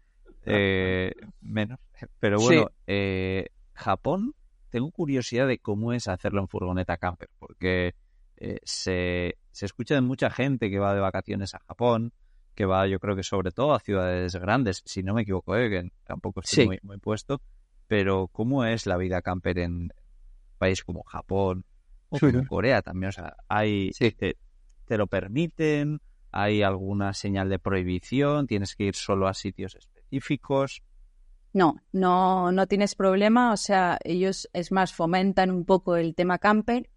eh, 0.47 1.13
menos. 1.43 1.79
Pero 2.21 2.39
bueno, 2.39 2.71
eh, 2.87 3.49
Japón, 3.75 4.35
tengo 4.75 4.91
curiosidad 4.91 5.47
de 5.47 5.59
cómo 5.59 5.93
es 5.93 6.09
hacerlo 6.09 6.41
en 6.41 6.49
furgoneta 6.49 6.97
camper, 6.97 7.29
porque 7.39 7.95
eh, 8.37 8.59
se, 8.65 9.39
se 9.53 9.67
escucha 9.67 9.95
de 9.95 10.01
mucha 10.01 10.31
gente 10.31 10.69
que 10.69 10.79
va 10.79 10.95
de 10.95 11.01
vacaciones 11.01 11.55
a 11.55 11.61
Japón, 11.61 12.13
que 12.55 12.65
va, 12.65 12.87
yo 12.87 12.99
creo 12.99 13.15
que 13.15 13.23
sobre 13.23 13.53
todo 13.53 13.75
a 13.75 13.81
ciudades 13.81 14.35
grandes, 14.37 14.83
si 14.85 15.03
no 15.03 15.15
me 15.15 15.23
equivoco, 15.23 15.57
eh, 15.57 15.71
que 15.71 15.93
tampoco 16.05 16.41
estoy 16.41 16.67
muy, 16.67 16.79
muy 16.83 16.99
puesto 16.99 17.41
pero 17.87 18.29
¿cómo 18.29 18.65
es 18.65 18.87
la 18.87 18.97
vida 18.97 19.23
camper 19.23 19.59
en 19.59 19.93
país 20.59 20.83
como 20.85 21.03
Japón 21.03 21.65
o 22.09 22.19
como 22.19 22.47
Corea 22.47 22.83
también? 22.83 23.11
O 23.11 23.13
sea, 23.13 23.37
hay, 23.49 23.91
te, 23.93 24.99
lo 24.99 25.07
permiten? 25.07 26.01
¿Hay 26.31 26.63
alguna 26.63 27.13
señal 27.13 27.49
de 27.49 27.59
prohibición? 27.59 28.47
¿Tienes 28.47 28.75
que 28.75 28.85
ir 28.85 28.95
solo 28.95 29.29
a 29.29 29.35
sitios 29.35 29.77
específicos? 29.77 30.83
No, 31.55 31.81
no, 31.93 32.53
no 32.53 32.67
tienes 32.67 32.95
problema. 32.95 33.53
O 33.53 33.57
sea, 33.57 33.99
ellos 34.05 34.51
es 34.53 34.71
más 34.73 34.93
fomentan 34.93 35.51
un 35.51 35.65
poco 35.65 35.97
el 35.97 36.15
tema 36.15 36.39
camper. 36.39 36.91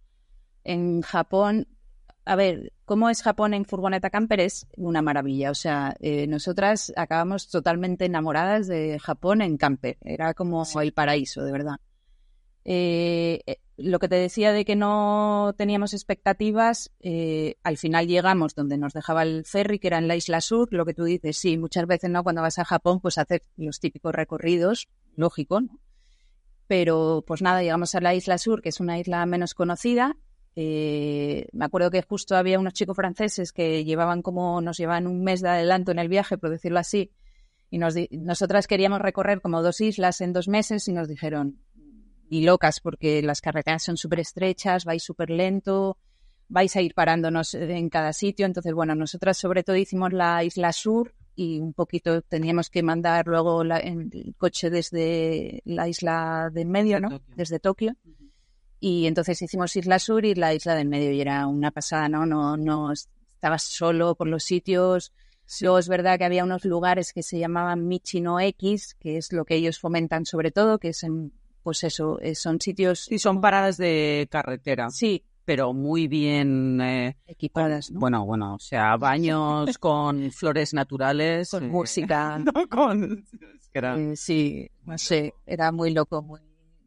En 0.66 1.02
Japón 1.02 1.68
a 2.28 2.36
ver, 2.36 2.74
cómo 2.84 3.10
es 3.10 3.24
Japón 3.24 3.54
en 3.54 3.66
furgoneta 3.66 4.10
camper 4.10 4.42
es 4.42 4.68
una 4.76 5.02
maravilla. 5.02 5.50
O 5.50 5.56
sea, 5.56 5.96
eh, 6.00 6.28
nosotras 6.28 6.92
acabamos 6.98 7.50
totalmente 7.50 8.06
enamoradas 8.06 8.68
de 8.68 9.00
Japón 9.00 9.42
en 9.42 9.58
camper. 9.58 9.98
Era 10.02 10.34
como 10.34 10.66
el 10.82 10.92
paraíso, 10.92 11.44
de 11.44 11.52
verdad. 11.52 11.78
Eh, 12.66 13.40
eh, 13.46 13.60
lo 13.78 14.00
que 14.00 14.10
te 14.10 14.16
decía 14.16 14.52
de 14.52 14.66
que 14.66 14.76
no 14.76 15.54
teníamos 15.58 15.94
expectativas, 15.94 16.92
al 17.64 17.78
final 17.78 18.08
llegamos 18.08 18.56
donde 18.56 18.78
nos 18.78 18.94
dejaba 18.94 19.24
el 19.24 19.46
ferry, 19.46 19.80
que 19.80 19.88
era 19.88 20.00
en 20.00 20.08
la 20.08 20.16
isla 20.16 20.42
sur. 20.42 20.68
Lo 20.72 20.86
que 20.86 20.94
tú 20.94 21.04
dices, 21.04 21.38
sí, 21.38 21.58
muchas 21.58 21.86
veces 21.86 22.10
no, 22.10 22.24
cuando 22.24 22.42
vas 22.42 22.60
a 22.60 22.66
Japón, 22.66 23.00
pues 23.00 23.18
hacer 23.18 23.44
los 23.56 23.80
típicos 23.80 24.14
recorridos, 24.14 24.88
lógico, 25.16 25.62
¿no? 25.62 25.80
Pero 26.68 27.24
pues 27.26 27.42
nada, 27.42 27.62
llegamos 27.62 27.96
a 27.96 28.02
la 28.02 28.14
isla 28.14 28.38
sur, 28.38 28.62
que 28.62 28.70
es 28.70 28.80
una 28.80 29.00
isla 29.00 29.26
menos 29.26 29.54
conocida, 29.54 30.18
eh, 30.60 31.48
me 31.54 31.66
acuerdo 31.66 31.92
que 31.92 32.02
justo 32.02 32.36
había 32.36 32.60
unos 32.60 32.74
chicos 32.74 32.96
franceses 32.96 33.54
que 33.54 33.86
llevaban 33.86 34.24
como, 34.24 34.60
nos 34.60 34.78
llevaban 34.78 35.06
un 35.06 35.24
mes 35.24 35.42
de 35.42 35.50
adelanto 35.50 35.92
en 35.92 36.00
el 36.00 36.10
viaje, 36.10 36.40
por 36.40 36.50
decirlo 36.50 36.80
así, 36.80 37.12
y 37.70 37.78
nos 37.78 37.94
nosotras 38.10 38.66
queríamos 38.66 39.00
recorrer 39.00 39.40
como 39.40 39.62
dos 39.62 39.82
islas 39.82 40.20
en 40.20 40.34
dos 40.34 40.48
meses 40.48 40.88
y 40.88 40.94
nos 40.94 41.08
dijeron, 41.08 41.60
y 42.30 42.44
locas, 42.44 42.80
porque 42.80 43.22
las 43.22 43.42
carreteras 43.42 43.84
son 43.84 43.98
súper 43.98 44.20
estrechas, 44.20 44.86
vais 44.86 45.04
súper 45.04 45.30
lento, 45.30 45.98
vais 46.50 46.76
a 46.76 46.82
ir 46.82 46.94
parándonos 46.94 47.54
en 47.54 47.90
cada 47.90 48.14
sitio. 48.14 48.46
Entonces, 48.46 48.74
bueno, 48.74 48.96
nosotras 48.96 49.38
sobre 49.38 49.64
todo 49.64 49.76
hicimos 49.76 50.14
la 50.14 50.44
isla 50.44 50.74
sur 50.74 51.14
y 51.36 51.60
un 51.60 51.74
poquito 51.74 52.22
teníamos 52.24 52.70
que 52.70 52.82
mandar 52.82 53.28
luego 53.28 53.62
el 53.62 54.36
coche 54.38 54.70
desde 54.70 55.62
la 55.66 55.88
isla 55.88 56.50
de 56.52 56.66
medio, 56.66 57.00
¿no? 57.00 57.22
Desde 57.36 57.60
Tokio. 57.60 57.96
Y 58.80 59.08
entonces 59.08 59.42
hicimos 59.42 59.76
Isla 59.76 59.98
Sur 59.98 60.26
y 60.26 60.36
la 60.36 60.54
Isla 60.54 60.76
del 60.76 60.88
Medio 60.88 61.12
y 61.12 61.22
era 61.22 61.48
una 61.48 61.72
pasada, 61.72 62.10
¿no? 62.10 62.26
No, 62.26 62.58
no 62.58 62.92
estabas 62.92 63.64
solo 63.64 64.16
por 64.16 64.28
los 64.28 64.44
sitios. 64.44 65.14
Luego 65.62 65.80
es 65.80 65.88
verdad 65.88 66.18
que 66.18 66.26
había 66.26 66.44
unos 66.44 66.66
lugares 66.66 67.14
que 67.14 67.24
se 67.24 67.40
llamaban 67.40 67.88
Michino 67.88 68.40
X, 68.40 68.96
que 69.00 69.18
es 69.18 69.32
lo 69.32 69.46
que 69.46 69.56
ellos 69.56 69.80
fomentan 69.80 70.26
sobre 70.26 70.52
todo, 70.52 70.78
que 70.78 70.90
es 70.90 71.04
en, 71.04 71.32
pues 71.68 71.84
eso, 71.84 72.18
eh, 72.22 72.34
son 72.34 72.62
sitios... 72.62 73.12
Y 73.12 73.20
son 73.20 73.42
paradas 73.42 73.76
de 73.76 74.26
carretera. 74.32 74.90
Sí. 74.90 75.22
Pero 75.44 75.74
muy 75.74 76.08
bien 76.08 76.80
eh, 76.80 77.18
equipadas, 77.26 77.92
¿no? 77.92 78.00
Bueno, 78.00 78.26
bueno, 78.26 78.56
o 78.56 78.60
sea, 78.60 78.96
baños 78.96 79.78
con 79.78 80.32
flores 80.32 80.74
naturales. 80.74 81.52
Con 81.52 81.68
música. 81.68 82.40
No, 82.46 82.70
con... 82.70 83.26
sí, 84.16 84.72
no 84.86 84.98
sé, 84.98 85.34
era 85.46 85.74
muy 85.74 85.92
loco, 85.92 86.22
muy 86.22 86.40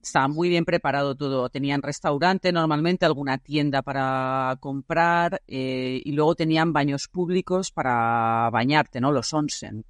estaba 0.02 0.28
muy 0.28 0.48
bien 0.48 0.64
preparado 0.64 1.14
todo. 1.14 1.50
Tenían 1.50 1.82
restaurante 1.82 2.50
normalmente, 2.50 3.04
alguna 3.04 3.36
tienda 3.36 3.82
para 3.82 4.56
comprar 4.60 5.42
eh, 5.46 6.00
y 6.02 6.12
luego 6.12 6.34
tenían 6.36 6.72
baños 6.72 7.06
públicos 7.06 7.70
para 7.70 8.48
bañarte, 8.50 8.98
¿no? 8.98 9.12
Los 9.12 9.34
onsen, 9.34 9.84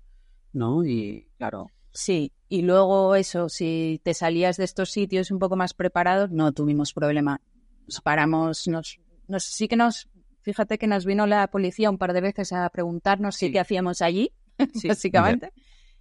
¿no? 0.52 0.84
Y 0.84 1.28
claro. 1.38 1.70
Sí, 1.92 2.32
y 2.48 2.62
luego 2.62 3.14
eso, 3.14 3.48
si 3.48 4.00
te 4.04 4.14
salías 4.14 4.56
de 4.56 4.64
estos 4.64 4.90
sitios 4.90 5.30
un 5.30 5.38
poco 5.38 5.56
más 5.56 5.74
preparados, 5.74 6.30
no 6.30 6.52
tuvimos 6.52 6.92
problema. 6.92 7.40
Nos 7.86 8.00
paramos, 8.00 8.68
nos, 8.68 8.98
nos 9.28 9.44
sí 9.44 9.68
que 9.68 9.76
nos, 9.76 10.08
fíjate 10.42 10.78
que 10.78 10.86
nos 10.86 11.04
vino 11.04 11.26
la 11.26 11.48
policía 11.48 11.90
un 11.90 11.98
par 11.98 12.12
de 12.12 12.20
veces 12.20 12.52
a 12.52 12.68
preguntarnos 12.70 13.36
si 13.36 13.50
qué 13.50 13.60
hacíamos 13.60 14.02
allí, 14.02 14.32
básicamente. 14.84 15.52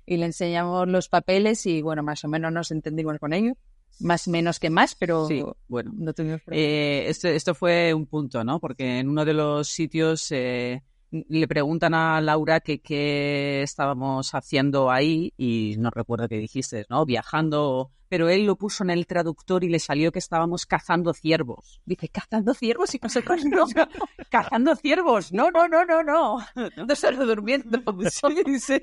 Y 0.06 0.18
le 0.18 0.26
enseñamos 0.26 0.88
los 0.88 1.10
papeles 1.10 1.66
y 1.66 1.82
bueno, 1.82 2.04
más 2.04 2.24
o 2.24 2.28
menos 2.28 2.52
nos 2.52 2.72
entendimos 2.72 3.18
con 3.20 3.34
ellos 3.34 3.58
más 4.00 4.28
menos 4.28 4.60
que 4.60 4.70
más, 4.70 4.96
pero 4.96 5.28
bueno, 5.68 5.92
no 5.96 6.14
tuvimos 6.14 6.42
eh, 6.52 7.06
esto, 7.08 7.28
esto, 7.28 7.54
fue 7.54 7.94
un 7.94 8.06
punto, 8.06 8.44
¿no? 8.44 8.60
Porque 8.60 9.00
en 9.00 9.10
uno 9.10 9.26
de 9.26 9.34
los 9.34 9.68
sitios 9.68 10.32
eh, 10.32 10.84
le 11.12 11.48
preguntan 11.48 11.94
a 11.94 12.22
Laura 12.22 12.60
que 12.60 12.82
qué 12.82 13.64
estábamos 13.64 14.34
haciendo 14.34 14.92
ahí 14.92 15.34
y 15.38 15.76
no 15.80 15.90
recuerdo 15.90 16.28
qué 16.28 16.38
dijiste, 16.38 16.86
¿no? 16.90 17.06
Viajando, 17.06 17.92
pero 18.10 18.30
él 18.30 18.46
lo 18.46 18.56
puso 18.56 18.84
en 18.84 18.92
el 18.92 19.08
traductor 19.08 19.64
y 19.64 19.70
le 19.70 19.80
salió 19.80 20.12
que 20.12 20.20
estábamos 20.20 20.66
cazando 20.66 21.14
ciervos. 21.14 21.82
Dice, 21.86 22.10
cazando 22.10 22.54
ciervos 22.54 22.94
y 22.94 23.00
nosotros 23.02 23.44
no, 23.46 23.66
cazando 24.30 24.76
ciervos, 24.76 25.34
no, 25.34 25.50
no, 25.52 25.68
no, 25.68 25.86
no, 25.86 26.04
no, 26.04 26.38
no 26.56 26.96
solo 26.96 27.26
durmiendo. 27.26 27.80
Sí, 28.10 28.82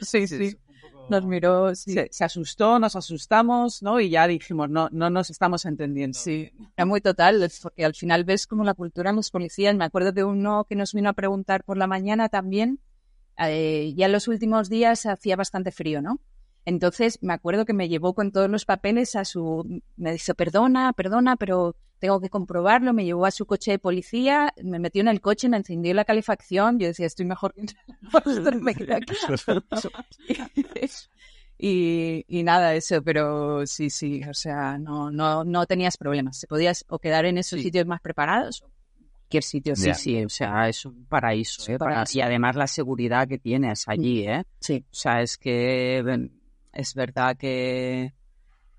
sí, 0.00 0.26
sí. 0.26 0.50
sí 0.50 0.56
nos 1.08 1.26
miró, 1.26 1.74
se, 1.74 2.08
asustó, 2.20 2.78
nos 2.78 2.96
asustamos, 2.96 3.82
¿no? 3.82 4.00
Y 4.00 4.10
ya 4.10 4.26
dijimos, 4.26 4.70
no, 4.70 4.88
no 4.90 5.10
nos 5.10 5.30
estamos 5.30 5.64
entendiendo. 5.64 6.18
Sí, 6.18 6.50
era 6.76 6.86
muy 6.86 7.00
total, 7.00 7.50
porque 7.62 7.84
al 7.84 7.94
final 7.94 8.24
ves 8.24 8.46
como 8.46 8.64
la 8.64 8.74
cultura 8.74 9.10
en 9.10 9.16
los 9.16 9.30
policías. 9.30 9.74
Me 9.74 9.84
acuerdo 9.84 10.12
de 10.12 10.24
uno 10.24 10.64
que 10.68 10.76
nos 10.76 10.92
vino 10.92 11.10
a 11.10 11.12
preguntar 11.12 11.64
por 11.64 11.76
la 11.76 11.86
mañana 11.86 12.28
también. 12.28 12.80
Eh, 13.38 13.92
ya 13.96 14.06
en 14.06 14.12
los 14.12 14.28
últimos 14.28 14.68
días 14.68 15.06
hacía 15.06 15.36
bastante 15.36 15.72
frío, 15.72 16.00
¿no? 16.00 16.20
Entonces 16.64 17.18
me 17.20 17.34
acuerdo 17.34 17.66
que 17.66 17.74
me 17.74 17.88
llevó 17.88 18.14
con 18.14 18.32
todos 18.32 18.48
los 18.48 18.64
papeles 18.64 19.16
a 19.16 19.24
su... 19.24 19.82
Me 19.96 20.12
dice, 20.12 20.34
perdona, 20.34 20.92
perdona, 20.94 21.36
pero 21.36 21.76
tengo 21.98 22.20
que 22.20 22.30
comprobarlo. 22.30 22.92
Me 22.92 23.04
llevó 23.04 23.26
a 23.26 23.30
su 23.30 23.46
coche 23.46 23.72
de 23.72 23.78
policía, 23.78 24.52
me 24.62 24.78
metió 24.78 25.00
en 25.00 25.08
el 25.08 25.20
coche, 25.20 25.48
me 25.48 25.56
encendió 25.56 25.94
la 25.94 26.04
calefacción. 26.04 26.78
Yo 26.78 26.86
decía, 26.86 27.06
estoy 27.06 27.26
mejor 27.26 27.54
que 27.54 27.62
y, 31.58 32.24
y, 32.28 32.42
nada, 32.42 32.74
eso, 32.74 33.02
pero 33.02 33.66
sí, 33.66 33.90
sí, 33.90 34.22
o 34.28 34.34
sea, 34.34 34.78
no, 34.78 35.10
no, 35.10 35.44
no 35.44 35.66
tenías 35.66 35.96
problemas. 35.96 36.38
Se 36.38 36.46
podías 36.46 36.84
o 36.88 36.98
quedar 36.98 37.24
en 37.24 37.38
esos 37.38 37.60
sitios 37.60 37.86
más 37.86 38.00
preparados 38.00 38.62
o 38.62 38.70
cualquier 39.24 39.42
sitio. 39.42 39.76
Sí, 39.76 39.94
sí, 39.94 40.24
o 40.24 40.28
sea, 40.28 40.68
es 40.68 40.84
un 40.84 41.06
paraíso. 41.06 41.72
¿eh? 41.72 41.78
Y 42.12 42.20
además 42.20 42.56
la 42.56 42.66
seguridad 42.66 43.26
que 43.26 43.38
tienes 43.38 43.88
allí, 43.88 44.26
¿eh? 44.26 44.44
Sí. 44.60 44.84
O 44.84 44.94
sea, 44.94 45.22
es 45.22 45.38
que 45.38 46.04
es 46.72 46.94
verdad 46.94 47.36
que 47.36 48.12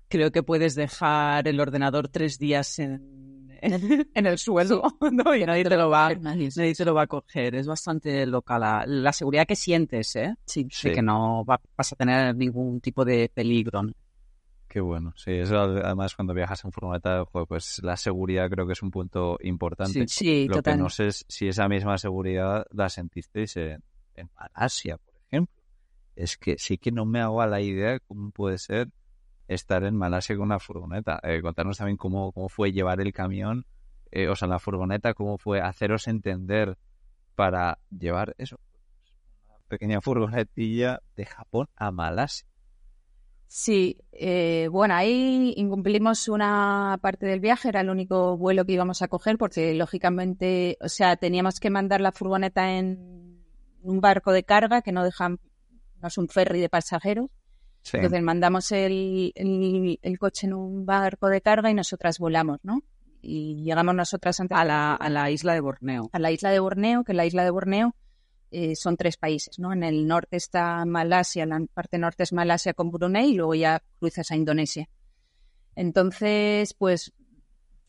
creo 0.08 0.30
que 0.30 0.42
puedes 0.42 0.74
dejar 0.74 1.48
el 1.48 1.60
ordenador 1.60 2.08
tres 2.08 2.38
días 2.38 2.78
en, 2.78 3.25
en, 3.62 4.26
el 4.26 4.38
suelo 4.38 4.82
¿no? 5.12 5.34
y 5.34 5.44
nadie 5.44 5.64
te, 5.64 5.76
lo 5.76 5.90
va, 5.90 6.14
nadie 6.14 6.50
te 6.50 6.84
lo 6.84 6.94
va 6.94 7.02
a 7.02 7.06
coger. 7.06 7.54
Es 7.54 7.66
bastante 7.66 8.26
loca 8.26 8.58
la, 8.58 8.84
la 8.86 9.12
seguridad 9.12 9.46
que 9.46 9.56
sientes, 9.56 10.16
¿eh? 10.16 10.34
Sí, 10.44 10.66
sí. 10.70 10.92
que 10.92 11.02
no 11.02 11.44
vas 11.44 11.92
a 11.92 11.96
tener 11.96 12.34
ningún 12.34 12.80
tipo 12.80 13.04
de 13.04 13.30
peligro. 13.32 13.82
Qué 14.68 14.80
bueno, 14.80 15.14
sí, 15.16 15.30
eso 15.30 15.58
además 15.58 16.14
cuando 16.14 16.34
viajas 16.34 16.64
en 16.64 16.72
furgoneta, 16.72 17.24
pues 17.24 17.80
la 17.82 17.96
seguridad 17.96 18.50
creo 18.50 18.66
que 18.66 18.74
es 18.74 18.82
un 18.82 18.90
punto 18.90 19.38
importante. 19.42 20.06
Sí, 20.08 20.44
sí 20.44 20.48
Lo 20.48 20.62
que 20.62 20.76
no 20.76 20.90
sé 20.90 21.08
es 21.08 21.24
si 21.28 21.48
esa 21.48 21.68
misma 21.68 21.96
seguridad 21.98 22.66
la 22.72 22.88
sentisteis 22.88 23.56
en, 23.56 23.82
en 24.14 24.28
Malasia, 24.34 24.98
por 24.98 25.14
ejemplo 25.28 25.56
es 26.16 26.38
que 26.38 26.56
sí 26.58 26.78
que 26.78 26.90
no 26.90 27.04
me 27.04 27.20
hago 27.20 27.42
a 27.42 27.46
la 27.46 27.60
idea 27.60 28.00
cómo 28.00 28.30
puede 28.30 28.58
ser 28.58 28.88
estar 29.48 29.84
en 29.84 29.96
Malasia 29.96 30.36
con 30.36 30.46
una 30.46 30.58
furgoneta. 30.58 31.20
Eh, 31.22 31.40
contarnos 31.42 31.78
también 31.78 31.96
cómo, 31.96 32.32
cómo 32.32 32.48
fue 32.48 32.72
llevar 32.72 33.00
el 33.00 33.12
camión, 33.12 33.66
eh, 34.10 34.28
o 34.28 34.36
sea, 34.36 34.48
la 34.48 34.58
furgoneta, 34.58 35.14
cómo 35.14 35.38
fue 35.38 35.60
haceros 35.60 36.08
entender 36.08 36.76
para 37.34 37.78
llevar 37.90 38.34
eso, 38.38 38.58
una 39.48 39.58
pequeña 39.68 40.00
furgonetilla 40.00 41.00
de 41.16 41.26
Japón 41.26 41.68
a 41.76 41.90
Malasia. 41.90 42.46
Sí, 43.48 43.98
eh, 44.10 44.68
bueno, 44.72 44.94
ahí 44.94 45.54
incumplimos 45.56 46.28
una 46.28 46.98
parte 47.00 47.26
del 47.26 47.38
viaje, 47.38 47.68
era 47.68 47.80
el 47.80 47.90
único 47.90 48.36
vuelo 48.36 48.64
que 48.64 48.72
íbamos 48.72 49.02
a 49.02 49.08
coger 49.08 49.38
porque 49.38 49.72
lógicamente, 49.74 50.76
o 50.80 50.88
sea, 50.88 51.16
teníamos 51.16 51.60
que 51.60 51.70
mandar 51.70 52.00
la 52.00 52.10
furgoneta 52.10 52.72
en 52.72 53.40
un 53.82 54.00
barco 54.00 54.32
de 54.32 54.42
carga 54.42 54.82
que 54.82 54.90
no 54.90 55.04
dejan 55.04 55.38
no 56.00 56.08
es 56.08 56.18
un 56.18 56.28
ferry 56.28 56.60
de 56.60 56.68
pasajeros. 56.68 57.30
Entonces 57.92 58.22
mandamos 58.22 58.72
el, 58.72 59.32
el, 59.34 60.18
coche 60.18 60.46
en 60.46 60.54
un 60.54 60.84
barco 60.86 61.28
de 61.28 61.40
carga 61.40 61.70
y 61.70 61.74
nosotras 61.74 62.18
volamos, 62.18 62.58
¿no? 62.62 62.82
Y 63.22 63.62
llegamos 63.64 63.94
nosotras 63.94 64.40
a 64.40 64.64
la, 64.64 64.94
a 64.94 65.08
la 65.08 65.30
isla 65.30 65.54
de 65.54 65.60
Borneo. 65.60 66.10
A 66.12 66.18
la 66.18 66.30
isla 66.30 66.50
de 66.50 66.58
Borneo, 66.58 67.04
que 67.04 67.14
la 67.14 67.26
isla 67.26 67.44
de 67.44 67.50
Borneo 67.50 67.94
eh, 68.50 68.76
son 68.76 68.96
tres 68.96 69.16
países, 69.16 69.58
¿no? 69.58 69.72
En 69.72 69.82
el 69.82 70.06
norte 70.06 70.36
está 70.36 70.84
Malasia, 70.84 71.46
la 71.46 71.60
parte 71.74 71.98
norte 71.98 72.22
es 72.22 72.32
Malasia 72.32 72.74
con 72.74 72.90
Brunei 72.90 73.30
y 73.30 73.34
luego 73.34 73.54
ya 73.54 73.82
cruzas 73.98 74.30
a 74.30 74.36
Indonesia. 74.36 74.88
Entonces, 75.74 76.72
pues 76.74 77.12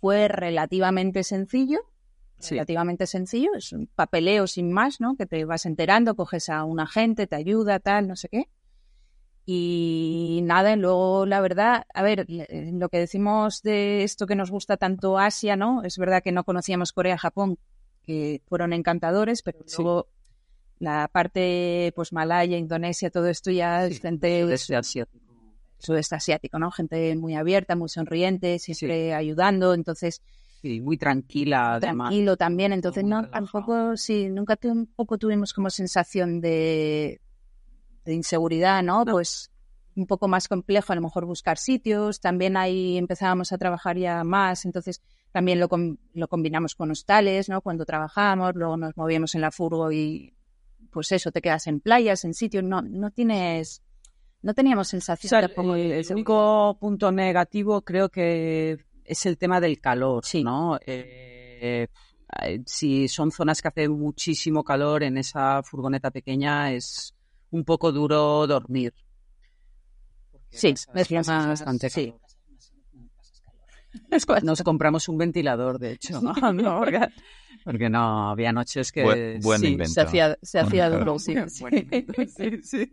fue 0.02 0.28
relativamente 0.28 1.24
sencillo, 1.24 1.80
relativamente 2.50 3.08
sencillo, 3.08 3.52
es 3.56 3.72
un 3.72 3.88
papeleo 3.88 4.48
sin 4.48 4.72
más, 4.72 5.00
¿no? 5.00 5.16
Que 5.16 5.26
te 5.26 5.46
vas 5.46 5.66
enterando, 5.66 6.16
coges 6.16 6.50
a 6.50 6.64
un 6.64 6.80
agente, 6.80 7.28
te 7.28 7.36
ayuda, 7.36 7.80
tal, 7.80 8.08
no 8.08 8.16
sé 8.16 8.28
qué. 8.30 8.50
Y 9.50 10.42
nada, 10.44 10.76
luego 10.76 11.26
la 11.26 11.40
verdad, 11.40 11.86
a 11.94 12.04
ver, 12.04 12.26
eh, 12.28 12.70
lo 12.74 12.90
que 12.90 13.00
decimos 13.00 13.62
de 13.62 14.04
esto 14.04 14.28
que 14.28 14.36
nos 14.36 14.52
gusta 14.52 14.76
tanto 14.76 15.18
Asia, 15.18 15.56
¿no? 15.56 15.84
Es 15.84 15.98
verdad 15.98 16.22
que 16.22 16.34
no 16.34 16.44
conocíamos 16.44 16.92
Corea, 16.92 17.18
Japón, 17.18 17.58
que 18.04 18.42
fueron 18.50 18.74
encantadores, 18.74 19.44
pero 19.44 19.60
luego 19.78 20.08
la 20.80 21.10
parte, 21.10 21.94
pues 21.96 22.12
Malaya, 22.12 22.58
Indonesia, 22.58 23.10
todo 23.10 23.28
esto 23.28 23.50
ya 23.50 23.86
es 23.86 24.02
gente 24.02 24.42
sudeste 24.42 24.76
asiático. 24.76 25.26
Sudeste 25.80 26.16
asiático, 26.16 26.60
¿no? 26.60 26.70
Gente 26.70 27.16
muy 27.16 27.36
abierta, 27.36 27.78
muy 27.78 27.88
sonriente, 27.88 28.60
siempre 28.60 29.14
ayudando, 29.14 29.74
entonces 29.74 30.22
Sí, 30.62 30.82
muy 30.82 30.98
tranquila. 30.98 31.78
Tranquilo 31.80 32.36
también, 32.36 32.74
entonces 32.74 33.06
no, 33.06 33.30
tampoco, 33.30 33.96
sí, 33.96 34.28
nunca 34.28 34.58
tampoco 34.58 35.18
tuvimos 35.18 35.54
como 35.54 35.70
sensación 35.70 36.42
de, 36.42 37.22
de 38.08 38.16
inseguridad, 38.16 38.82
¿no? 38.82 39.06
Pues 39.06 39.52
un 39.96 40.08
poco 40.08 40.28
más 40.28 40.48
complejo 40.48 40.94
a 40.94 40.96
lo 40.96 41.02
mejor 41.02 41.26
buscar 41.26 41.58
sitios, 41.58 42.20
también 42.20 42.56
ahí 42.56 42.98
empezábamos 42.98 43.52
a 43.52 43.58
trabajar 43.58 43.98
ya 43.98 44.24
más, 44.24 44.66
entonces 44.66 45.02
también 45.32 45.60
lo, 45.60 45.68
lo 46.14 46.28
combinamos 46.28 46.76
con 46.76 46.92
hostales, 46.92 47.50
¿no? 47.50 47.62
Cuando 47.62 47.86
trabajábamos, 47.86 48.56
luego 48.56 48.78
nos 48.78 48.96
movíamos 48.96 49.34
en 49.36 49.42
la 49.42 49.52
furgo 49.52 49.92
y 49.92 50.34
pues 50.92 51.12
eso, 51.12 51.32
te 51.32 51.42
quedas 51.42 51.68
en 51.68 51.80
playas, 51.80 52.24
en 52.26 52.34
sitios, 52.34 52.64
no, 52.64 52.82
no 52.82 53.12
tienes, 53.12 53.84
no 54.42 54.54
teníamos 54.54 54.88
sensación. 54.88 55.44
O 55.58 55.76
el 55.76 56.06
único 56.12 56.78
punto 56.80 57.12
negativo 57.12 57.82
creo 57.82 58.10
que 58.10 58.78
es 59.04 59.26
el 59.26 59.38
tema 59.38 59.60
del 59.60 59.80
calor, 59.80 60.26
sí. 60.26 60.44
¿no? 60.44 60.78
Eh, 60.86 61.88
eh, 62.44 62.62
si 62.66 63.08
son 63.08 63.32
zonas 63.32 63.62
que 63.62 63.68
hace 63.70 63.90
muchísimo 63.90 64.64
calor 64.64 65.04
en 65.04 65.18
esa 65.18 65.64
furgoneta 65.64 66.12
pequeña, 66.12 66.72
es 66.72 67.17
un 67.52 67.64
poco 67.64 67.92
duro 67.92 68.46
dormir. 68.48 68.94
Sí, 70.50 70.74
es 70.94 71.12
bastante 71.12 71.90
sí. 71.90 72.14
Nos 74.44 74.62
compramos 74.64 75.10
un 75.10 75.18
ventilador, 75.18 75.80
de 75.80 75.94
hecho, 75.94 76.22
¿no? 76.22 76.34
porque, 77.64 77.90
no, 77.90 78.30
había 78.30 78.52
noches 78.52 78.92
que 78.92 79.40
buen, 79.42 79.60
sí, 79.60 79.78
se 79.86 80.02
hacía, 80.02 80.38
se 80.42 80.60
hacía 80.60 80.90
duro, 80.90 81.20
sí. 81.20 81.36
sí, 81.48 81.66
sí. 82.64 82.92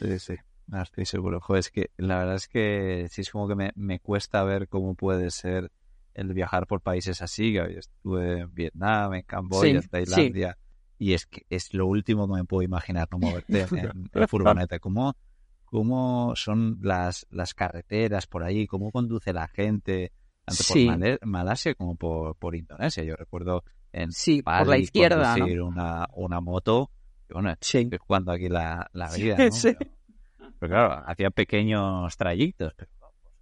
sí, 0.00 0.18
sí. 0.18 0.34
No, 0.66 0.82
estoy 0.82 1.04
seguro. 1.04 1.40
Joder, 1.40 1.60
es 1.60 1.70
que 1.70 1.90
la 1.96 2.18
verdad 2.18 2.36
es 2.36 2.48
que 2.48 3.06
sí 3.10 3.20
es 3.20 3.30
como 3.30 3.46
que 3.46 3.54
me, 3.54 3.72
me 3.74 4.00
cuesta 4.00 4.42
ver 4.42 4.68
cómo 4.68 4.94
puede 4.94 5.30
ser 5.30 5.70
el 6.14 6.32
viajar 6.32 6.66
por 6.66 6.80
países 6.80 7.20
así. 7.20 7.52
Yo 7.52 7.64
estuve 7.64 8.40
en 8.40 8.54
Vietnam, 8.54 9.14
en 9.14 9.22
Camboya, 9.22 9.70
en 9.70 9.88
Tailandia. 9.88 10.56
Y 11.02 11.14
es 11.14 11.26
que 11.26 11.44
es 11.50 11.74
lo 11.74 11.88
último 11.88 12.28
que 12.28 12.34
me 12.34 12.44
puedo 12.44 12.62
imaginar, 12.62 13.08
no 13.10 13.18
moverte 13.18 13.62
en, 13.62 14.08
la 14.12 14.28
furgoneta. 14.28 14.78
¿Cómo, 14.78 15.16
¿Cómo 15.64 16.34
son 16.36 16.78
las, 16.80 17.26
las 17.30 17.54
carreteras 17.54 18.28
por 18.28 18.44
ahí? 18.44 18.68
¿Cómo 18.68 18.92
conduce 18.92 19.32
la 19.32 19.48
gente? 19.48 20.12
Tanto 20.44 20.62
por 20.62 21.26
Malasia 21.26 21.74
como 21.74 21.96
por, 21.96 22.36
por 22.36 22.54
Indonesia. 22.54 23.02
Yo 23.02 23.16
recuerdo 23.16 23.64
en 23.92 24.12
sí, 24.12 24.42
por 24.42 24.68
la 24.68 24.78
izquierda, 24.78 25.34
una, 25.60 26.06
una 26.14 26.40
moto. 26.40 26.92
bueno, 27.28 27.52
sí. 27.60 27.90
cuando 28.06 28.30
aquí 28.30 28.48
la, 28.48 28.88
la 28.92 29.10
vida, 29.10 29.36
¿no? 29.38 29.50
Pero 30.60 30.72
claro, 30.72 31.02
hacía 31.04 31.30
pequeños 31.30 32.16
trayectos. 32.16 32.74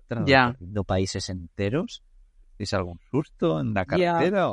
Pero 0.08 0.24
ya. 0.24 0.56
países 0.86 1.28
enteros. 1.28 2.02
¿Es 2.56 2.72
algún 2.72 2.98
susto 3.10 3.60
en 3.60 3.74
la 3.74 3.84
carretera? 3.84 4.48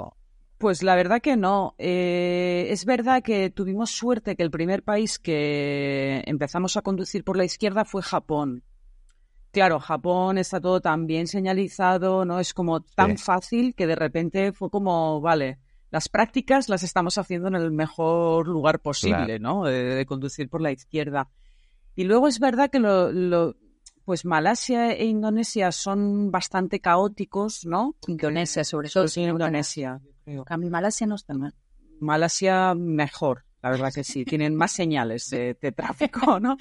Pues 0.58 0.82
la 0.82 0.96
verdad 0.96 1.22
que 1.22 1.38
no. 1.38 1.76
Eh, 1.78 2.68
es 2.70 2.86
verdad 2.86 3.22
que 3.22 3.50
tuvimos 3.52 3.92
suerte 3.92 4.36
que 4.36 4.44
el 4.44 4.50
primer 4.50 4.84
país 4.84 5.20
que 5.20 6.24
empezamos 6.26 6.78
a 6.78 6.82
conducir 6.82 7.24
por 7.24 7.38
la 7.38 7.46
izquierda 7.46 7.86
fue 7.86 8.02
Japón. 8.02 8.64
Claro, 9.52 9.80
Japón 9.80 10.38
está 10.38 10.60
todo 10.60 10.82
tan 10.82 11.06
bien 11.06 11.28
señalizado, 11.28 12.26
¿no? 12.26 12.40
Es 12.40 12.54
como 12.54 12.82
tan 12.82 13.18
fácil 13.18 13.76
que 13.76 13.88
de 13.88 13.96
repente 13.96 14.52
fue 14.52 14.70
como, 14.70 15.22
vale, 15.22 15.60
las 15.90 16.10
prácticas 16.10 16.70
las 16.70 16.84
estamos 16.84 17.18
haciendo 17.18 17.48
en 17.48 17.56
el 17.56 17.72
mejor 17.72 18.48
lugar 18.48 18.80
posible, 18.82 19.40
¿no? 19.40 19.64
de, 19.66 20.06
conducir 20.06 20.50
por 20.50 20.62
la 20.62 20.72
izquierda. 20.72 21.30
Y 21.96 22.04
luego 22.04 22.28
es 22.28 22.40
verdad 22.40 22.70
que 22.70 22.80
lo, 22.80 23.56
pues 24.06 24.26
Malasia 24.26 24.92
e 24.92 25.06
Indonesia 25.06 25.72
son 25.72 26.30
bastante 26.30 26.80
caóticos, 26.80 27.66
¿no? 27.66 27.96
Indonesia, 28.08 28.64
sobre 28.64 28.90
todo. 28.90 29.08
Sí, 29.08 29.22
Indonesia, 29.22 30.02
creo. 30.28 30.44
A 30.48 30.58
mí 30.58 30.70
Malasia 30.70 31.08
no 31.08 31.16
está 31.16 31.34
mal. 31.34 31.54
Malasia 32.00 32.76
mejor, 32.76 33.46
la 33.62 33.72
verdad 33.72 33.92
que 33.94 34.04
sí. 34.04 34.26
Tienen 34.26 34.56
más 34.56 34.72
señales 34.72 35.30
de, 35.30 35.56
tráfico, 35.76 36.40
¿no? 36.40 36.58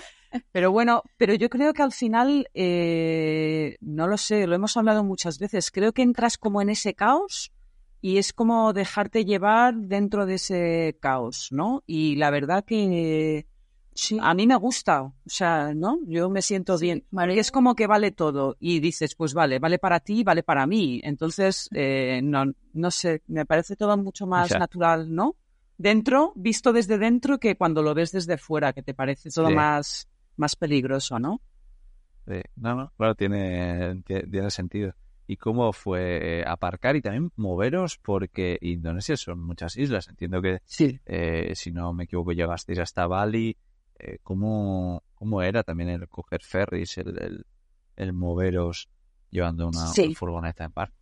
Pero 0.52 0.70
bueno, 0.70 1.02
pero 1.16 1.34
yo 1.34 1.48
creo 1.50 1.72
que 1.72 1.82
al 1.82 1.92
final, 1.92 2.48
eh, 2.54 3.76
no 3.80 4.06
lo 4.06 4.16
sé, 4.16 4.46
lo 4.46 4.54
hemos 4.54 4.76
hablado 4.76 5.04
muchas 5.04 5.38
veces, 5.38 5.70
creo 5.70 5.92
que 5.92 6.02
entras 6.02 6.38
como 6.38 6.62
en 6.62 6.70
ese 6.70 6.94
caos 6.94 7.52
y 8.00 8.18
es 8.18 8.32
como 8.32 8.72
dejarte 8.72 9.24
llevar 9.24 9.74
dentro 9.74 10.26
de 10.26 10.34
ese 10.34 10.96
caos, 11.00 11.48
¿no? 11.50 11.82
Y 11.86 12.16
la 12.16 12.30
verdad 12.30 12.64
que 12.64 13.46
sí. 13.96 14.18
a 14.20 14.34
mí 14.34 14.46
me 14.46 14.56
gusta, 14.56 15.02
o 15.02 15.14
sea, 15.26 15.74
¿no? 15.74 15.98
Yo 16.06 16.30
me 16.30 16.42
siento 16.42 16.78
bien. 16.78 17.04
Y 17.10 17.38
es 17.38 17.50
como 17.50 17.74
que 17.74 17.86
vale 17.86 18.12
todo 18.12 18.56
y 18.60 18.80
dices, 18.80 19.14
pues 19.14 19.34
vale, 19.34 19.58
vale 19.58 19.78
para 19.78 20.00
ti, 20.00 20.22
vale 20.22 20.42
para 20.42 20.66
mí. 20.66 21.00
Entonces, 21.02 21.68
eh, 21.72 22.20
no, 22.22 22.44
no 22.72 22.90
sé, 22.90 23.22
me 23.26 23.44
parece 23.46 23.76
todo 23.76 23.96
mucho 23.96 24.26
más 24.26 24.50
natural, 24.50 25.12
¿no? 25.12 25.36
Dentro, 25.78 26.32
visto 26.36 26.72
desde 26.72 26.98
dentro, 26.98 27.38
que 27.38 27.56
cuando 27.56 27.82
lo 27.82 27.94
ves 27.94 28.12
desde 28.12 28.38
fuera, 28.38 28.72
que 28.72 28.82
te 28.82 28.94
parece 28.94 29.30
todo 29.30 29.50
más, 29.50 30.08
más 30.36 30.56
peligroso, 30.56 31.18
¿no? 31.18 31.40
Sí, 32.26 32.40
no, 32.56 32.74
no, 32.74 32.92
claro, 32.96 33.14
tiene, 33.14 34.02
tiene 34.04 34.50
sentido 34.50 34.94
y 35.26 35.36
cómo 35.36 35.72
fue 35.72 36.40
eh, 36.40 36.44
aparcar 36.46 36.96
y 36.96 37.02
también 37.02 37.32
moveros 37.36 37.98
porque 37.98 38.58
Indonesia 38.60 39.16
son 39.16 39.40
muchas 39.40 39.76
islas. 39.76 40.08
Entiendo 40.08 40.40
que, 40.40 40.60
sí. 40.64 41.00
eh, 41.06 41.52
si 41.54 41.72
no 41.72 41.92
me 41.92 42.04
equivoco, 42.04 42.32
llegasteis 42.32 42.78
hasta 42.78 43.06
Bali. 43.06 43.56
Eh, 43.98 44.18
¿cómo, 44.22 45.02
¿Cómo 45.14 45.42
era 45.42 45.62
también 45.62 45.88
el 45.88 46.08
coger 46.08 46.42
ferries, 46.42 46.98
el, 46.98 47.46
el, 47.96 48.12
moveros 48.12 48.88
llevando 49.30 49.68
una, 49.68 49.92
furgoneta 50.14 50.64
en 50.64 50.72
par? 50.72 50.92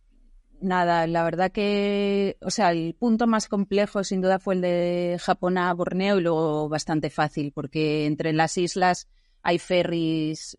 Nada, 0.61 1.05
la 1.05 1.23
verdad 1.23 1.51
que, 1.51 2.37
o 2.41 2.49
sea, 2.49 2.71
el 2.71 2.95
punto 2.95 3.27
más 3.27 3.49
complejo 3.49 4.03
sin 4.03 4.21
duda 4.21 4.39
fue 4.39 4.55
el 4.55 4.61
de 4.61 5.17
Japón 5.19 5.57
a 5.57 5.73
Borneo 5.73 6.17
y 6.17 6.21
luego 6.21 6.69
bastante 6.69 7.09
fácil 7.09 7.51
porque 7.51 8.05
entre 8.05 8.31
las 8.31 8.57
islas 8.57 9.07
hay 9.41 9.59
ferries, 9.59 10.57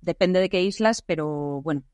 depende 0.00 0.40
de 0.40 0.48
qué 0.48 0.62
islas, 0.62 1.02
pero 1.02 1.62
bueno, 1.62 1.84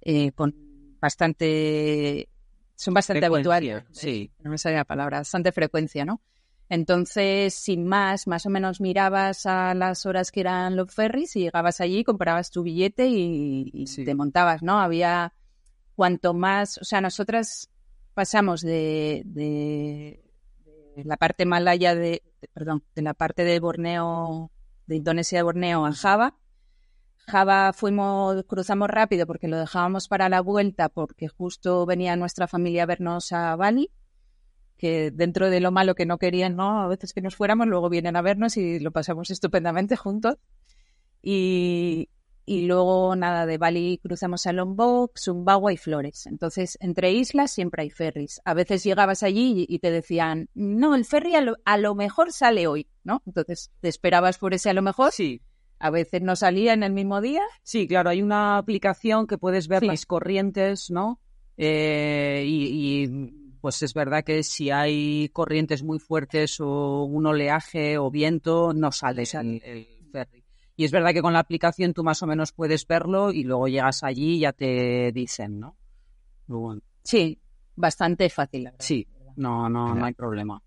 eh, 0.00 0.32
con 0.32 0.54
bastante, 1.00 2.28
son 2.74 2.94
bastante 2.94 3.26
habituales. 3.26 3.84
Sí. 3.92 4.32
No 4.40 4.50
me 4.50 4.58
sale 4.58 4.76
la 4.76 4.84
palabra, 4.84 5.18
bastante 5.18 5.52
frecuencia, 5.52 6.04
¿no? 6.04 6.22
Entonces, 6.68 7.54
sin 7.54 7.86
más, 7.86 8.26
más 8.26 8.44
o 8.44 8.50
menos 8.50 8.80
mirabas 8.80 9.46
a 9.46 9.74
las 9.74 10.04
horas 10.04 10.30
que 10.30 10.40
eran 10.40 10.76
los 10.76 10.92
ferries 10.92 11.34
y 11.36 11.40
llegabas 11.40 11.80
allí, 11.80 12.04
comprabas 12.04 12.50
tu 12.50 12.62
billete 12.62 13.06
y, 13.08 13.84
te 14.04 14.14
montabas, 14.14 14.62
¿no? 14.62 14.78
Había 14.78 15.32
cuanto 15.94 16.34
más, 16.34 16.78
o 16.78 16.84
sea, 16.84 17.00
nosotras 17.00 17.70
pasamos 18.12 18.60
de, 18.60 19.22
de, 19.24 20.22
la 21.04 21.16
parte 21.16 21.46
malaya 21.46 21.94
de, 21.94 22.22
perdón, 22.52 22.84
de 22.94 23.02
la 23.02 23.14
parte 23.14 23.44
de 23.44 23.60
Borneo, 23.60 24.50
de 24.86 24.96
Indonesia 24.96 25.38
de 25.38 25.42
Borneo 25.44 25.86
a 25.86 25.92
Java, 25.92 26.36
Java 27.28 27.74
fuimos, 27.74 28.42
cruzamos 28.44 28.88
rápido 28.88 29.26
porque 29.26 29.48
lo 29.48 29.58
dejábamos 29.58 30.08
para 30.08 30.30
la 30.30 30.40
vuelta 30.40 30.88
porque 30.88 31.28
justo 31.28 31.84
venía 31.84 32.16
nuestra 32.16 32.48
familia 32.48 32.84
a 32.84 32.86
vernos 32.86 33.32
a 33.32 33.54
Bali, 33.54 33.90
que 34.78 35.10
dentro 35.10 35.50
de 35.50 35.60
lo 35.60 35.72
malo 35.72 35.94
que 35.94 36.06
no 36.06 36.18
querían, 36.18 36.56
¿no? 36.56 36.80
A 36.80 36.88
veces 36.88 37.12
que 37.12 37.20
nos 37.20 37.36
fuéramos, 37.36 37.66
luego 37.66 37.90
vienen 37.90 38.16
a 38.16 38.22
vernos 38.22 38.56
y 38.56 38.78
lo 38.78 38.90
pasamos 38.92 39.30
estupendamente 39.30 39.96
juntos. 39.96 40.36
Y, 41.20 42.08
y 42.46 42.66
luego 42.66 43.14
nada, 43.16 43.44
de 43.44 43.58
Bali 43.58 43.98
cruzamos 44.02 44.46
a 44.46 44.52
Lombok, 44.52 45.18
Sumbawa 45.18 45.72
y 45.72 45.76
Flores. 45.76 46.26
Entonces, 46.26 46.78
entre 46.80 47.12
islas 47.12 47.50
siempre 47.50 47.82
hay 47.82 47.90
ferries. 47.90 48.40
A 48.44 48.54
veces 48.54 48.84
llegabas 48.84 49.22
allí 49.22 49.66
y, 49.68 49.80
te 49.80 49.90
decían, 49.90 50.48
no, 50.54 50.94
el 50.94 51.04
ferry 51.04 51.34
a 51.34 51.40
lo, 51.40 51.56
a 51.64 51.76
lo, 51.76 51.94
mejor 51.94 52.32
sale 52.32 52.66
hoy, 52.66 52.88
¿no? 53.04 53.22
Entonces, 53.26 53.70
te 53.80 53.88
esperabas 53.88 54.38
por 54.38 54.54
ese 54.54 54.70
a 54.70 54.74
lo 54.74 54.82
mejor. 54.82 55.12
Sí 55.12 55.42
a 55.80 55.90
veces 55.90 56.22
no 56.22 56.36
salía 56.36 56.72
en 56.72 56.82
el 56.82 56.92
mismo 56.92 57.20
día. 57.20 57.42
Sí, 57.62 57.86
claro, 57.86 58.10
hay 58.10 58.22
una 58.22 58.58
aplicación 58.58 59.26
que 59.26 59.38
puedes 59.38 59.68
ver 59.68 59.84
las 59.84 60.06
corrientes, 60.06 60.90
¿no? 60.90 61.20
Eh, 61.56 62.44
y, 62.46 63.08
pues 63.60 63.82
es 63.82 63.94
verdad 63.94 64.24
que 64.24 64.42
si 64.42 64.70
hay 64.70 65.28
corrientes 65.30 65.82
muy 65.82 65.98
fuertes 65.98 66.60
o 66.60 67.04
un 67.04 67.26
oleaje 67.26 67.98
o 67.98 68.10
viento, 68.10 68.72
no 68.72 68.92
sale 68.92 69.22
el, 69.22 69.86
ferry. 70.12 70.44
Y 70.76 70.84
es 70.84 70.92
verdad 70.92 71.12
que 71.12 71.22
con 71.22 71.32
la 71.32 71.40
aplicación 71.40 71.92
tú 71.92 72.04
más 72.04 72.22
o 72.22 72.26
menos 72.26 72.52
puedes 72.52 72.86
verlo 72.86 73.32
y 73.32 73.42
luego 73.44 73.68
llegas 73.68 74.04
allí 74.04 74.36
y 74.36 74.40
ya 74.40 74.52
te 74.52 75.10
dicen, 75.12 75.58
¿no? 75.58 75.76
Sí, 77.02 77.40
bastante 77.74 78.28
fácil. 78.30 78.70
Sí, 78.78 79.06
no, 79.36 79.68
no, 79.68 79.94
no 79.94 80.04
hay 80.04 80.14
problema. 80.14 80.62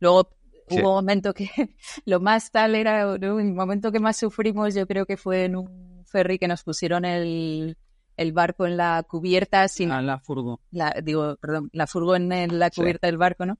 Luego 0.00 0.38
Hubo 0.70 0.88
un 0.88 0.94
momento 0.96 1.34
que 1.34 1.48
lo 2.04 2.20
más 2.20 2.50
tal 2.50 2.74
era, 2.74 3.14
el 3.14 3.54
momento 3.54 3.92
que 3.92 4.00
más 4.00 4.16
sufrimos 4.16 4.74
yo 4.74 4.86
creo 4.86 5.06
que 5.06 5.16
fue 5.16 5.44
en 5.44 5.56
un 5.56 6.04
ferry 6.04 6.38
que 6.38 6.48
nos 6.48 6.62
pusieron 6.62 7.04
el, 7.04 7.76
el 8.18 8.32
barco 8.32 8.66
en 8.66 8.76
la 8.76 9.02
cubierta 9.08 9.66
sin... 9.68 9.90
Ah, 9.90 10.02
la 10.02 10.18
furgo. 10.18 10.60
La, 10.70 10.94
digo, 11.02 11.36
perdón, 11.36 11.70
la 11.72 11.86
furgo 11.86 12.16
en 12.16 12.58
la 12.58 12.70
cubierta 12.70 13.06
del 13.06 13.16
barco, 13.16 13.46
¿no? 13.46 13.58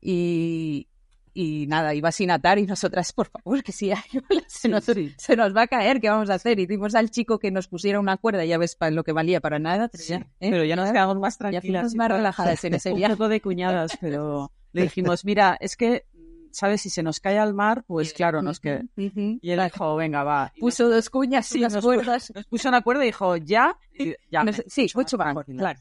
Y, 0.00 0.88
y 1.32 1.66
nada, 1.68 1.94
iba 1.94 2.10
sin 2.10 2.30
atar 2.30 2.58
y 2.58 2.66
nosotras, 2.66 3.12
por 3.12 3.28
favor, 3.28 3.62
que 3.62 3.70
si 3.70 3.92
hay 3.92 4.02
se, 4.48 4.68
nos, 4.68 4.84
se 4.84 5.36
nos 5.36 5.56
va 5.56 5.62
a 5.62 5.66
caer, 5.68 6.00
¿qué 6.00 6.10
vamos 6.10 6.28
a 6.30 6.34
hacer? 6.34 6.58
Y 6.58 6.66
dimos 6.66 6.96
al 6.96 7.10
chico 7.10 7.38
que 7.38 7.52
nos 7.52 7.68
pusiera 7.68 8.00
una 8.00 8.16
cuerda, 8.16 8.44
ya 8.44 8.58
ves 8.58 8.74
para 8.74 8.90
lo 8.90 9.04
que 9.04 9.12
valía 9.12 9.40
para 9.40 9.60
nada. 9.60 9.88
Pero 9.88 10.04
ya, 10.04 10.16
¿eh? 10.16 10.50
pero 10.50 10.64
ya 10.64 10.74
nos 10.74 10.90
quedamos 10.90 11.18
más 11.18 11.38
tranquilas. 11.38 11.94
más 11.94 12.10
relajadas 12.10 12.64
en 12.64 12.74
ese 12.74 12.92
viaje. 12.94 13.22
Un 13.22 13.30
de 13.30 13.40
cuñadas, 13.40 13.96
pero 14.00 14.50
le 14.72 14.82
dijimos, 14.82 15.24
mira, 15.24 15.56
es 15.60 15.76
que 15.76 16.06
¿sabes? 16.52 16.82
Si 16.82 16.90
se 16.90 17.02
nos 17.02 17.18
cae 17.20 17.38
al 17.38 17.54
mar, 17.54 17.84
pues 17.86 18.12
claro, 18.12 18.42
nos 18.42 18.60
que 18.60 18.84
Y 18.96 19.50
él 19.50 19.60
dijo, 19.64 19.96
venga, 19.96 20.22
va. 20.22 20.52
puso 20.60 20.88
dos 20.88 21.10
cuñas 21.10 21.52
y 21.54 21.60
las 21.60 21.76
cuerdas. 21.78 22.32
Nos 22.34 22.46
puso 22.46 22.68
una 22.68 22.82
cuerda 22.82 23.02
y 23.02 23.06
dijo, 23.06 23.36
ya, 23.36 23.76
ya. 24.30 24.44
sí, 24.66 24.86
mucho 24.94 25.18
mejor, 25.18 25.44
claro. 25.46 25.80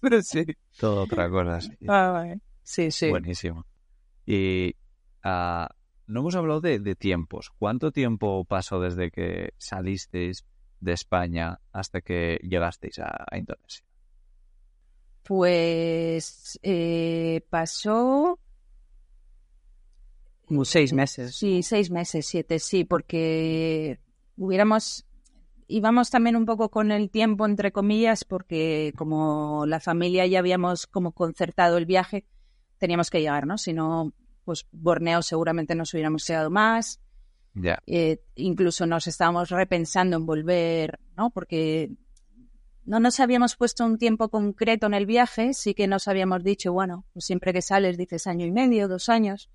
Pero 0.00 0.22
sí. 0.22 0.44
Todo 0.78 1.02
otra 1.02 1.30
cosa, 1.30 1.60
sí. 1.60 1.76
Ah, 1.88 2.34
sí, 2.62 2.90
sí. 2.90 3.08
Buenísimo. 3.08 3.64
Y 4.26 4.74
uh, 5.24 5.66
no 6.06 6.20
hemos 6.20 6.34
hablado 6.34 6.60
de, 6.60 6.78
de, 6.78 6.94
tiempos. 6.96 7.50
¿Cuánto 7.58 7.92
tiempo 7.92 8.44
pasó 8.44 8.80
desde 8.80 9.10
que 9.10 9.54
salisteis 9.58 10.44
de 10.80 10.92
España 10.92 11.60
hasta 11.72 12.00
que 12.00 12.40
llegasteis 12.42 12.98
a, 12.98 13.24
a 13.30 13.38
Indonesia? 13.38 13.84
Pues 15.22 16.58
eh, 16.62 17.46
pasó 17.50 18.38
como 20.50 20.64
seis 20.64 20.92
meses. 20.92 21.36
Sí, 21.36 21.62
seis 21.62 21.92
meses, 21.92 22.26
siete, 22.26 22.58
sí, 22.58 22.82
porque 22.82 24.00
hubiéramos, 24.36 25.06
íbamos 25.68 26.10
también 26.10 26.34
un 26.34 26.44
poco 26.44 26.70
con 26.72 26.90
el 26.90 27.08
tiempo, 27.08 27.46
entre 27.46 27.70
comillas, 27.70 28.24
porque 28.24 28.92
como 28.96 29.64
la 29.64 29.78
familia 29.78 30.26
ya 30.26 30.40
habíamos 30.40 30.88
como 30.88 31.12
concertado 31.12 31.78
el 31.78 31.86
viaje, 31.86 32.26
teníamos 32.78 33.10
que 33.10 33.20
llegar, 33.20 33.46
¿no? 33.46 33.58
Si 33.58 33.72
no, 33.72 34.12
pues 34.44 34.66
Borneo 34.72 35.22
seguramente 35.22 35.76
nos 35.76 35.94
hubiéramos 35.94 36.24
quedado 36.24 36.50
más. 36.50 37.00
Ya. 37.54 37.80
Eh, 37.86 38.20
incluso 38.34 38.86
nos 38.86 39.06
estábamos 39.06 39.50
repensando 39.50 40.16
en 40.16 40.26
volver, 40.26 40.98
¿no? 41.16 41.30
Porque 41.30 41.92
no 42.84 42.98
nos 42.98 43.20
habíamos 43.20 43.54
puesto 43.54 43.86
un 43.86 43.98
tiempo 43.98 44.30
concreto 44.30 44.88
en 44.88 44.94
el 44.94 45.06
viaje, 45.06 45.54
sí 45.54 45.74
que 45.74 45.86
nos 45.86 46.08
habíamos 46.08 46.42
dicho, 46.42 46.72
bueno, 46.72 47.06
pues 47.12 47.24
siempre 47.24 47.52
que 47.52 47.62
sales 47.62 47.96
dices 47.96 48.26
año 48.26 48.46
y 48.46 48.50
medio, 48.50 48.88
dos 48.88 49.08
años 49.08 49.48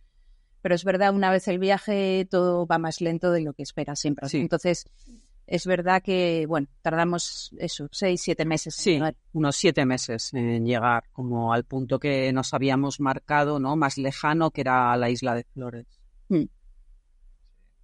pero 0.66 0.74
es 0.74 0.84
verdad, 0.84 1.14
una 1.14 1.30
vez 1.30 1.48
el 1.48 1.60
viaje 1.60 2.28
todo 2.28 2.66
va 2.66 2.80
más 2.80 3.00
lento 3.00 3.32
de 3.32 3.42
lo 3.42 3.54
que 3.54 3.62
esperas 3.62 4.00
siempre. 4.00 4.28
Entonces, 4.34 4.90
es 5.46 5.68
verdad 5.68 6.02
que, 6.02 6.48
bueno, 6.48 6.66
tardamos 6.82 7.56
eso, 7.60 7.88
seis, 7.92 8.22
siete 8.24 8.46
meses. 8.46 8.74
Sí, 8.74 9.00
unos 9.34 9.58
siete 9.58 9.86
meses 9.86 10.34
en 10.34 10.66
llegar 10.66 11.04
como 11.12 11.54
al 11.54 11.66
punto 11.66 12.00
que 12.00 12.34
nos 12.34 12.52
habíamos 12.56 13.00
marcado, 13.00 13.60
¿no? 13.60 13.76
Más 13.76 14.00
lejano, 14.00 14.50
que 14.50 14.62
era 14.62 14.98
la 14.98 15.12
isla 15.12 15.36
de 15.36 15.44
Flores. 15.44 15.86
Mm. 16.30 16.46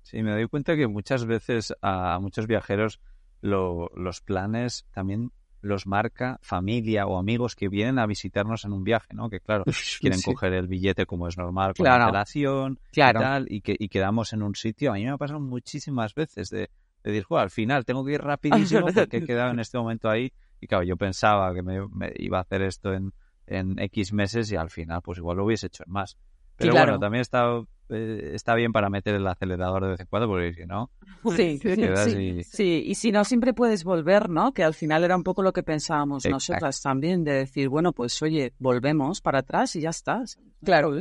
Sí, 0.01 0.23
me 0.23 0.31
doy 0.31 0.47
cuenta 0.47 0.75
que 0.75 0.87
muchas 0.87 1.25
veces 1.25 1.75
a 1.83 2.17
muchos 2.19 2.47
viajeros 2.47 2.99
los 3.41 4.21
planes 4.21 4.87
también 4.91 5.31
los 5.61 5.87
marca 5.87 6.39
familia 6.41 7.05
o 7.05 7.17
amigos 7.17 7.55
que 7.55 7.69
vienen 7.69 7.99
a 7.99 8.05
visitarnos 8.05 8.65
en 8.65 8.73
un 8.73 8.83
viaje, 8.83 9.13
¿no? 9.13 9.29
Que 9.29 9.39
claro, 9.39 9.63
quieren 9.99 10.21
coger 10.21 10.53
el 10.53 10.67
billete 10.67 11.05
como 11.05 11.27
es 11.27 11.37
normal 11.37 11.73
con 11.75 11.85
la 11.85 12.05
relación 12.05 12.79
y 12.91 12.99
tal, 12.99 13.45
y 13.49 13.61
que 13.61 13.75
y 13.77 13.89
quedamos 13.89 14.33
en 14.33 14.43
un 14.43 14.55
sitio. 14.55 14.91
A 14.91 14.95
mí 14.95 15.03
me 15.03 15.11
ha 15.11 15.17
pasado 15.17 15.39
muchísimas 15.39 16.15
veces 16.15 16.49
de, 16.49 16.69
de 17.03 17.11
decir, 17.11 17.25
al 17.31 17.49
final 17.49 17.85
tengo 17.85 18.03
que 18.03 18.13
ir 18.13 18.21
rapidísimo 18.21 18.87
porque 18.93 19.17
he 19.17 19.25
quedado 19.25 19.51
en 19.51 19.59
este 19.59 19.77
momento 19.77 20.09
ahí. 20.09 20.31
Y 20.59 20.67
claro, 20.67 20.83
yo 20.83 20.97
pensaba 20.97 21.53
que 21.53 21.63
me, 21.63 21.79
iba 22.17 22.37
a 22.37 22.41
hacer 22.41 22.61
esto 22.61 22.93
en, 22.93 23.13
en 23.47 23.79
X 23.79 24.13
meses 24.13 24.51
y 24.51 24.55
al 24.55 24.69
final 24.69 25.01
pues 25.01 25.17
igual 25.17 25.37
lo 25.37 25.45
hubiese 25.45 25.67
hecho 25.67 25.83
en 25.85 25.91
más. 25.91 26.17
Pero 26.57 26.73
claro. 26.73 26.91
bueno, 26.91 26.99
también 26.99 27.21
está, 27.21 27.63
eh, 27.91 28.31
está 28.33 28.55
bien 28.55 28.71
para 28.71 28.89
meter 28.89 29.15
el 29.15 29.27
acelerador 29.27 29.83
de 29.83 29.89
vez 29.91 29.99
en 29.99 30.07
cuando, 30.07 30.27
porque 30.27 30.53
si 30.53 30.65
no, 30.65 30.89
Sí, 31.35 31.59
sí. 31.59 32.17
y... 32.17 32.43
Sí, 32.43 32.83
y 32.87 32.95
si 32.95 33.11
no, 33.11 33.23
siempre 33.23 33.53
puedes 33.53 33.83
volver, 33.83 34.29
¿no? 34.29 34.53
Que 34.53 34.63
al 34.63 34.73
final 34.73 35.03
era 35.03 35.15
un 35.15 35.23
poco 35.23 35.43
lo 35.43 35.53
que 35.53 35.63
pensábamos 35.63 36.25
Exacto. 36.25 36.35
nosotras 36.35 36.81
también, 36.81 37.23
de 37.23 37.33
decir, 37.33 37.69
bueno, 37.69 37.93
pues 37.93 38.21
oye, 38.21 38.53
volvemos 38.59 39.21
para 39.21 39.39
atrás 39.39 39.75
y 39.75 39.81
ya 39.81 39.89
está. 39.89 40.23
Claro, 40.63 40.93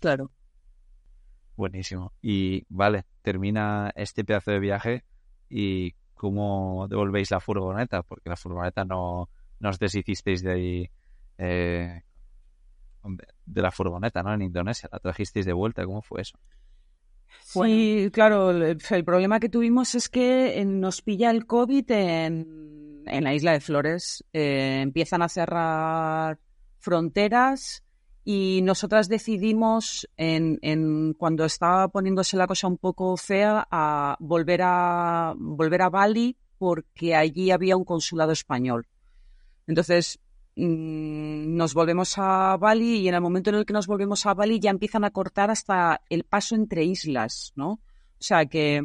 claro. 0.00 0.30
Buenísimo. 1.56 2.12
Y 2.22 2.64
vale, 2.68 3.04
termina 3.22 3.92
este 3.94 4.24
pedazo 4.24 4.50
de 4.50 4.58
viaje 4.58 5.04
y 5.48 5.92
¿cómo 6.14 6.86
devolvéis 6.88 7.30
la 7.30 7.40
furgoneta? 7.40 8.02
Porque 8.02 8.30
la 8.30 8.36
furgoneta 8.36 8.84
no, 8.84 9.28
no 9.60 9.68
os 9.68 9.78
deshicisteis 9.78 10.42
de 10.42 10.52
ahí, 10.52 10.90
eh, 11.38 12.02
de 13.46 13.62
la 13.62 13.70
furgoneta, 13.70 14.22
¿no? 14.22 14.32
En 14.34 14.42
Indonesia, 14.42 14.88
la 14.92 14.98
trajisteis 14.98 15.46
de 15.46 15.52
vuelta. 15.52 15.84
¿Cómo 15.84 16.02
fue 16.02 16.22
eso? 16.22 16.38
Sí, 17.40 18.08
claro, 18.12 18.50
el, 18.50 18.78
el 18.88 19.04
problema 19.04 19.40
que 19.40 19.48
tuvimos 19.48 19.94
es 19.94 20.08
que 20.08 20.58
eh, 20.58 20.64
nos 20.64 21.02
pilla 21.02 21.30
el 21.30 21.46
COVID 21.46 21.90
en, 21.90 23.02
en 23.06 23.24
la 23.24 23.34
isla 23.34 23.52
de 23.52 23.60
Flores. 23.60 24.24
Eh, 24.32 24.80
empiezan 24.82 25.22
a 25.22 25.28
cerrar 25.28 26.38
fronteras 26.78 27.82
y 28.24 28.60
nosotras 28.62 29.08
decidimos, 29.08 30.08
en, 30.16 30.58
en 30.62 31.14
cuando 31.14 31.44
estaba 31.44 31.88
poniéndose 31.88 32.36
la 32.36 32.46
cosa 32.46 32.68
un 32.68 32.78
poco 32.78 33.16
fea, 33.16 33.66
a 33.70 34.16
volver 34.20 34.60
a 34.62 35.34
volver 35.36 35.82
a 35.82 35.90
Bali 35.90 36.36
porque 36.58 37.16
allí 37.16 37.50
había 37.50 37.76
un 37.76 37.84
consulado 37.84 38.32
español. 38.32 38.86
Entonces 39.66 40.20
mm, 40.56 41.56
nos 41.56 41.74
volvemos 41.74 42.14
a 42.18 42.56
Bali 42.58 42.98
y 43.00 43.08
en 43.08 43.14
el 43.14 43.20
momento 43.20 43.50
en 43.50 43.56
el 43.56 43.64
que 43.66 43.72
nos 43.72 43.86
volvemos 43.86 44.26
a 44.26 44.34
Bali 44.34 44.60
ya 44.60 44.70
empiezan 44.70 45.04
a 45.04 45.10
cortar 45.10 45.50
hasta 45.50 46.00
el 46.10 46.24
paso 46.24 46.54
entre 46.54 46.84
islas, 46.84 47.52
¿no? 47.56 47.70
O 47.72 47.80
sea 48.24 48.46
que 48.46 48.82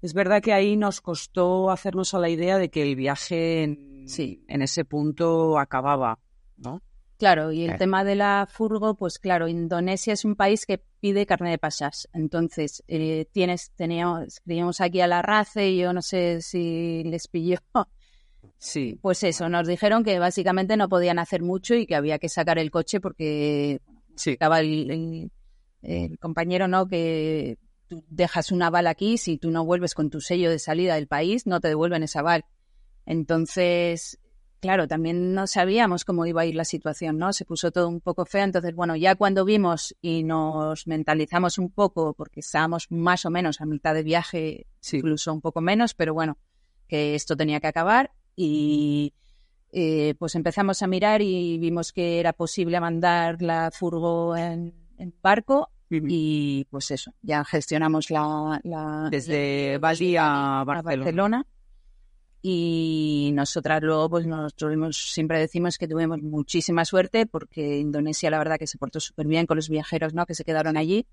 es 0.00 0.14
verdad 0.14 0.42
que 0.42 0.52
ahí 0.52 0.76
nos 0.76 1.00
costó 1.00 1.70
hacernos 1.70 2.14
a 2.14 2.18
la 2.18 2.28
idea 2.28 2.58
de 2.58 2.70
que 2.70 2.82
el 2.82 2.96
viaje 2.96 3.62
en, 3.64 4.04
Sí. 4.08 4.44
en 4.48 4.62
ese 4.62 4.84
punto 4.84 5.58
acababa, 5.58 6.18
¿no? 6.56 6.82
Claro, 7.18 7.52
y 7.52 7.62
el 7.64 7.72
Eh. 7.72 7.78
tema 7.78 8.02
de 8.02 8.16
la 8.16 8.48
furgo, 8.50 8.96
pues 8.96 9.20
claro, 9.20 9.46
Indonesia 9.46 10.12
es 10.12 10.24
un 10.24 10.34
país 10.34 10.66
que 10.66 10.82
pide 10.98 11.24
carne 11.24 11.50
de 11.50 11.58
pasas. 11.58 12.08
Entonces, 12.12 12.82
eh, 12.88 13.26
tienes, 13.30 13.70
teníamos, 13.76 14.26
escribimos 14.26 14.80
aquí 14.80 15.00
a 15.00 15.06
la 15.06 15.22
RACE 15.22 15.70
y 15.70 15.78
yo 15.78 15.92
no 15.92 16.02
sé 16.02 16.42
si 16.42 17.02
les 17.04 17.28
pilló. 17.28 17.58
Sí. 18.58 18.98
Pues 19.02 19.22
eso, 19.24 19.48
nos 19.48 19.66
dijeron 19.66 20.04
que 20.04 20.18
básicamente 20.18 20.76
no 20.76 20.88
podían 20.88 21.18
hacer 21.18 21.42
mucho 21.42 21.74
y 21.74 21.86
que 21.86 21.94
había 21.96 22.18
que 22.18 22.28
sacar 22.28 22.58
el 22.58 22.70
coche 22.70 23.00
porque 23.00 23.80
Sí. 24.16 24.32
estaba 24.32 24.60
el, 24.60 24.90
el- 24.90 25.30
el 25.82 26.18
compañero, 26.18 26.68
¿no? 26.68 26.86
Que 26.86 27.58
tú 27.88 28.04
dejas 28.08 28.52
un 28.52 28.62
aval 28.62 28.86
aquí, 28.86 29.18
si 29.18 29.36
tú 29.38 29.50
no 29.50 29.64
vuelves 29.64 29.94
con 29.94 30.10
tu 30.10 30.20
sello 30.20 30.48
de 30.50 30.58
salida 30.58 30.94
del 30.94 31.08
país, 31.08 31.46
no 31.46 31.60
te 31.60 31.68
devuelven 31.68 32.02
ese 32.04 32.18
aval. 32.20 32.44
Entonces, 33.04 34.18
claro, 34.60 34.86
también 34.88 35.34
no 35.34 35.46
sabíamos 35.46 36.04
cómo 36.04 36.24
iba 36.24 36.42
a 36.42 36.46
ir 36.46 36.54
la 36.54 36.64
situación, 36.64 37.18
¿no? 37.18 37.32
Se 37.32 37.44
puso 37.44 37.70
todo 37.72 37.88
un 37.88 38.00
poco 38.00 38.24
feo. 38.24 38.44
Entonces, 38.44 38.74
bueno, 38.74 38.96
ya 38.96 39.16
cuando 39.16 39.44
vimos 39.44 39.94
y 40.00 40.22
nos 40.22 40.86
mentalizamos 40.86 41.58
un 41.58 41.70
poco, 41.70 42.14
porque 42.14 42.40
estábamos 42.40 42.86
más 42.90 43.24
o 43.26 43.30
menos 43.30 43.60
a 43.60 43.66
mitad 43.66 43.92
de 43.94 44.02
viaje, 44.02 44.66
Sí. 44.80 44.98
incluso 44.98 45.32
un 45.34 45.40
poco 45.40 45.60
menos, 45.60 45.94
pero 45.94 46.14
bueno, 46.14 46.38
que 46.88 47.14
esto 47.14 47.36
tenía 47.36 47.60
que 47.60 47.66
acabar 47.66 48.12
y 48.36 49.12
eh, 49.72 50.14
pues 50.18 50.34
empezamos 50.34 50.82
a 50.82 50.86
mirar 50.86 51.22
y 51.22 51.58
vimos 51.58 51.92
que 51.92 52.20
era 52.20 52.32
posible 52.32 52.80
mandar 52.80 53.40
la 53.40 53.70
furgo 53.70 54.36
en, 54.36 54.74
en 54.98 55.14
barco 55.22 55.70
y 55.90 56.64
pues 56.70 56.90
eso, 56.90 57.12
ya 57.22 57.44
gestionamos 57.44 58.10
la... 58.10 58.60
la 58.64 59.08
Desde 59.10 59.78
Bali 59.78 60.16
a 60.18 60.64
Barcelona. 60.66 61.46
Y 62.44 63.30
nosotras 63.34 63.82
luego, 63.82 64.10
pues 64.10 64.26
nos 64.26 64.54
tuvimos, 64.54 64.96
siempre 64.96 65.38
decimos 65.38 65.78
que 65.78 65.86
tuvimos 65.86 66.20
muchísima 66.22 66.84
suerte 66.84 67.26
porque 67.26 67.78
Indonesia 67.78 68.30
la 68.30 68.38
verdad 68.38 68.58
que 68.58 68.66
se 68.66 68.78
portó 68.78 68.98
súper 68.98 69.28
bien 69.28 69.46
con 69.46 69.56
los 69.56 69.68
viajeros, 69.68 70.12
¿no? 70.12 70.26
Que 70.26 70.34
se 70.34 70.44
quedaron 70.44 70.76
allí. 70.76 71.06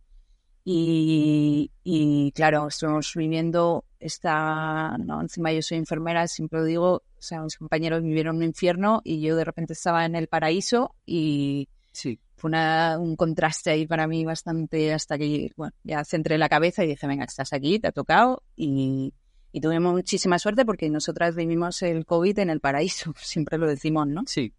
Y, 0.66 1.72
y 1.84 2.32
claro, 2.34 2.68
estuvimos 2.68 3.12
viviendo 3.16 3.86
esta, 4.00 4.98
no, 4.98 5.22
encima 5.22 5.52
yo 5.52 5.62
soy 5.62 5.78
enfermera, 5.78 6.28
siempre 6.28 6.60
lo 6.60 6.66
digo, 6.66 6.92
o 6.98 7.04
sea, 7.22 7.42
mis 7.42 7.58
compañeros 7.58 8.04
vivieron 8.04 8.38
un 8.38 8.44
infierno 8.44 9.02
y 9.04 9.20
yo 9.22 9.36
de 9.36 9.44
repente 9.44 9.74
estaba 9.74 10.06
en 10.06 10.16
el 10.16 10.28
paraíso 10.28 10.96
y 11.06 11.68
Sí. 11.92 12.20
fue 12.38 12.50
una- 12.50 12.98
un 13.00 13.16
contraste 13.16 13.72
ahí 13.72 13.86
para 13.88 14.08
mí 14.08 14.24
bastante 14.26 14.94
hasta 14.94 15.18
que, 15.18 15.52
bueno, 15.58 15.74
ya 15.84 16.06
centré 16.06 16.38
la 16.38 16.48
cabeza 16.50 16.84
y 16.84 16.88
dije, 16.88 17.08
venga, 17.08 17.26
estás 17.26 17.52
aquí, 17.52 17.80
te 17.80 17.88
ha 17.88 17.92
tocado 17.92 18.44
y, 18.56 19.14
y 19.52 19.60
tuvimos 19.62 19.94
muchísima 19.94 20.40
suerte 20.40 20.66
porque 20.66 20.90
nosotras 20.90 21.36
vivimos 21.36 21.82
el 21.82 22.06
COVID 22.06 22.40
en 22.40 22.50
el 22.52 22.60
paraíso, 22.62 23.14
siempre 23.18 23.58
lo 23.58 23.68
decimos, 23.68 24.08
¿no? 24.08 24.24
Sí. 24.28 24.54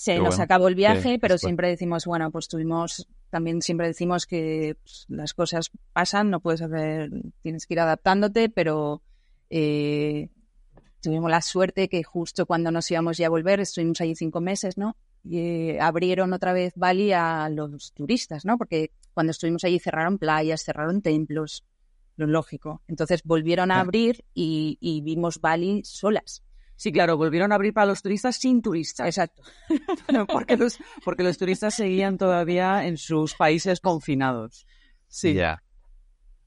Se 0.00 0.16
nos 0.16 0.28
bueno. 0.28 0.44
acabó 0.44 0.68
el 0.68 0.74
viaje, 0.74 1.18
pero 1.18 1.34
después. 1.34 1.40
siempre 1.42 1.68
decimos, 1.68 2.06
bueno, 2.06 2.30
pues 2.30 2.48
tuvimos, 2.48 3.06
también 3.28 3.60
siempre 3.60 3.86
decimos 3.86 4.24
que 4.24 4.78
pues, 4.82 5.04
las 5.08 5.34
cosas 5.34 5.70
pasan, 5.92 6.30
no 6.30 6.40
puedes 6.40 6.62
hacer, 6.62 7.10
tienes 7.42 7.66
que 7.66 7.74
ir 7.74 7.80
adaptándote, 7.80 8.48
pero 8.48 9.02
eh, 9.50 10.30
tuvimos 11.02 11.30
la 11.30 11.42
suerte 11.42 11.90
que 11.90 12.02
justo 12.02 12.46
cuando 12.46 12.70
nos 12.70 12.90
íbamos 12.90 13.18
ya 13.18 13.26
a 13.26 13.28
volver, 13.28 13.60
estuvimos 13.60 14.00
allí 14.00 14.14
cinco 14.14 14.40
meses, 14.40 14.78
¿no? 14.78 14.96
Y 15.22 15.38
eh, 15.38 15.80
abrieron 15.82 16.32
otra 16.32 16.54
vez 16.54 16.72
Bali 16.76 17.12
a 17.12 17.50
los 17.50 17.92
turistas, 17.92 18.46
¿no? 18.46 18.56
Porque 18.56 18.92
cuando 19.12 19.32
estuvimos 19.32 19.64
allí 19.64 19.78
cerraron 19.80 20.16
playas, 20.16 20.64
cerraron 20.64 21.02
templos, 21.02 21.66
lo 22.16 22.26
lógico. 22.26 22.80
Entonces 22.88 23.22
volvieron 23.22 23.70
a 23.70 23.80
abrir 23.80 24.24
y, 24.32 24.78
y 24.80 25.02
vimos 25.02 25.42
Bali 25.42 25.82
solas. 25.84 26.42
Sí, 26.80 26.92
claro, 26.92 27.18
volvieron 27.18 27.52
a 27.52 27.56
abrir 27.56 27.74
para 27.74 27.84
los 27.88 28.00
turistas 28.00 28.36
sin 28.36 28.62
turistas. 28.62 29.06
Exacto. 29.06 29.42
porque, 30.32 30.56
los, 30.56 30.78
porque 31.04 31.22
los 31.22 31.36
turistas 31.36 31.74
seguían 31.74 32.16
todavía 32.16 32.86
en 32.86 32.96
sus 32.96 33.34
países 33.34 33.80
confinados. 33.80 34.66
Sí. 35.06 35.34
Ya. 35.34 35.62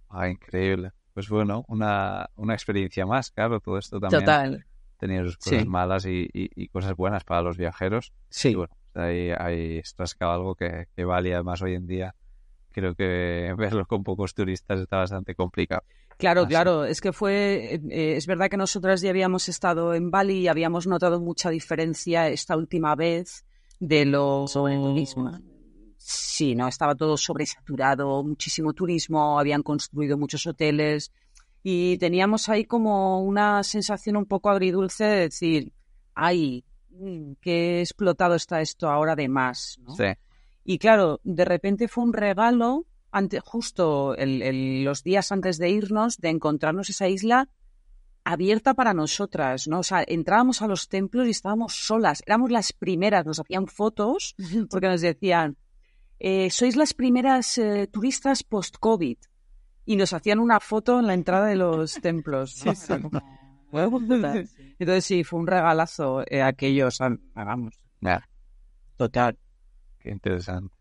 Ah, 0.09 0.27
increíble. 0.29 0.89
Pues 1.13 1.29
bueno, 1.29 1.63
una, 1.67 2.31
una 2.35 2.55
experiencia 2.55 3.05
más, 3.05 3.29
claro, 3.29 3.59
todo 3.59 3.77
esto 3.77 3.99
también 3.99 4.21
Total. 4.25 4.65
tenía 4.97 5.23
sus 5.23 5.37
cosas 5.37 5.59
Sí. 5.61 5.67
malas 5.67 6.05
y, 6.07 6.27
y- 6.33 6.49
y 6.55 6.67
cosas 6.69 6.95
buenas 6.95 7.23
para 7.23 7.43
los 7.43 7.55
viajeros. 7.55 8.11
Y 8.11 8.25
Sí. 8.31 8.55
bueno, 8.55 8.75
ahí, 8.95 9.29
ahí 9.37 9.81
rascado 9.99 10.31
algo 10.31 10.55
que, 10.55 10.87
que 10.95 11.05
vale 11.05 11.35
además 11.35 11.61
hoy 11.61 11.75
en 11.75 11.85
día. 11.85 12.15
Creo 12.71 12.95
que 12.95 13.53
verlo 13.57 13.85
con 13.85 14.03
pocos 14.03 14.33
turistas 14.33 14.79
está 14.79 14.97
bastante 14.97 15.35
complicado. 15.35 15.83
Claro, 16.17 16.43
Ah, 16.43 16.47
claro, 16.47 16.85
es 16.85 17.01
que 17.01 17.11
fue, 17.11 17.79
eh, 17.89 18.15
es 18.17 18.27
verdad 18.27 18.49
que 18.49 18.57
nosotras 18.57 19.01
ya 19.01 19.09
habíamos 19.09 19.49
estado 19.49 19.93
en 19.93 20.11
Bali 20.11 20.39
y 20.39 20.47
habíamos 20.47 20.87
notado 20.87 21.19
mucha 21.19 21.49
diferencia 21.49 22.27
esta 22.29 22.55
última 22.55 22.95
vez 22.95 23.45
de 23.79 24.05
lo... 24.05 24.47
Sobre 24.47 24.75
el 24.75 24.81
turismo. 24.81 25.31
Sí, 25.97 26.53
no, 26.55 26.67
estaba 26.67 26.95
todo 26.95 27.15
sobresaturado, 27.17 28.23
muchísimo 28.23 28.73
turismo, 28.73 29.39
habían 29.39 29.63
construido 29.63 30.17
muchos 30.17 30.45
hoteles 30.45 31.11
y 31.63 31.97
teníamos 31.97 32.49
ahí 32.49 32.65
como 32.65 33.21
una 33.21 33.63
sensación 33.63 34.17
un 34.17 34.25
poco 34.25 34.49
agridulce 34.49 35.05
de 35.05 35.19
decir, 35.21 35.71
ay, 36.13 36.65
mm, 36.89 37.33
qué 37.39 37.79
explotado 37.79 38.35
está 38.35 38.59
esto 38.59 38.89
ahora 38.89 39.15
de 39.15 39.29
más, 39.29 39.79
¿no? 39.81 39.95
Sí, 39.95 40.05
Y 40.65 40.77
claro, 40.77 41.21
de 41.23 41.45
repente 41.45 41.87
fue 41.87 42.03
un 42.03 42.13
regalo, 42.13 42.85
ante, 43.13 43.39
justo 43.39 44.15
el- 44.15 44.41
el- 44.41 44.83
los 44.83 45.03
días 45.03 45.31
antes 45.31 45.57
de 45.57 45.69
irnos, 45.69 46.17
de 46.17 46.29
encontrarnos 46.29 46.89
esa 46.89 47.07
isla 47.07 47.47
abierta 48.25 48.73
para 48.73 48.93
nosotras, 48.93 49.67
¿no? 49.67 49.79
O 49.79 49.83
sea, 49.83 50.03
entrábamos 50.07 50.61
a 50.61 50.67
los 50.67 50.87
templos 50.87 51.27
y 51.27 51.31
estábamos 51.31 51.73
solas, 51.85 52.23
éramos 52.25 52.51
las 52.51 52.71
primeras, 52.73 53.25
nos 53.25 53.39
hacían 53.39 53.67
fotos 53.67 54.35
porque 54.69 54.87
nos 54.87 55.01
decían, 55.01 55.57
eh, 56.19 56.49
sois 56.49 56.75
las 56.75 56.93
primeras 56.93 57.57
eh, 57.57 57.87
turistas 57.91 58.43
post-COVID. 58.43 59.17
Y 59.85 59.97
nos 59.97 60.13
hacían 60.13 60.39
una 60.39 60.61
foto 60.61 60.99
en 60.99 61.07
la 61.07 61.13
entrada 61.13 61.47
de 61.47 61.57
los 61.57 61.95
templos. 61.95 62.63
Entonces 64.79 65.03
sí, 65.03 65.23
fue 65.25 65.39
un 65.41 65.47
regalazo 65.47 66.23
eh, 66.29 66.41
aquello, 66.41 66.87
o 66.87 66.91
sea, 66.91 67.09
vamos, 67.35 67.73
ya, 67.99 68.29
total. 68.95 69.37
qué 69.99 70.11
interesante. 70.11 70.73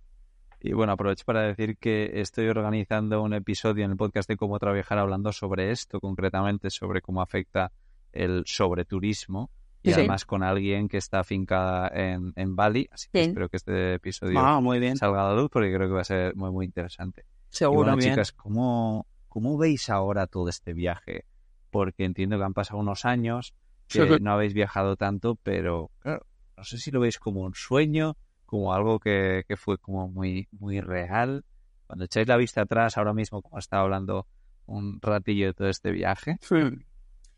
Y 0.64 0.72
bueno, 0.74 0.92
aprovecho 0.92 1.24
para 1.24 1.42
decir 1.42 1.76
que 1.76 2.20
estoy 2.20 2.46
organizando 2.46 3.20
un 3.22 3.34
episodio 3.34 3.84
en 3.84 3.90
el 3.90 3.96
podcast 3.96 4.28
de 4.28 4.36
cómo 4.36 4.58
trabajar 4.60 4.96
hablando 4.98 5.32
sobre 5.32 5.72
esto, 5.72 6.00
concretamente 6.00 6.70
sobre 6.70 7.00
cómo 7.00 7.20
afecta 7.20 7.72
el 8.12 8.44
sobreturismo. 8.46 9.50
Y 9.82 9.88
Sí. 9.88 9.94
además 9.94 10.24
con 10.24 10.44
alguien 10.44 10.88
que 10.88 10.98
está 10.98 11.18
afincada 11.18 11.88
en, 11.92 12.32
en 12.36 12.54
Bali. 12.54 12.88
Así 12.92 13.08
que 13.12 13.24
Sí. 13.24 13.28
espero 13.30 13.48
que 13.48 13.56
este 13.56 13.94
episodio 13.94 14.38
Ah, 14.38 14.60
muy 14.60 14.78
bien. 14.78 14.96
salga 14.96 15.26
a 15.28 15.34
la 15.34 15.40
luz 15.40 15.50
porque 15.50 15.74
creo 15.74 15.88
que 15.88 15.94
va 15.94 16.02
a 16.02 16.04
ser 16.04 16.36
muy, 16.36 16.52
muy 16.52 16.66
interesante. 16.66 17.24
Seguro, 17.48 17.78
bueno, 17.82 17.96
bien. 17.96 18.10
chicas, 18.12 18.30
¿cómo, 18.30 19.06
¿cómo 19.28 19.58
veis 19.58 19.90
ahora 19.90 20.28
todo 20.28 20.48
este 20.48 20.72
viaje? 20.72 21.24
Porque 21.72 22.04
entiendo 22.04 22.38
que 22.38 22.44
han 22.44 22.54
pasado 22.54 22.78
unos 22.78 23.04
años, 23.04 23.54
que 23.88 24.06
Sí. 24.06 24.22
no 24.22 24.30
habéis 24.32 24.54
viajado 24.54 24.94
tanto, 24.94 25.34
pero 25.42 25.90
claro, 25.98 26.24
no 26.56 26.62
sé 26.62 26.78
si 26.78 26.92
lo 26.92 27.00
veis 27.00 27.18
como 27.18 27.40
un 27.40 27.54
sueño, 27.56 28.16
como 28.52 28.74
algo 28.74 29.00
que, 29.00 29.44
que 29.48 29.56
fue 29.56 29.78
como 29.78 30.08
muy, 30.08 30.46
muy 30.52 30.82
real. 30.82 31.42
Cuando 31.86 32.04
echáis 32.04 32.28
la 32.28 32.36
vista 32.36 32.60
atrás, 32.60 32.98
ahora 32.98 33.14
mismo, 33.14 33.40
como 33.40 33.58
estaba 33.58 33.82
hablando 33.84 34.26
un 34.66 35.00
ratillo 35.00 35.46
de 35.46 35.54
todo 35.54 35.68
este 35.70 35.90
viaje, 35.90 36.36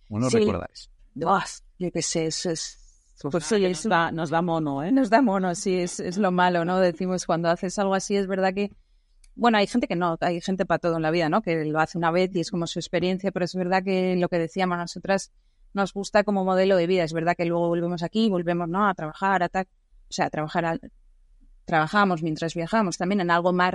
¿cómo 0.08 0.18
lo 0.18 0.28
Sí. 0.28 0.38
recordáis? 0.38 0.90
Yo 1.78 1.92
qué 1.92 2.02
sé, 2.02 2.26
eso 2.26 2.50
es... 2.50 2.80
Pues 3.30 3.44
sí, 3.44 3.60
nos, 3.60 3.70
es- 3.84 3.88
da, 3.88 4.10
nos 4.10 4.28
da 4.30 4.42
mono, 4.42 4.82
¿eh? 4.82 4.90
Nos 4.90 5.08
da 5.08 5.22
mono, 5.22 5.54
sí, 5.54 5.76
es, 5.76 6.00
es 6.00 6.18
lo 6.18 6.32
malo, 6.32 6.64
¿no? 6.64 6.80
Decimos 6.80 7.26
cuando 7.26 7.48
haces 7.48 7.78
algo 7.78 7.94
así, 7.94 8.16
es 8.16 8.26
verdad 8.26 8.52
que, 8.52 8.72
bueno, 9.36 9.58
hay 9.58 9.68
gente 9.68 9.86
que 9.86 9.94
no, 9.94 10.16
hay 10.20 10.40
gente 10.40 10.66
para 10.66 10.80
todo 10.80 10.96
en 10.96 11.02
la 11.02 11.12
vida, 11.12 11.28
¿no? 11.28 11.40
Que 11.42 11.64
lo 11.64 11.78
hace 11.78 11.96
una 11.96 12.10
vez 12.10 12.34
y 12.34 12.40
es 12.40 12.50
como 12.50 12.66
su 12.66 12.80
experiencia, 12.80 13.30
pero 13.30 13.44
es 13.44 13.54
verdad 13.54 13.84
que 13.84 14.16
lo 14.16 14.28
que 14.28 14.40
decíamos 14.40 14.78
nosotras 14.78 15.30
nos 15.74 15.92
gusta 15.92 16.24
como 16.24 16.44
modelo 16.44 16.76
de 16.76 16.88
vida, 16.88 17.04
es 17.04 17.12
verdad 17.12 17.36
que 17.36 17.44
luego 17.44 17.68
volvemos 17.68 18.02
aquí, 18.02 18.28
volvemos, 18.30 18.68
¿no? 18.68 18.88
A 18.88 18.94
trabajar, 18.94 19.44
a 19.44 19.48
tal, 19.48 19.66
o 20.10 20.12
sea, 20.12 20.26
a 20.26 20.30
trabajar, 20.30 20.64
al- 20.64 20.80
trabajamos 21.64 22.22
mientras 22.22 22.54
viajamos 22.54 22.98
también 22.98 23.20
en 23.20 23.30
algo 23.30 23.52
más, 23.52 23.74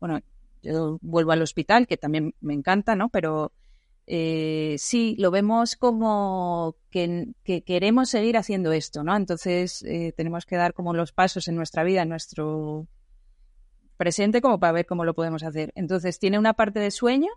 bueno, 0.00 0.20
yo 0.62 0.98
vuelvo 1.02 1.32
al 1.32 1.42
hospital, 1.42 1.86
que 1.86 1.96
también 1.96 2.34
me 2.40 2.54
encanta, 2.54 2.96
¿no? 2.96 3.08
Pero 3.10 3.52
eh, 4.06 4.76
sí, 4.78 5.16
lo 5.18 5.30
vemos 5.30 5.76
como 5.76 6.76
que, 6.90 7.28
que 7.42 7.62
queremos 7.62 8.10
seguir 8.10 8.36
haciendo 8.36 8.72
esto, 8.72 9.02
¿no? 9.02 9.16
Entonces 9.16 9.82
eh, 9.82 10.12
tenemos 10.16 10.44
que 10.44 10.56
dar 10.56 10.74
como 10.74 10.94
los 10.94 11.12
pasos 11.12 11.48
en 11.48 11.56
nuestra 11.56 11.84
vida, 11.84 12.02
en 12.02 12.10
nuestro 12.10 12.86
presente, 13.96 14.40
como 14.40 14.58
para 14.58 14.72
ver 14.72 14.86
cómo 14.86 15.04
lo 15.04 15.14
podemos 15.14 15.42
hacer. 15.42 15.72
Entonces 15.74 16.18
tiene 16.18 16.38
una 16.38 16.54
parte 16.54 16.80
de 16.80 16.90
sueño, 16.90 17.30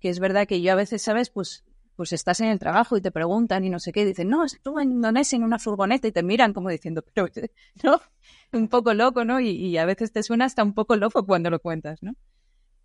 que 0.00 0.08
es 0.08 0.18
verdad 0.18 0.46
que 0.46 0.62
yo 0.62 0.72
a 0.72 0.76
veces, 0.76 1.02
¿sabes? 1.02 1.30
Pues, 1.30 1.64
pues 1.96 2.12
estás 2.12 2.40
en 2.40 2.48
el 2.48 2.58
trabajo 2.58 2.96
y 2.96 3.02
te 3.02 3.10
preguntan 3.10 3.64
y 3.64 3.70
no 3.70 3.78
sé 3.78 3.92
qué, 3.92 4.02
y 4.02 4.06
dicen, 4.06 4.28
no, 4.30 4.44
estuve 4.44 4.82
en 4.82 4.92
Indonesia 4.92 5.36
en 5.36 5.44
una 5.44 5.58
furgoneta 5.58 6.08
y 6.08 6.12
te 6.12 6.22
miran 6.22 6.54
como 6.54 6.70
diciendo, 6.70 7.04
pero, 7.12 7.28
¿no? 7.82 8.00
Un 8.52 8.68
poco 8.68 8.92
loco, 8.94 9.24
¿no? 9.24 9.40
Y, 9.40 9.50
y 9.50 9.76
a 9.78 9.84
veces 9.86 10.12
te 10.12 10.22
suena 10.22 10.44
hasta 10.44 10.62
un 10.62 10.74
poco 10.74 10.96
loco 10.96 11.24
cuando 11.26 11.48
lo 11.50 11.58
cuentas, 11.60 12.02
¿no? 12.02 12.14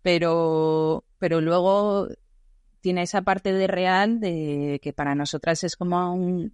Pero, 0.02 1.04
pero 1.18 1.40
luego 1.40 2.08
tiene 2.80 3.02
esa 3.02 3.22
parte 3.22 3.52
de 3.52 3.66
real 3.66 4.20
de 4.20 4.80
que 4.82 4.92
para 4.92 5.14
nosotras 5.14 5.64
es 5.64 5.76
como 5.76 6.14
un 6.14 6.52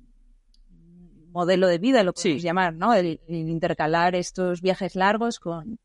modelo 1.31 1.67
de 1.69 1.79
vida, 1.79 2.03
lo 2.03 2.13
podemos 2.13 2.41
Sí. 2.41 2.47
llamar, 2.47 2.75
¿no? 2.75 2.95
El, 2.95 3.21
el 3.29 3.49
intercalar 3.49 4.15
estos 4.15 4.61
viajes 4.63 4.95
largos 4.97 5.39
con, 5.41 5.79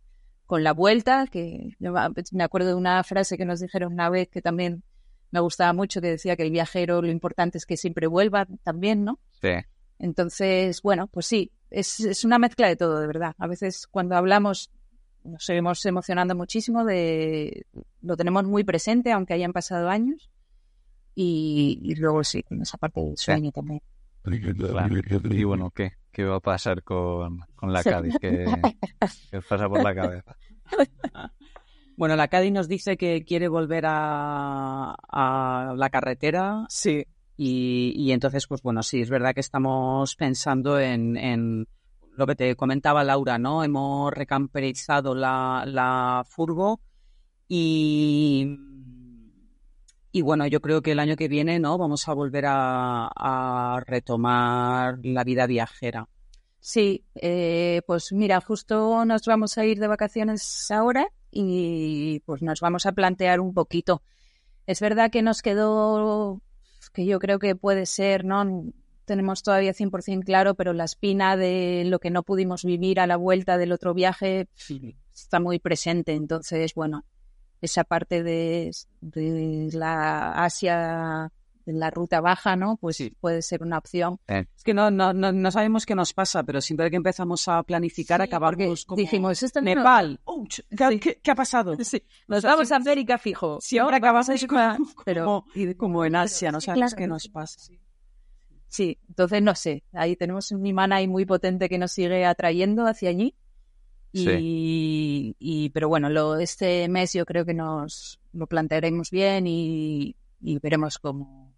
con 0.45 0.63
la 0.63 0.73
vuelta, 0.73 1.27
que 1.27 1.75
yo 1.79 1.93
me 2.31 2.43
acuerdo 2.43 2.69
de 2.69 2.75
una 2.75 3.03
frase 3.03 3.37
que 3.37 3.45
nos 3.45 3.59
dijeron 3.59 3.93
una 3.93 4.09
vez 4.09 4.29
que 4.29 4.41
también 4.41 4.83
me 5.31 5.39
gustaba 5.39 5.73
mucho, 5.73 6.01
que 6.01 6.07
decía 6.11 6.35
que 6.35 6.43
el 6.43 6.51
viajero 6.51 7.01
lo 7.01 7.09
importante 7.11 7.57
es 7.57 7.65
que 7.65 7.77
siempre 7.77 8.07
vuelva 8.07 8.47
también, 8.63 9.03
¿no? 9.03 9.19
Sí. 9.41 9.49
Entonces, 9.99 10.81
bueno, 10.81 11.07
pues 11.07 11.25
sí, 11.25 11.51
es, 11.69 11.99
es 11.99 12.23
una 12.25 12.39
mezcla 12.39 12.67
de 12.67 12.75
todo, 12.75 12.99
de 12.99 13.07
verdad. 13.07 13.35
A 13.37 13.47
veces 13.47 13.87
cuando 13.87 14.15
hablamos 14.15 14.71
nos 15.23 15.43
seguimos 15.43 15.85
emocionando 15.85 16.35
muchísimo, 16.35 16.85
de 16.85 17.65
lo 18.01 18.15
tenemos 18.15 18.45
muy 18.45 18.63
presente, 18.63 19.11
aunque 19.11 19.33
hayan 19.33 19.53
pasado 19.53 19.89
años. 19.89 20.29
Y, 21.15 21.79
y 21.81 21.95
luego 21.95 22.23
sí, 22.23 22.43
con 22.43 22.61
esa 22.61 22.77
parte 22.77 23.01
del 23.01 23.17
sueño 23.17 23.51
también. 23.51 23.81
Claro. 24.23 24.95
Y 25.29 25.43
bueno, 25.43 25.71
¿qué? 25.71 25.93
¿Qué 26.11 26.23
va 26.23 26.37
a 26.37 26.39
pasar 26.39 26.83
con, 26.83 27.39
con 27.55 27.73
la. 27.73 27.83
Cádiz? 27.83 28.15
¿Qué, 28.19 28.45
qué 29.29 29.37
os 29.37 29.45
pasa 29.45 29.67
por 29.67 29.81
la 29.83 29.95
cabeza? 29.95 30.35
Bueno, 31.99 32.15
la 32.15 32.29
Cádiz 32.29 32.53
nos 32.53 32.69
dice 32.69 32.95
que 32.95 33.25
quiere 33.25 33.49
volver 33.49 33.83
a, 33.85 34.95
a 35.11 35.73
la 35.75 35.89
carretera. 35.89 36.65
Sí. 36.69 37.05
Y, 37.41 38.11
entonces, 38.11 38.47
pues 38.47 38.61
bueno, 38.61 38.83
sí, 38.83 38.99
es 38.99 39.09
verdad 39.09 39.33
que 39.33 39.39
estamos 39.39 40.17
pensando 40.17 40.77
en, 40.77 41.15
en 41.15 41.69
lo 42.17 42.27
que 42.27 42.35
te 42.35 42.53
comentaba 42.57 43.05
Laura, 43.05 43.37
¿no? 43.37 43.63
Hemos 43.63 44.11
recamperizado 44.13 45.15
la, 45.15 45.63
la 45.65 46.25
furgo 46.27 46.81
y, 47.47 48.57
y 50.11 50.21
bueno, 50.21 50.47
yo 50.47 50.59
creo 50.59 50.81
que 50.81 50.91
el 50.91 50.99
año 50.99 51.15
que 51.15 51.29
viene, 51.29 51.59
¿no? 51.59 51.77
Vamos 51.77 52.09
a 52.09 52.13
volver 52.13 52.43
a, 52.45 53.07
a 53.07 53.79
retomar 53.87 54.99
la 55.03 55.23
vida 55.23 55.47
viajera. 55.47 56.09
Sí, 56.59 57.05
eh, 57.15 57.83
pues 57.87 58.11
mira, 58.11 58.41
justo 58.41 59.05
nos 59.05 59.21
vamos 59.25 59.57
a 59.57 59.63
ir 59.63 59.79
de 59.79 59.87
vacaciones 59.87 60.69
ahora 60.71 61.07
y 61.31 62.19
pues 62.25 62.41
nos 62.41 62.59
vamos 62.59 62.85
a 62.85 62.91
plantear 62.91 63.39
un 63.39 63.53
poquito. 63.53 64.03
Es 64.67 64.81
verdad 64.81 65.09
que 65.09 65.21
nos 65.21 65.41
quedó, 65.41 66.41
que 66.93 67.05
yo 67.05 67.19
creo 67.19 67.39
que 67.39 67.55
puede 67.55 67.85
ser, 67.85 68.25
¿no? 68.25 68.71
Tenemos 69.05 69.41
todavía 69.41 69.73
100% 69.73 70.23
claro, 70.23 70.55
pero 70.55 70.73
la 70.73 70.83
espina 70.83 71.35
de 71.35 71.83
lo 71.85 71.99
que 71.99 72.11
no 72.11 72.23
pudimos 72.23 72.63
vivir 72.63 72.99
a 72.99 73.07
la 73.07 73.17
vuelta 73.17 73.57
del 73.57 73.71
otro 73.71 73.93
viaje 73.93 74.47
está 75.13 75.39
muy 75.39 75.59
presente. 75.59 76.13
Entonces, 76.13 76.73
bueno, 76.75 77.05
esa 77.61 77.83
parte 77.83 78.23
de, 78.23 78.71
de 79.01 79.69
la 79.73 80.31
Asia, 80.43 81.31
de 81.73 81.79
la 81.79 81.89
ruta 81.91 82.19
baja, 82.21 82.55
¿no? 82.55 82.77
Pues 82.77 82.97
Sí. 82.97 83.13
puede 83.19 83.41
ser 83.41 83.61
una 83.63 83.77
opción. 83.77 84.19
Es 84.27 84.63
que 84.63 84.73
no, 84.73 84.89
no, 84.91 85.13
no, 85.13 85.31
no 85.31 85.51
sabemos 85.51 85.85
qué 85.85 85.95
nos 85.95 86.13
pasa, 86.13 86.43
pero 86.43 86.61
siempre 86.61 86.89
que 86.89 86.95
empezamos 86.97 87.47
a 87.47 87.61
planificar 87.63 88.19
Sí, 88.21 88.27
acabamos 88.27 88.55
porque 88.55 88.85
como 88.87 88.97
dijimos, 88.97 89.43
esto 89.43 89.61
no- 89.61 89.65
Nepal. 89.75 90.19
Ouch, 90.25 90.59
¿qué, 90.75 90.99
qué- 90.99 91.19
qué 91.21 91.31
ha 91.31 91.35
pasado? 91.35 91.75
Sí, 91.83 92.03
nos 92.27 92.43
vamos 92.43 92.71
a 92.71 92.75
América 92.77 93.17
fijo. 93.17 93.59
Siempre 93.61 93.91
¿no? 93.91 93.97
acabamos 93.97 94.45
como, 94.47 94.77
pero 95.05 95.25
como, 95.25 95.45
como 95.77 96.05
en 96.05 96.15
Asia, 96.15 96.51
no 96.51 96.59
sí, 96.61 96.65
sabemos 96.65 96.91
claro. 96.93 96.97
qué 97.03 97.07
nos 97.07 97.27
pasa. 97.27 97.59
sí, 98.67 98.97
entonces 99.07 99.41
no 99.41 99.55
sé, 99.55 99.83
ahí 99.93 100.15
tenemos 100.15 100.51
un 100.51 100.65
imán 100.65 100.91
ahí 100.93 101.07
muy 101.07 101.25
potente 101.25 101.67
que 101.69 101.77
nos 101.77 101.91
sigue 101.91 102.25
atrayendo 102.25 102.85
hacia 102.85 103.09
allí. 103.09 103.35
Y, 104.11 105.35
y 105.39 105.69
pero 105.69 105.87
bueno, 105.87 106.09
lo, 106.09 106.37
este 106.37 106.87
mes 106.89 107.13
yo 107.13 107.25
creo 107.25 107.45
que 107.45 107.53
nos 107.53 108.19
lo 108.33 108.47
plantearemos 108.47 109.11
bien 109.11 109.45
y, 109.47 110.15
y 110.41 110.57
veremos 110.59 110.97
cómo 110.97 111.48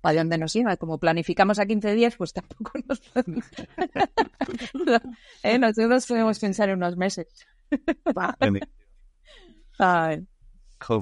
para 0.00 0.18
dónde 0.18 0.38
nos 0.38 0.52
lleva. 0.52 0.76
Como 0.76 0.98
planificamos 0.98 1.58
a 1.58 1.66
15 1.66 1.94
días, 1.94 2.16
pues 2.16 2.32
tampoco 2.32 2.72
nos 2.88 3.02
¿Eh? 5.42 5.58
Nosotros 5.58 6.06
podemos 6.06 6.38
pensar 6.38 6.68
en 6.68 6.76
unos 6.76 6.96
meses. 6.96 7.26
Ay. 9.78 10.26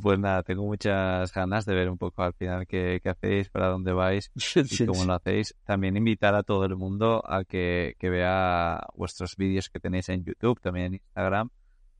Pues 0.02 0.18
nada, 0.18 0.42
tengo 0.42 0.64
muchas 0.64 1.30
ganas 1.34 1.66
de 1.66 1.74
ver 1.74 1.90
un 1.90 1.98
poco 1.98 2.22
al 2.22 2.32
final 2.32 2.66
qué, 2.66 2.98
qué 3.02 3.10
hacéis, 3.10 3.50
para 3.50 3.68
dónde 3.68 3.92
vais 3.92 4.32
y 4.54 4.86
cómo 4.86 5.04
lo 5.04 5.12
hacéis. 5.12 5.54
También 5.64 5.98
invitar 5.98 6.34
a 6.34 6.42
todo 6.42 6.64
el 6.64 6.76
mundo 6.76 7.22
a 7.26 7.44
que, 7.44 7.94
que 7.98 8.08
vea 8.08 8.86
vuestros 8.94 9.36
vídeos 9.36 9.68
que 9.68 9.78
tenéis 9.78 10.08
en 10.08 10.24
YouTube, 10.24 10.60
también 10.62 10.86
en 10.86 10.94
Instagram, 10.94 11.50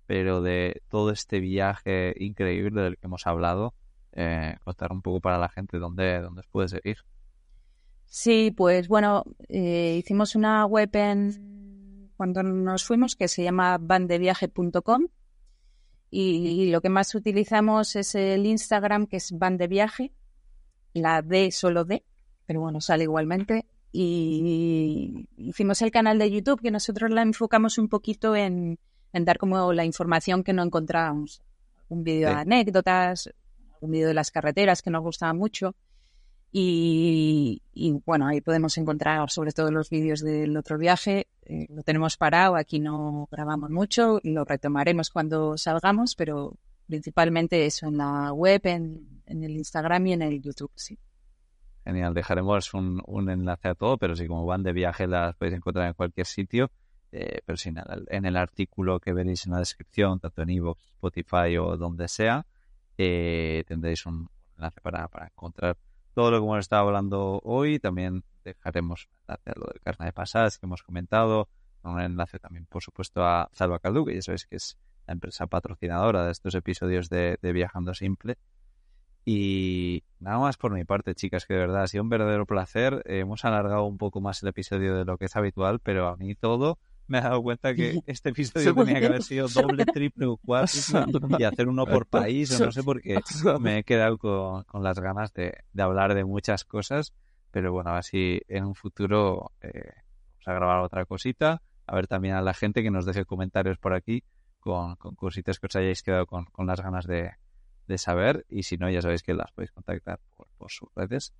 pero 0.07 0.40
de 0.40 0.80
todo 0.88 1.11
este 1.11 1.38
viaje 1.38 2.14
increíble 2.18 2.80
del 2.80 2.97
que 2.97 3.07
hemos 3.07 3.26
hablado, 3.26 3.74
eh, 4.17 4.57
contar 4.64 4.93
un 4.93 5.03
poco 5.03 5.21
para 5.21 5.39
la 5.39 5.49
gente 5.51 5.79
dónde, 5.79 6.21
dónde 6.21 6.41
os 6.41 6.47
puede 6.49 6.69
seguir. 6.69 6.97
Sí, 8.07 8.51
pues 8.57 8.89
bueno, 8.89 9.25
eh, 9.49 9.97
hicimos 9.99 10.35
una 10.35 10.64
web 10.64 10.89
en 10.95 12.11
cuando 12.17 12.43
nos 12.43 12.85
fuimos 12.85 13.14
que 13.14 13.29
se 13.29 13.43
llama 13.43 13.77
bandeviaje.com 13.79 15.07
y, 16.11 16.21
y 16.21 16.71
lo 16.71 16.81
que 16.81 16.89
más 16.89 17.14
utilizamos 17.14 17.95
es 17.95 18.14
el 18.14 18.47
Instagram 18.47 19.07
que 19.07 19.19
es 19.19 19.33
bandeviaje, 19.33 20.12
la 20.95 21.21
D 21.21 21.51
solo 21.51 21.85
D, 21.85 22.03
pero 22.47 22.61
bueno, 22.61 22.81
sale 22.81 23.05
igualmente. 23.05 23.67
Y 23.93 25.29
hicimos 25.37 25.83
el 25.83 25.91
canal 25.91 26.19
de 26.19 26.31
YouTube 26.31 26.61
que 26.62 26.71
nosotros 26.71 27.11
la 27.11 27.23
enfocamos 27.23 27.77
un 27.77 27.89
poquito 27.89 28.35
en, 28.35 28.79
en 29.12 29.25
dar 29.25 29.39
como 29.39 29.73
la 29.73 29.85
información 29.85 30.43
que 30.43 30.53
no 30.53 30.62
encontrábamos. 30.62 31.43
Un 31.89 32.03
vídeo 32.03 32.29
de 32.29 32.35
anécdotas, 32.35 33.31
un 33.81 33.91
vídeo 33.91 34.09
de 34.09 34.14
las 34.14 34.31
carreteras 34.31 34.83
que 34.83 34.91
nos 34.91 35.03
gustaba 35.03 35.33
mucho. 35.33 35.74
Y, 36.53 37.61
bueno, 38.07 38.27
ahí 38.29 38.41
podemos 38.41 38.79
encontrar 38.79 39.29
sobre 39.31 39.53
todo 39.53 39.70
los 39.70 39.91
vídeos 39.91 40.20
del 40.20 40.57
otro 40.57 40.79
viaje. 40.79 41.27
Eh, 41.45 41.66
lo 41.68 41.83
tenemos 41.83 42.16
parado, 42.16 42.57
aquí 42.57 42.79
no 42.79 43.29
grabamos 43.31 43.68
mucho, 43.68 44.20
lo 44.22 44.45
retomaremos 44.45 45.11
cuando 45.11 45.59
salgamos, 45.59 46.14
pero 46.14 46.57
principalmente 46.87 47.66
eso 47.66 47.89
en 47.89 47.99
la 47.99 48.33
web, 48.33 48.62
en, 48.64 49.22
en 49.27 49.45
el 49.45 49.57
Instagram 49.57 50.07
y 50.07 50.12
en 50.14 50.22
el 50.22 50.41
YouTube, 50.41 50.72
sí. 50.77 50.99
Genial, 51.87 52.14
dejaremos 52.14 52.74
un, 52.74 53.31
enlace 53.31 53.68
a 53.68 53.74
todo, 53.77 53.97
pero 53.97 54.16
sí, 54.16 54.27
como 54.27 54.45
van 54.45 54.64
de 54.64 54.72
viaje 54.72 55.07
las 55.07 55.37
podéis 55.37 55.57
encontrar 55.57 55.87
en 55.87 55.95
cualquier 55.95 56.27
sitio. 56.27 56.72
Eh, 57.12 57.43
pero 57.47 57.57
sí, 57.57 57.70
nada, 57.70 57.99
en 58.09 58.24
el 58.24 58.37
artículo 58.37 58.99
que 58.99 59.12
veréis 59.12 59.47
en 59.47 59.53
la 59.53 59.61
descripción, 59.61 60.18
tanto 60.18 60.43
en 60.43 60.51
iVoox, 60.51 60.81
Spotify 60.95 61.57
o 61.59 61.77
donde 61.77 62.09
sea, 62.09 62.45
eh, 62.99 63.64
tendréis 63.66 64.07
un 64.07 64.28
enlace 64.57 64.80
para, 64.80 65.09
para 65.09 65.26
encontrar 65.26 65.76
todo 66.14 66.30
lo 66.30 66.38
que 66.38 66.44
hemos 66.44 66.61
estado 66.61 66.86
hablando 66.86 67.40
hoy. 67.44 67.78
También 67.78 68.24
dejaremos 68.44 69.09
enlace 69.28 69.53
lo 69.55 69.66
del 69.66 69.80
carnet 69.82 70.09
de 70.09 70.12
pasadas 70.12 70.59
que 70.59 70.66
hemos 70.66 70.82
comentado, 70.82 71.49
un 71.82 72.01
enlace 72.01 72.38
también, 72.38 72.66
por 72.66 72.82
supuesto, 72.82 73.24
a 73.24 73.49
Salva 73.53 73.78
Caldu, 73.78 74.05
que 74.05 74.14
ya 74.14 74.22
sabéis 74.22 74.47
que 74.47 74.57
es 74.57 74.78
la 75.07 75.12
empresa 75.12 75.47
patrocinadora 75.47 76.24
de 76.24 76.32
estos 76.32 76.55
episodios 76.55 77.09
de, 77.09 77.38
Viajando 77.42 77.94
Simple. 77.94 78.38
Y 79.24 80.05
nada 80.20 80.38
más 80.38 80.57
por 80.57 80.72
mi 80.72 80.84
parte, 80.84 81.14
chicas, 81.14 81.47
que 81.47 81.55
de 81.55 81.61
verdad 81.61 81.82
ha 81.82 81.88
sido 81.88 82.05
un 82.05 82.09
verdadero 82.09 82.47
placer. 82.47 83.03
Hemos 83.07 83.44
alargado 83.44 83.84
un 83.84 83.99
poco 83.99 84.20
más 84.20 84.42
el 84.42 84.49
episodio 84.49 84.97
de 84.97 85.05
lo 85.05 85.18
que 85.18 85.26
es 85.26 85.36
habitual, 85.36 85.80
pero 85.80 86.09
a 86.09 86.16
mí 86.16 86.34
todo 86.34 86.78
me 87.09 87.18
he 87.18 87.20
dado 87.20 87.42
cuenta 87.42 87.74
que 87.74 88.00
este 88.07 88.30
episodio 88.30 88.74
tenía 88.74 89.00
que 89.00 89.07
haber 89.07 89.22
sido 89.22 89.48
doble, 89.48 89.84
triple 89.86 90.26
o 90.26 90.36
cuatro 90.36 90.80
y 91.38 91.44
hacer 91.44 91.68
uno 91.68 91.86
por 91.86 92.07
país 92.07 92.59
o 92.61 92.64
no 92.64 92.72
sé 92.72 92.82
por 92.82 93.00
qué. 93.00 93.20
Me 93.61 93.78
he 93.78 93.84
quedado 93.84 94.18
con, 94.18 94.64
con 94.64 94.82
las 94.82 94.98
ganas 94.98 95.32
de, 95.32 95.54
de, 95.72 95.82
hablar 95.82 96.14
de 96.14 96.24
muchas 96.24 96.64
cosas 96.64 97.12
pero 97.57 97.72
bueno, 97.72 97.94
así 97.94 98.42
en 98.48 98.66
un 98.66 98.74
futuro 98.74 99.50
eh, 99.62 99.70
vamos 99.72 100.46
a 100.48 100.52
grabar 100.52 100.80
otra 100.80 101.07
cosita. 101.07 101.62
A 101.86 101.94
ver 101.94 102.07
también 102.07 102.34
a 102.34 102.42
la 102.42 102.52
gente 102.52 102.82
que 102.82 102.90
nos 102.90 103.07
deje 103.07 103.24
comentarios 103.24 103.78
por 103.78 103.94
aquí 103.94 104.24
con, 104.61 104.96
con 104.96 105.14
cositas 105.14 105.59
que 105.59 105.66
os 105.66 105.74
hayáis 105.76 106.02
quedado 106.02 106.26
con, 106.26 106.44
con 106.44 106.66
las 106.66 106.82
ganas 106.82 107.07
de, 107.07 107.30
de, 107.86 107.96
saber. 107.96 108.44
Y 108.50 108.64
si 108.64 108.76
no 108.76 108.90
ya 108.90 109.00
sabéis 109.00 109.22
que 109.22 109.32
las 109.32 109.52
podéis 109.52 109.72
contactar 109.72 110.20
por, 110.36 110.48
por 110.59 110.70
sus 110.70 110.90
redes. 110.94 111.32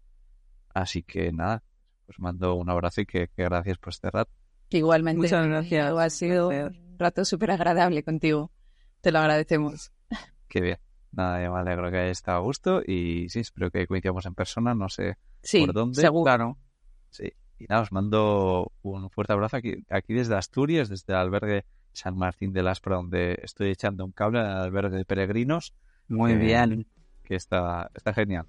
Así 0.72 1.02
que 1.02 1.32
nada 1.32 1.62
os 2.08 2.18
mando 2.18 2.54
un 2.54 2.70
abrazo 2.70 3.02
y 3.02 3.04
que, 3.04 3.28
que 3.28 3.44
gracias 3.44 3.76
por 3.76 3.90
este 3.90 4.10
rato 4.10 4.32
Igualmente. 4.70 5.22
Muchas 5.22 5.46
gracias. 5.46 5.92
Ha 5.92 6.10
sido 6.10 6.48
un 6.48 6.98
rato 6.98 7.24
súper 7.24 7.52
agradable 7.52 8.02
contigo. 8.02 8.50
Te 9.00 9.12
lo 9.12 9.20
agradecemos. 9.20 9.92
Qué 10.48 10.60
bien. 10.60 10.78
Nada, 11.12 11.42
yo 11.42 11.52
me 11.52 11.60
alegro 11.60 11.90
que 11.90 11.96
haya 11.96 12.10
estado 12.10 12.38
a 12.38 12.40
gusto 12.40 12.82
y 12.86 13.28
sí, 13.30 13.40
espero 13.40 13.70
que 13.70 13.86
coincidamos 13.86 14.26
en 14.26 14.34
persona, 14.34 14.74
no 14.74 14.88
sé 14.88 15.16
sí, 15.42 15.64
por 15.64 15.74
dónde. 15.74 16.00
Seguro. 16.00 16.24
Claro. 16.24 16.58
Sí. 17.10 17.32
Y 17.58 17.64
nada, 17.64 17.82
os 17.82 17.92
mando 17.92 18.70
un 18.82 19.08
fuerte 19.08 19.32
abrazo 19.32 19.56
aquí, 19.56 19.84
aquí 19.88 20.12
desde 20.12 20.34
Asturias, 20.34 20.90
desde 20.90 21.14
el 21.14 21.18
albergue 21.18 21.64
San 21.92 22.18
Martín 22.18 22.52
de 22.52 22.62
Laspra, 22.62 22.96
donde 22.96 23.38
estoy 23.42 23.70
echando 23.70 24.04
un 24.04 24.12
cable 24.12 24.40
al 24.40 24.58
albergue 24.58 24.98
de 24.98 25.04
peregrinos. 25.06 25.72
Muy 26.08 26.32
que, 26.32 26.38
bien. 26.38 26.86
Que 27.24 27.34
está, 27.34 27.90
está 27.94 28.12
genial. 28.12 28.46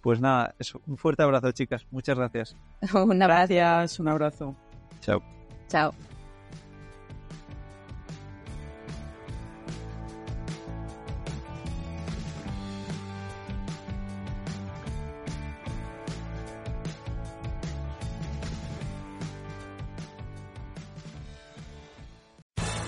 Pues 0.00 0.20
nada, 0.20 0.54
eso, 0.58 0.80
un 0.86 0.96
fuerte 0.96 1.24
abrazo, 1.24 1.50
chicas. 1.50 1.86
Muchas 1.90 2.16
gracias. 2.16 2.56
un 2.94 3.20
abrazo. 3.20 3.54
Gracias, 3.54 3.98
un 3.98 4.08
abrazo. 4.08 4.54
Chao. 5.00 5.33
Chao. 5.74 5.92